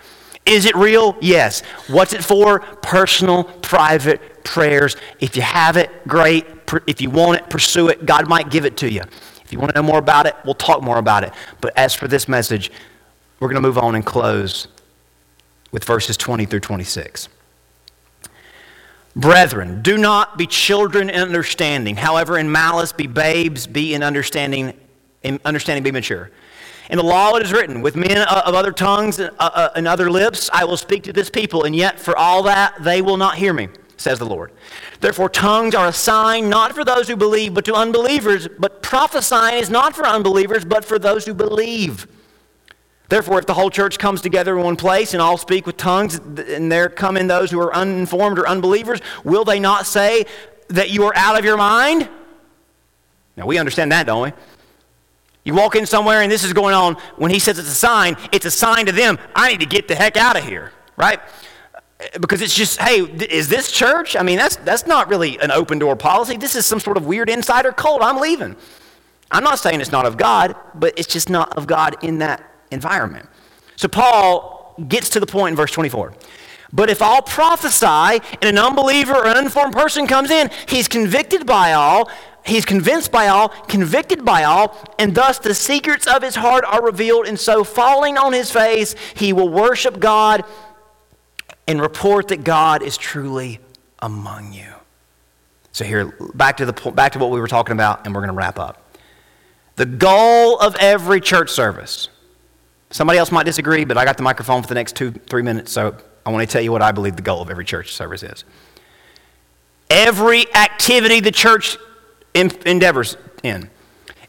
Is 0.45 0.65
it 0.65 0.75
real? 0.75 1.17
Yes. 1.21 1.63
What's 1.89 2.13
it 2.15 2.25
for? 2.25 2.61
Personal, 2.61 3.45
private 3.45 4.43
prayers. 4.45 4.97
If 5.21 5.37
you 5.37 5.43
have 5.43 5.77
it, 5.77 5.91
great. 6.09 6.62
If 6.87 7.01
you 7.01 7.11
want 7.11 7.41
it, 7.41 7.51
pursue 7.51 7.89
it. 7.89 8.07
God 8.07 8.29
might 8.29 8.51
give 8.51 8.65
it 8.65 8.77
to 8.79 8.91
you. 8.91 9.03
If 9.45 9.53
you 9.53 9.59
want 9.59 9.75
to 9.75 9.81
know 9.81 9.87
more 9.87 9.99
about 9.99 10.27
it, 10.27 10.35
we'll 10.45 10.55
talk 10.55 10.83
more 10.83 10.99
about 10.99 11.25
it. 11.25 11.33
But 11.61 11.77
as 11.77 11.95
for 11.95 12.09
this 12.09 12.29
message, 12.29 12.71
we're 13.41 13.49
going 13.49 13.61
to 13.63 13.67
move 13.67 13.79
on 13.79 13.95
and 13.95 14.07
close 14.07 14.69
with 15.73 15.85
verses 15.85 16.17
20 16.17 16.47
through 16.47 16.61
26. 16.61 17.29
Brethren, 19.15 19.83
do 19.83 19.99
not 19.99 20.39
be 20.39 20.47
children 20.47 21.11
in 21.11 21.21
understanding. 21.21 21.97
However, 21.97 22.39
in 22.39 22.51
malice 22.51 22.93
be 22.93 23.07
babes, 23.07 23.67
be 23.67 23.95
in 23.95 24.03
understanding, 24.03 24.73
in 25.23 25.39
understanding 25.45 25.83
be 25.83 25.93
mature. 25.93 26.31
In 26.89 26.97
the 26.97 27.05
law 27.05 27.35
it 27.37 27.43
is 27.43 27.53
written, 27.53 27.83
With 27.83 27.95
men 27.95 28.19
of 28.19 28.55
other 28.55 28.73
tongues 28.73 29.21
uh, 29.21 29.31
uh, 29.39 29.71
and 29.77 29.87
other 29.87 30.11
lips 30.11 30.49
I 30.53 30.65
will 30.65 30.77
speak 30.77 31.03
to 31.05 31.13
this 31.13 31.29
people, 31.29 31.65
and 31.65 31.77
yet 31.77 32.01
for 32.01 32.17
all 32.17 32.43
that 32.45 32.75
they 32.81 33.03
will 33.03 33.17
not 33.17 33.37
hear 33.37 33.53
me, 33.53 33.69
says 34.03 34.19
the 34.19 34.27
Lord. 34.27 34.53
Therefore, 35.01 35.29
tongues 35.29 35.75
are 35.75 35.89
a 35.89 35.93
sign 35.93 36.49
not 36.49 36.75
for 36.75 36.85
those 36.85 37.09
who 37.09 37.17
believe, 37.17 37.55
but 37.55 37.65
to 37.65 37.75
unbelievers. 37.75 38.49
But 38.59 38.83
prophesying 38.83 39.59
is 39.59 39.71
not 39.71 39.97
for 39.97 40.07
unbelievers, 40.07 40.65
but 40.65 40.85
for 40.85 40.99
those 40.99 41.25
who 41.25 41.35
believe. 41.35 42.07
Therefore, 43.09 43.39
if 43.39 43.47
the 43.47 43.55
whole 43.55 43.71
church 43.71 43.99
comes 43.99 44.21
together 44.21 44.57
in 44.57 44.65
one 44.65 44.77
place 44.77 45.13
and 45.13 45.23
all 45.23 45.37
speak 45.37 45.67
with 45.67 45.77
tongues, 45.77 46.17
and 46.17 46.73
there 46.73 46.89
come 46.89 47.17
in 47.17 47.27
those 47.27 47.51
who 47.51 47.61
are 47.61 47.75
uninformed 47.75 48.39
or 48.39 48.49
unbelievers, 48.49 49.01
will 49.23 49.45
they 49.45 49.61
not 49.61 49.87
say 49.87 50.25
that 50.69 50.91
you 50.91 51.05
are 51.05 51.13
out 51.15 51.39
of 51.39 51.45
your 51.45 51.57
mind? 51.57 52.09
Now, 53.37 53.47
we 53.47 53.59
understand 53.59 53.93
that, 53.93 54.07
don't 54.07 54.23
we? 54.23 54.33
You 55.45 55.55
walk 55.55 55.75
in 55.75 55.87
somewhere 55.87 56.23
and 56.23 56.31
this 56.31 56.45
is 56.45 56.53
going 56.53 56.75
on. 56.75 56.95
When 57.17 57.31
he 57.31 57.39
says 57.39 57.59
it's 57.59 57.69
a 57.69 57.75
sign, 57.75 58.17
it's 58.31 58.47
a 58.47 58.51
sign 58.51 58.87
to 58.87 58.93
them. 58.93 59.19
I 59.35 59.51
need 59.51 59.61
to 59.61 59.67
get 59.67 59.89
the 59.89 59.95
heck 59.95 60.17
out 60.17 60.37
of 60.37 60.45
here, 60.45 60.73
right? 60.97 61.21
Because 62.21 62.43
it's 62.43 62.55
just, 62.55 62.81
hey, 62.81 63.01
is 63.01 63.49
this 63.49 63.71
church? 63.71 64.17
I 64.17 64.23
mean, 64.23 64.37
that's, 64.37 64.57
that's 64.57 64.87
not 64.87 65.09
really 65.09 65.39
an 65.39 65.51
open 65.51 65.79
door 65.79 65.97
policy. 65.97 66.37
This 66.37 66.57
is 66.57 66.67
some 66.67 66.81
sort 66.81 66.97
of 66.97 67.07
weird 67.07 67.29
insider 67.29 67.73
cult. 67.73 68.03
I'm 68.03 68.19
leaving. 68.19 68.57
I'm 69.31 69.45
not 69.45 69.59
saying 69.59 69.81
it's 69.81 69.93
not 69.93 70.05
of 70.05 70.17
God, 70.17 70.55
but 70.75 70.99
it's 70.99 71.09
just 71.09 71.31
not 71.31 71.57
of 71.57 71.67
God 71.67 71.97
in 72.03 72.19
that 72.19 72.45
environment. 72.71 73.29
So 73.77 73.89
Paul 73.89 74.75
gets 74.89 75.09
to 75.11 75.21
the 75.21 75.27
point 75.27 75.53
in 75.53 75.57
verse 75.57 75.71
24. 75.71 76.15
But 76.73 76.89
if 76.89 77.03
all 77.03 77.23
prophesy 77.23 77.87
and 77.87 78.45
an 78.45 78.59
unbeliever 78.59 79.15
or 79.15 79.27
an 79.27 79.37
uninformed 79.37 79.75
person 79.75 80.07
comes 80.07 80.31
in, 80.31 80.51
he's 80.69 80.89
convicted 80.89 81.47
by 81.47 81.75
all, 81.75 82.11
he's 82.45 82.65
convinced 82.65 83.13
by 83.13 83.29
all, 83.29 83.49
convicted 83.49 84.25
by 84.25 84.45
all, 84.45 84.77
and 84.99 85.15
thus 85.15 85.39
the 85.39 85.55
secrets 85.55 86.07
of 86.07 86.23
his 86.23 86.35
heart 86.35 86.65
are 86.65 86.83
revealed. 86.83 87.27
And 87.27 87.39
so, 87.39 87.63
falling 87.63 88.17
on 88.17 88.33
his 88.33 88.51
face, 88.51 88.95
he 89.15 89.35
will 89.35 89.51
worship 89.51 90.01
God 90.01 90.45
and 91.67 91.81
report 91.81 92.29
that 92.29 92.45
God 92.45 92.83
is 92.83 92.97
truly 92.97 93.61
among 94.01 94.53
you. 94.53 94.73
So, 95.73 95.85
here, 95.85 96.15
back 96.35 96.59
to, 96.59 96.67
the, 96.67 96.73
back 96.93 97.13
to 97.13 97.19
what 97.19 97.31
we 97.31 97.41
were 97.41 97.49
talking 97.49 97.73
about, 97.73 98.05
and 98.05 98.15
we're 98.15 98.21
going 98.21 98.33
to 98.33 98.37
wrap 98.37 98.59
up. 98.59 98.97
The 99.77 99.87
goal 99.87 100.59
of 100.59 100.77
every 100.77 101.21
church 101.21 101.51
service. 101.51 102.09
Somebody 102.91 103.19
else 103.19 103.33
might 103.33 103.47
disagree, 103.47 103.85
but 103.85 103.97
I 103.97 104.05
got 104.05 104.19
the 104.19 104.23
microphone 104.23 104.61
for 104.61 104.69
the 104.69 104.75
next 104.75 104.97
two, 104.97 105.13
three 105.13 105.43
minutes, 105.43 105.73
so 105.73 105.97
I 106.27 106.31
want 106.31 106.47
to 106.47 106.53
tell 106.53 106.61
you 106.61 106.73
what 106.73 106.83
I 106.83 106.93
believe 106.93 107.17
the 107.17 107.23
goal 107.23 107.41
of 107.41 107.49
every 107.49 107.65
church 107.65 107.95
service 107.95 108.23
is. 108.23 108.45
Every 109.89 110.53
activity 110.55 111.21
the 111.21 111.33
church 111.33 111.79
endeavors 112.35 113.17
in 113.43 113.71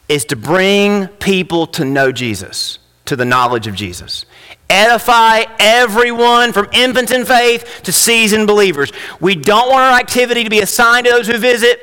is 0.09 0.25
to 0.25 0.35
bring 0.35 1.07
people 1.07 1.67
to 1.67 1.85
know 1.85 2.11
Jesus, 2.11 2.79
to 3.05 3.15
the 3.15 3.25
knowledge 3.25 3.67
of 3.67 3.75
Jesus. 3.75 4.25
Edify 4.69 5.43
everyone 5.59 6.53
from 6.53 6.67
infants 6.71 7.11
in 7.11 7.25
faith 7.25 7.81
to 7.83 7.91
seasoned 7.91 8.47
believers. 8.47 8.91
We 9.19 9.35
don't 9.35 9.69
want 9.69 9.81
our 9.81 9.99
activity 9.99 10.43
to 10.43 10.49
be 10.49 10.61
assigned 10.61 11.05
to 11.05 11.11
those 11.11 11.27
who 11.27 11.37
visit. 11.37 11.79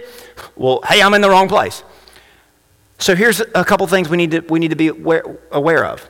Well, 0.57 0.81
hey, 0.89 1.01
I'm 1.03 1.15
in 1.15 1.21
the 1.21 1.31
wrong 1.31 1.49
place. 1.49 1.85
So 2.99 3.15
here's 3.15 3.41
a 3.41 3.65
couple 3.65 3.87
things 3.87 4.09
we 4.09 4.17
need 4.17 4.31
to, 4.33 4.41
we 4.41 4.59
need 4.59 4.71
to 4.71 4.77
be 4.77 4.89
aware, 4.89 5.25
aware 5.53 5.85
of. 5.85 6.09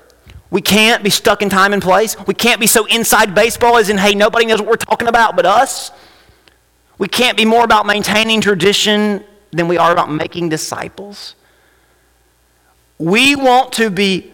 We 0.51 0.61
can't 0.61 1.05
be 1.05 1.11
stuck 1.11 1.43
in 1.43 1.49
time 1.49 1.73
and 1.73 1.81
place. 1.81 2.16
We 2.27 2.35
can't 2.35 2.61
be 2.61 2.66
so 2.66 2.85
inside 2.87 3.35
baseball 3.35 3.77
as 3.77 3.89
in, 3.89 3.99
hey, 3.99 4.14
nobody 4.14 4.47
knows 4.47 4.61
what 4.61 4.68
we're 4.68 4.77
talking 4.77 5.07
about 5.07 5.37
but 5.37 5.47
us. 5.47 5.93
We 6.99 7.09
can't 7.09 7.37
be 7.37 7.45
more 7.45 7.64
about 7.64 7.87
maintaining 7.87 8.41
tradition 8.41 9.25
than 9.53 9.68
we 9.68 9.79
are 9.79 9.93
about 9.93 10.11
making 10.11 10.49
disciples. 10.49 11.35
We 12.99 13.37
want 13.37 13.73
to 13.75 13.89
be 13.91 14.33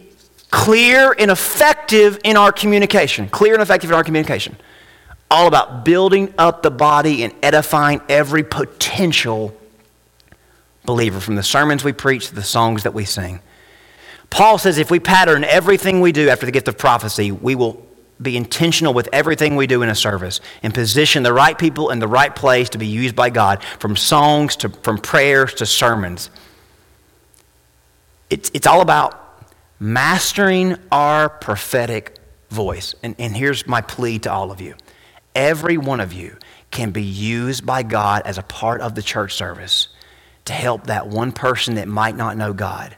clear 0.51 1.14
and 1.18 1.30
effective 1.30 2.18
in 2.24 2.36
our 2.36 2.53
communication. 2.53 3.28
Clear 3.28 3.55
and 3.55 3.62
effective 3.62 3.90
in 3.90 3.97
our 3.97 4.05
communication. 4.05 4.57
All 5.30 5.49
about 5.49 5.84
building 5.84 6.32
up 6.38 6.62
the 6.62 6.70
body 6.70 7.24
and 7.24 7.34
edifying 7.42 8.01
every 8.09 8.44
potential 8.44 9.57
believer 10.84 11.20
from 11.20 11.34
the 11.34 11.42
sermons 11.42 11.82
we 11.82 11.92
preach 11.92 12.28
to 12.28 12.34
the 12.34 12.42
songs 12.42 12.84
that 12.84 12.94
we 12.94 13.05
sing. 13.05 13.40
Paul 14.30 14.59
says 14.59 14.78
if 14.78 14.90
we 14.90 15.01
pattern 15.01 15.44
everything 15.44 16.01
we 16.01 16.12
do 16.12 16.28
after 16.28 16.47
the 16.47 16.53
gift 16.53 16.68
of 16.68 16.78
prophecy, 16.78 17.32
we 17.32 17.55
will 17.55 17.84
be 18.20 18.36
intentional 18.36 18.94
with 18.94 19.09
everything 19.12 19.57
we 19.57 19.66
do 19.66 19.82
in 19.82 19.88
a 19.88 19.94
service 19.94 20.40
and 20.62 20.72
position 20.72 21.22
the 21.22 21.32
right 21.32 21.59
people 21.59 21.90
in 21.90 21.99
the 21.99 22.09
right 22.09 22.34
place 22.34 22.70
to 22.70 22.78
be 22.78 22.86
used 22.86 23.14
by 23.14 23.30
God, 23.30 23.62
from 23.78 23.94
songs 23.94 24.57
to 24.57 24.70
from 24.70 24.99
prayers 24.99 25.55
to 25.55 25.66
sermons. 25.66 26.30
It's, 28.30 28.51
it's 28.55 28.66
all 28.66 28.80
about 28.80 29.26
mastering 29.79 30.77
our 30.91 31.29
prophetic 31.29 32.18
voice. 32.51 32.95
And, 33.03 33.14
and 33.18 33.37
here's 33.37 33.66
my 33.66 33.81
plea 33.81 34.18
to 34.20 34.33
all 34.33 34.51
of 34.51 34.61
you 34.61 34.74
every 35.35 35.77
one 35.77 36.01
of 36.01 36.12
you 36.14 36.37
can 36.70 36.91
be 36.91 37.03
used 37.03 37.64
by 37.66 37.83
God 37.83 38.22
as 38.24 38.39
a 38.39 38.43
part 38.43 38.81
of 38.81 38.95
the 38.95 39.03
church 39.03 39.35
service 39.35 39.89
to 40.47 40.53
help 40.53 40.87
that 40.87 41.07
one 41.07 41.33
person 41.33 41.74
that 41.74 41.89
might 41.89 42.16
not 42.16 42.37
know 42.37 42.53
God 42.53 42.97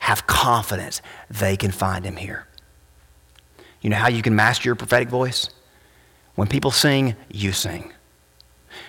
have 0.00 0.26
confidence 0.26 1.02
they 1.28 1.56
can 1.56 1.70
find 1.70 2.04
Him 2.04 2.16
here. 2.16 2.46
You 3.80 3.90
know 3.90 3.96
how 3.96 4.08
you 4.08 4.22
can 4.22 4.36
master 4.36 4.68
your 4.68 4.76
prophetic 4.76 5.08
voice? 5.08 5.48
When 6.34 6.48
people 6.48 6.70
sing, 6.70 7.16
you 7.30 7.52
sing. 7.52 7.92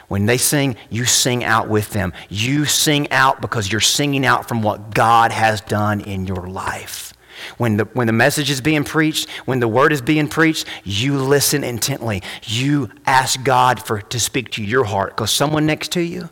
When 0.08 0.26
they 0.26 0.38
sing, 0.38 0.76
you 0.90 1.06
sing 1.06 1.44
out 1.44 1.70
with 1.70 1.92
them. 1.92 2.14
You 2.30 2.66
sing 2.66 3.12
out 3.12 3.42
because 3.42 3.72
you're 3.72 3.82
singing 3.82 4.26
out 4.26 4.48
from 4.48 4.62
what 4.62 4.94
God 4.94 5.32
has 5.32 5.62
done 5.62 6.02
in 6.02 6.28
your 6.28 6.48
life. 6.48 7.11
When 7.58 7.78
the, 7.78 7.86
when 7.86 8.08
the 8.08 8.14
message 8.14 8.50
is 8.50 8.62
being 8.62 8.84
preached, 8.84 9.30
when 9.46 9.60
the 9.60 9.68
word 9.68 9.92
is 9.92 10.02
being 10.02 10.28
preached, 10.28 10.68
you 10.84 11.18
listen 11.18 11.64
intently. 11.64 12.24
You 12.44 12.90
ask 13.06 13.44
God 13.44 13.82
for, 13.82 14.02
to 14.02 14.20
speak 14.20 14.52
to 14.52 14.64
your 14.64 14.86
heart 14.86 15.12
because 15.12 15.32
someone 15.32 15.66
next 15.66 15.92
to 15.94 16.02
you, 16.02 16.30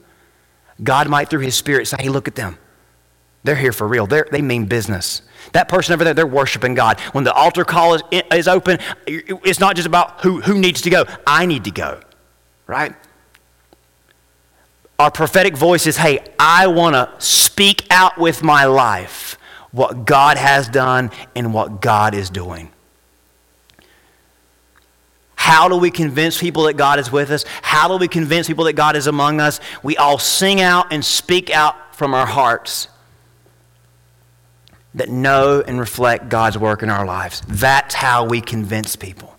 God 0.81 1.09
might, 1.09 1.29
through 1.29 1.41
His 1.41 1.55
Spirit, 1.55 1.87
say, 1.87 1.97
hey, 1.99 2.09
look 2.09 2.27
at 2.27 2.35
them. 2.35 2.57
They're 3.43 3.55
here 3.55 3.71
for 3.71 3.87
real. 3.87 4.05
They're, 4.05 4.27
they 4.29 4.41
mean 4.41 4.65
business. 4.65 5.21
That 5.53 5.69
person 5.69 5.93
over 5.93 6.03
there, 6.03 6.13
they're 6.13 6.27
worshiping 6.27 6.73
God. 6.73 6.99
When 7.13 7.23
the 7.23 7.33
altar 7.33 7.63
call 7.63 7.95
is, 7.95 8.03
is 8.31 8.47
open, 8.47 8.79
it's 9.07 9.59
not 9.59 9.75
just 9.75 9.87
about 9.87 10.21
who, 10.21 10.41
who 10.41 10.59
needs 10.59 10.81
to 10.81 10.89
go. 10.89 11.05
I 11.25 11.45
need 11.45 11.63
to 11.63 11.71
go, 11.71 12.01
right? 12.67 12.93
Our 14.99 15.09
prophetic 15.09 15.55
voice 15.55 15.87
is 15.87 15.95
hey, 15.95 16.19
I 16.37 16.67
want 16.67 16.95
to 16.95 17.09
speak 17.25 17.87
out 17.89 18.17
with 18.17 18.43
my 18.43 18.65
life 18.65 19.37
what 19.71 20.05
God 20.05 20.37
has 20.37 20.67
done 20.67 21.11
and 21.35 21.53
what 21.53 21.81
God 21.81 22.15
is 22.15 22.29
doing. 22.29 22.71
How 25.35 25.67
do 25.69 25.77
we 25.77 25.89
convince 25.89 26.37
people 26.37 26.63
that 26.63 26.73
God 26.73 26.99
is 26.99 27.11
with 27.11 27.31
us? 27.31 27.45
How 27.61 27.87
do 27.87 27.97
we 27.97 28.07
convince 28.07 28.47
people 28.47 28.65
that 28.65 28.73
God 28.73 28.95
is 28.95 29.07
among 29.07 29.39
us? 29.39 29.59
We 29.81 29.97
all 29.97 30.19
sing 30.19 30.61
out 30.61 30.91
and 30.91 31.03
speak 31.03 31.49
out 31.49 31.95
from 31.95 32.13
our 32.13 32.25
hearts 32.25 32.87
that 34.95 35.09
know 35.09 35.63
and 35.65 35.79
reflect 35.79 36.29
God's 36.29 36.57
work 36.57 36.83
in 36.83 36.89
our 36.89 37.05
lives. 37.05 37.41
That's 37.47 37.95
how 37.95 38.25
we 38.25 38.41
convince 38.41 38.95
people. 38.95 39.37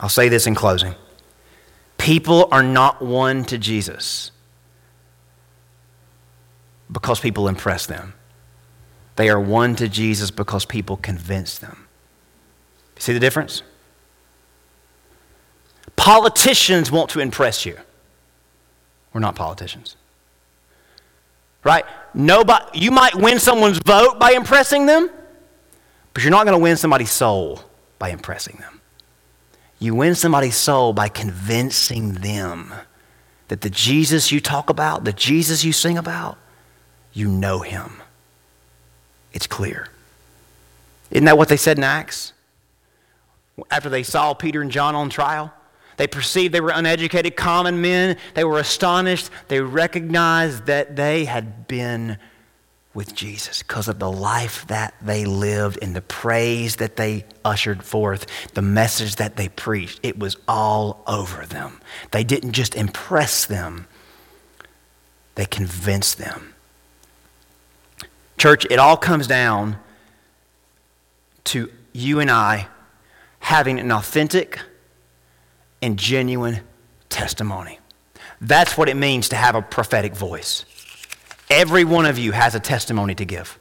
I'll 0.00 0.08
say 0.08 0.28
this 0.28 0.46
in 0.46 0.54
closing. 0.54 0.94
People 1.96 2.48
are 2.50 2.62
not 2.62 3.00
won 3.00 3.44
to 3.44 3.58
Jesus 3.58 4.30
because 6.90 7.20
people 7.20 7.46
impress 7.46 7.86
them. 7.86 8.14
They 9.16 9.28
are 9.28 9.40
won 9.40 9.76
to 9.76 9.88
Jesus 9.88 10.30
because 10.30 10.64
people 10.64 10.96
convince 10.96 11.58
them. 11.58 11.88
See 12.98 13.12
the 13.12 13.20
difference? 13.20 13.62
Politicians 15.96 16.90
want 16.90 17.10
to 17.10 17.20
impress 17.20 17.66
you. 17.66 17.76
We're 19.12 19.20
not 19.20 19.34
politicians. 19.34 19.96
Right? 21.64 21.84
Nobody, 22.14 22.78
you 22.78 22.90
might 22.90 23.14
win 23.14 23.38
someone's 23.38 23.78
vote 23.78 24.18
by 24.18 24.32
impressing 24.32 24.86
them, 24.86 25.10
but 26.14 26.22
you're 26.22 26.30
not 26.30 26.44
going 26.44 26.58
to 26.58 26.62
win 26.62 26.76
somebody's 26.76 27.10
soul 27.10 27.60
by 27.98 28.10
impressing 28.10 28.56
them. 28.56 28.80
You 29.78 29.94
win 29.94 30.14
somebody's 30.14 30.56
soul 30.56 30.92
by 30.92 31.08
convincing 31.08 32.14
them 32.14 32.72
that 33.48 33.60
the 33.60 33.70
Jesus 33.70 34.32
you 34.32 34.40
talk 34.40 34.70
about, 34.70 35.04
the 35.04 35.12
Jesus 35.12 35.64
you 35.64 35.72
sing 35.72 35.98
about, 35.98 36.38
you 37.12 37.28
know 37.28 37.60
him. 37.60 38.01
It's 39.32 39.46
clear. 39.46 39.88
Isn't 41.10 41.24
that 41.26 41.38
what 41.38 41.48
they 41.48 41.56
said 41.56 41.78
in 41.78 41.84
Acts? 41.84 42.32
After 43.70 43.88
they 43.88 44.02
saw 44.02 44.34
Peter 44.34 44.62
and 44.62 44.70
John 44.70 44.94
on 44.94 45.10
trial, 45.10 45.52
they 45.96 46.06
perceived 46.06 46.54
they 46.54 46.60
were 46.60 46.72
uneducated, 46.74 47.36
common 47.36 47.80
men. 47.80 48.16
They 48.34 48.44
were 48.44 48.58
astonished. 48.58 49.30
They 49.48 49.60
recognized 49.60 50.66
that 50.66 50.96
they 50.96 51.26
had 51.26 51.68
been 51.68 52.18
with 52.94 53.14
Jesus 53.14 53.62
because 53.62 53.88
of 53.88 53.98
the 53.98 54.10
life 54.10 54.66
that 54.66 54.94
they 55.00 55.24
lived 55.24 55.78
and 55.80 55.96
the 55.96 56.02
praise 56.02 56.76
that 56.76 56.96
they 56.96 57.24
ushered 57.44 57.82
forth, 57.82 58.26
the 58.54 58.62
message 58.62 59.16
that 59.16 59.36
they 59.36 59.48
preached. 59.48 60.00
It 60.02 60.18
was 60.18 60.36
all 60.46 61.02
over 61.06 61.46
them. 61.46 61.80
They 62.10 62.24
didn't 62.24 62.52
just 62.52 62.74
impress 62.74 63.46
them, 63.46 63.86
they 65.34 65.46
convinced 65.46 66.18
them. 66.18 66.51
Church, 68.42 68.66
it 68.70 68.80
all 68.80 68.96
comes 68.96 69.28
down 69.28 69.76
to 71.44 71.70
you 71.92 72.18
and 72.18 72.28
I 72.28 72.66
having 73.38 73.78
an 73.78 73.92
authentic 73.92 74.58
and 75.80 75.96
genuine 75.96 76.62
testimony. 77.08 77.78
That's 78.40 78.76
what 78.76 78.88
it 78.88 78.96
means 78.96 79.28
to 79.28 79.36
have 79.36 79.54
a 79.54 79.62
prophetic 79.62 80.16
voice. 80.16 80.64
Every 81.50 81.84
one 81.84 82.04
of 82.04 82.18
you 82.18 82.32
has 82.32 82.56
a 82.56 82.58
testimony 82.58 83.14
to 83.14 83.24
give. 83.24 83.60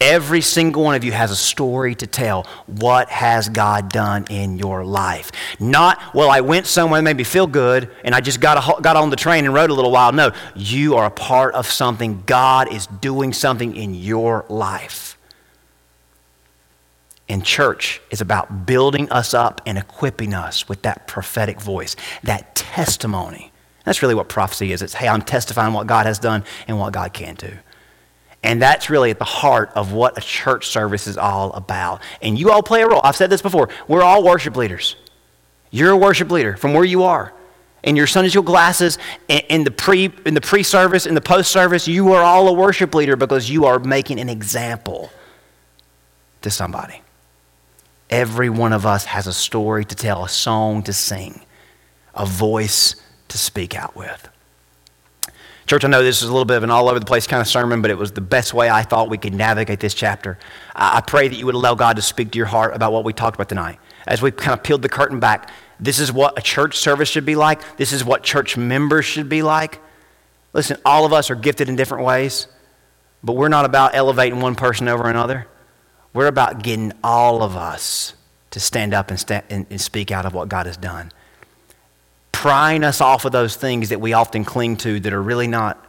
Every 0.00 0.42
single 0.42 0.82
one 0.82 0.94
of 0.94 1.04
you 1.04 1.12
has 1.12 1.30
a 1.30 1.36
story 1.36 1.94
to 1.94 2.06
tell. 2.06 2.46
What 2.66 3.08
has 3.08 3.48
God 3.48 3.90
done 3.90 4.26
in 4.28 4.58
your 4.58 4.84
life? 4.84 5.32
Not, 5.58 6.14
well, 6.14 6.30
I 6.30 6.42
went 6.42 6.66
somewhere 6.66 7.00
that 7.00 7.04
made 7.04 7.16
me 7.16 7.24
feel 7.24 7.46
good 7.46 7.90
and 8.04 8.14
I 8.14 8.20
just 8.20 8.40
got, 8.40 8.78
a, 8.78 8.82
got 8.82 8.96
on 8.96 9.08
the 9.08 9.16
train 9.16 9.46
and 9.46 9.54
rode 9.54 9.70
a 9.70 9.74
little 9.74 9.90
while. 9.90 10.12
No, 10.12 10.32
you 10.54 10.96
are 10.96 11.06
a 11.06 11.10
part 11.10 11.54
of 11.54 11.66
something. 11.66 12.22
God 12.26 12.70
is 12.70 12.86
doing 12.86 13.32
something 13.32 13.74
in 13.74 13.94
your 13.94 14.44
life. 14.50 15.16
And 17.28 17.42
church 17.42 18.02
is 18.10 18.20
about 18.20 18.66
building 18.66 19.10
us 19.10 19.32
up 19.32 19.62
and 19.64 19.78
equipping 19.78 20.34
us 20.34 20.68
with 20.68 20.82
that 20.82 21.06
prophetic 21.06 21.58
voice, 21.60 21.96
that 22.22 22.54
testimony. 22.54 23.50
That's 23.84 24.02
really 24.02 24.14
what 24.14 24.28
prophecy 24.28 24.72
is. 24.72 24.82
It's, 24.82 24.94
hey, 24.94 25.08
I'm 25.08 25.22
testifying 25.22 25.72
what 25.72 25.86
God 25.86 26.04
has 26.04 26.18
done 26.18 26.44
and 26.68 26.78
what 26.78 26.92
God 26.92 27.14
can 27.14 27.34
do. 27.34 27.54
And 28.46 28.62
that's 28.62 28.88
really 28.88 29.10
at 29.10 29.18
the 29.18 29.24
heart 29.24 29.72
of 29.74 29.92
what 29.92 30.16
a 30.16 30.20
church 30.20 30.68
service 30.68 31.08
is 31.08 31.18
all 31.18 31.52
about. 31.54 32.00
And 32.22 32.38
you 32.38 32.52
all 32.52 32.62
play 32.62 32.82
a 32.82 32.86
role. 32.86 33.00
I've 33.02 33.16
said 33.16 33.28
this 33.28 33.42
before. 33.42 33.68
We're 33.88 34.04
all 34.04 34.22
worship 34.22 34.56
leaders. 34.56 34.94
You're 35.72 35.90
a 35.90 35.96
worship 35.96 36.30
leader 36.30 36.56
from 36.56 36.72
where 36.72 36.84
you 36.84 37.02
are. 37.02 37.32
In 37.82 37.96
your 37.96 38.06
Sunday 38.06 38.30
school 38.30 38.44
classes, 38.44 38.98
in 39.28 39.64
the 39.64 39.72
pre 39.72 40.12
in 40.24 40.34
the 40.34 40.40
pre-service, 40.40 41.06
in 41.06 41.16
the 41.16 41.20
post-service, 41.20 41.88
you 41.88 42.12
are 42.12 42.22
all 42.22 42.46
a 42.46 42.52
worship 42.52 42.94
leader 42.94 43.16
because 43.16 43.50
you 43.50 43.64
are 43.64 43.80
making 43.80 44.20
an 44.20 44.28
example 44.28 45.10
to 46.42 46.48
somebody. 46.48 47.02
Every 48.10 48.48
one 48.48 48.72
of 48.72 48.86
us 48.86 49.06
has 49.06 49.26
a 49.26 49.32
story 49.32 49.84
to 49.84 49.94
tell, 49.96 50.24
a 50.24 50.28
song 50.28 50.84
to 50.84 50.92
sing, 50.92 51.44
a 52.14 52.24
voice 52.24 52.94
to 53.26 53.38
speak 53.38 53.74
out 53.74 53.96
with. 53.96 54.28
Church, 55.66 55.84
I 55.84 55.88
know 55.88 56.02
this 56.02 56.22
is 56.22 56.28
a 56.28 56.32
little 56.32 56.44
bit 56.44 56.58
of 56.58 56.62
an 56.62 56.70
all 56.70 56.88
over 56.88 57.00
the 57.00 57.04
place 57.04 57.26
kind 57.26 57.40
of 57.40 57.48
sermon, 57.48 57.82
but 57.82 57.90
it 57.90 57.98
was 57.98 58.12
the 58.12 58.20
best 58.20 58.54
way 58.54 58.70
I 58.70 58.82
thought 58.82 59.10
we 59.10 59.18
could 59.18 59.34
navigate 59.34 59.80
this 59.80 59.94
chapter. 59.94 60.38
I 60.76 61.00
pray 61.00 61.26
that 61.26 61.34
you 61.34 61.44
would 61.46 61.56
allow 61.56 61.74
God 61.74 61.96
to 61.96 62.02
speak 62.02 62.30
to 62.30 62.36
your 62.36 62.46
heart 62.46 62.74
about 62.74 62.92
what 62.92 63.04
we 63.04 63.12
talked 63.12 63.34
about 63.36 63.48
tonight. 63.48 63.80
As 64.06 64.22
we 64.22 64.30
kind 64.30 64.56
of 64.56 64.62
peeled 64.62 64.82
the 64.82 64.88
curtain 64.88 65.18
back, 65.18 65.50
this 65.80 65.98
is 65.98 66.12
what 66.12 66.38
a 66.38 66.42
church 66.42 66.78
service 66.78 67.08
should 67.08 67.26
be 67.26 67.34
like. 67.34 67.76
This 67.76 67.92
is 67.92 68.04
what 68.04 68.22
church 68.22 68.56
members 68.56 69.04
should 69.04 69.28
be 69.28 69.42
like. 69.42 69.80
Listen, 70.52 70.78
all 70.84 71.04
of 71.04 71.12
us 71.12 71.30
are 71.30 71.34
gifted 71.34 71.68
in 71.68 71.74
different 71.74 72.04
ways, 72.04 72.46
but 73.24 73.32
we're 73.32 73.48
not 73.48 73.64
about 73.64 73.94
elevating 73.96 74.40
one 74.40 74.54
person 74.54 74.86
over 74.86 75.10
another. 75.10 75.48
We're 76.12 76.28
about 76.28 76.62
getting 76.62 76.92
all 77.02 77.42
of 77.42 77.56
us 77.56 78.14
to 78.52 78.60
stand 78.60 78.94
up 78.94 79.10
and, 79.10 79.42
and, 79.50 79.66
and 79.68 79.80
speak 79.80 80.12
out 80.12 80.24
of 80.24 80.32
what 80.32 80.48
God 80.48 80.66
has 80.66 80.76
done. 80.76 81.10
Prying 82.36 82.84
us 82.84 83.00
off 83.00 83.24
of 83.24 83.32
those 83.32 83.56
things 83.56 83.88
that 83.88 84.00
we 84.00 84.12
often 84.12 84.44
cling 84.44 84.76
to 84.78 85.00
that 85.00 85.12
are 85.12 85.22
really 85.22 85.46
not, 85.48 85.84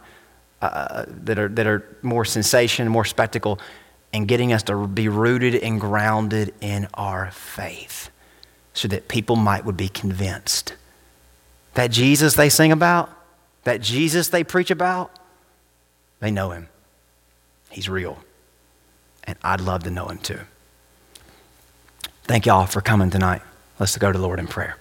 uh, 0.62 1.04
that, 1.06 1.38
are, 1.38 1.48
that 1.48 1.66
are 1.66 1.96
more 2.02 2.24
sensation, 2.24 2.88
more 2.88 3.04
spectacle, 3.04 3.58
and 4.12 4.26
getting 4.26 4.52
us 4.52 4.62
to 4.64 4.86
be 4.86 5.08
rooted 5.08 5.54
and 5.54 5.80
grounded 5.80 6.54
in 6.60 6.88
our 6.94 7.30
faith 7.30 8.10
so 8.72 8.88
that 8.88 9.08
people 9.08 9.36
might 9.36 9.64
would 9.64 9.76
be 9.76 9.88
convinced 9.88 10.74
that 11.74 11.90
Jesus 11.90 12.34
they 12.34 12.48
sing 12.48 12.72
about, 12.72 13.10
that 13.64 13.80
Jesus 13.80 14.28
they 14.28 14.42
preach 14.42 14.70
about, 14.70 15.12
they 16.18 16.30
know 16.30 16.50
him. 16.50 16.68
He's 17.70 17.88
real 17.88 18.18
and 19.28 19.36
I'd 19.42 19.60
love 19.60 19.84
to 19.84 19.90
know 19.90 20.06
him 20.06 20.18
too. 20.18 20.40
Thank 22.24 22.46
y'all 22.46 22.66
for 22.66 22.80
coming 22.80 23.10
tonight. 23.10 23.42
Let's 23.78 23.96
go 23.98 24.10
to 24.10 24.18
the 24.18 24.24
Lord 24.24 24.38
in 24.38 24.46
prayer. 24.46 24.78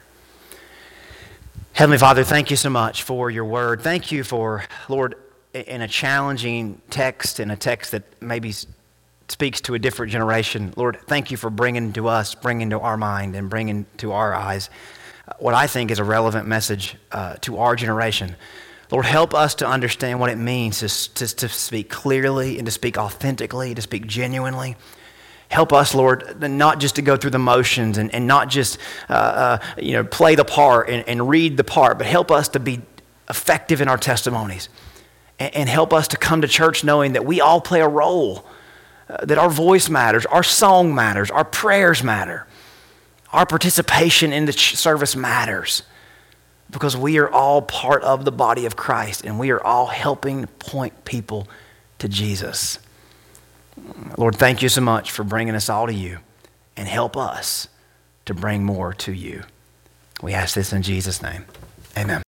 Heavenly 1.77 1.99
Father, 1.99 2.23
thank 2.23 2.49
you 2.49 2.57
so 2.57 2.71
much 2.71 3.03
for 3.03 3.29
your 3.29 3.45
word. 3.45 3.81
Thank 3.81 4.11
you 4.11 4.23
for, 4.23 4.63
Lord, 4.89 5.13
in 5.53 5.83
a 5.83 5.87
challenging 5.87 6.81
text, 6.89 7.39
in 7.39 7.51
a 7.51 7.55
text 7.55 7.91
that 7.91 8.01
maybe 8.19 8.51
speaks 9.27 9.61
to 9.61 9.75
a 9.75 9.79
different 9.79 10.11
generation. 10.11 10.73
Lord, 10.75 10.97
thank 11.05 11.29
you 11.29 11.37
for 11.37 11.51
bringing 11.51 11.93
to 11.93 12.07
us, 12.07 12.33
bringing 12.33 12.71
to 12.71 12.79
our 12.79 12.97
mind, 12.97 13.35
and 13.35 13.47
bringing 13.47 13.85
to 13.97 14.11
our 14.13 14.33
eyes 14.33 14.71
what 15.37 15.53
I 15.53 15.67
think 15.67 15.91
is 15.91 15.99
a 15.99 16.03
relevant 16.03 16.47
message 16.47 16.95
uh, 17.11 17.35
to 17.41 17.59
our 17.59 17.75
generation. 17.75 18.35
Lord, 18.89 19.05
help 19.05 19.35
us 19.35 19.53
to 19.55 19.67
understand 19.67 20.19
what 20.19 20.31
it 20.31 20.39
means 20.39 20.79
to, 20.79 21.13
to, 21.13 21.35
to, 21.35 21.47
speak 21.47 21.91
clearly 21.91 22.57
and 22.57 22.65
to 22.65 22.71
speak 22.71 22.97
authentically, 22.97 23.75
to 23.75 23.83
speak 23.83 24.07
genuinely. 24.07 24.77
Help 25.49 25.71
us, 25.71 25.95
Lord, 25.95 26.41
not 26.41 26.79
just 26.79 26.95
to 26.95 27.01
go 27.01 27.15
through 27.15 27.29
the 27.29 27.39
motions 27.39 27.97
and, 27.97 28.13
and 28.13 28.27
not 28.27 28.49
just 28.49 28.77
uh, 29.09 29.13
uh, 29.13 29.57
you 29.77 29.93
know, 29.93 30.03
play 30.03 30.35
the 30.35 30.43
part 30.43 30.89
and, 30.89 31.07
and, 31.07 31.29
read 31.29 31.55
the 31.55 31.63
part, 31.63 31.97
but 31.97 32.05
help 32.05 32.31
us 32.31 32.49
to 32.49 32.59
be 32.59 32.81
effective 33.29 33.79
in 33.79 33.87
our 33.87 33.97
testimonies. 33.97 34.67
And, 35.39 35.55
and 35.55 35.69
help 35.69 35.93
us 35.93 36.09
to 36.09 36.17
come 36.17 36.41
to 36.41 36.47
church 36.49 36.83
knowing 36.83 37.13
that 37.13 37.25
we 37.25 37.39
all 37.39 37.61
play 37.61 37.79
a 37.79 37.87
role, 37.87 38.45
uh, 39.09 39.25
that 39.25 39.37
our 39.37 39.49
voice 39.49 39.87
matters, 39.87 40.25
our 40.25 40.43
song 40.43 40.93
matters, 40.93 41.31
our 41.31 41.45
prayers 41.45 42.03
matter, 42.03 42.45
our 43.31 43.45
participation 43.45 44.33
in 44.33 44.45
the 44.45 44.53
service 44.53 45.15
matters 45.15 45.83
because 46.69 46.97
we 46.97 47.17
are 47.17 47.29
all 47.29 47.61
part 47.61 48.03
of 48.03 48.25
the 48.25 48.31
body 48.31 48.65
of 48.65 48.75
Christ 48.75 49.23
and 49.23 49.39
we 49.39 49.51
are 49.51 49.63
all 49.63 49.87
helping 49.87 50.47
point 50.59 51.05
people 51.05 51.47
to 51.99 52.09
Jesus. 52.09 52.79
Lord, 54.17 54.35
thank 54.35 54.61
you 54.61 54.69
so 54.69 54.81
much 54.81 55.11
for 55.11 55.23
bringing 55.23 55.55
us 55.55 55.69
all 55.69 55.87
to 55.87 55.93
you 55.93 56.19
and 56.75 56.87
help 56.87 57.17
us 57.17 57.67
to 58.25 58.33
bring 58.33 58.63
more 58.63 58.93
to 58.93 59.11
you. 59.11 59.43
We 60.21 60.33
ask 60.33 60.55
this 60.55 60.73
in 60.73 60.81
Jesus' 60.81 61.21
name. 61.21 61.45
Amen. 61.97 62.26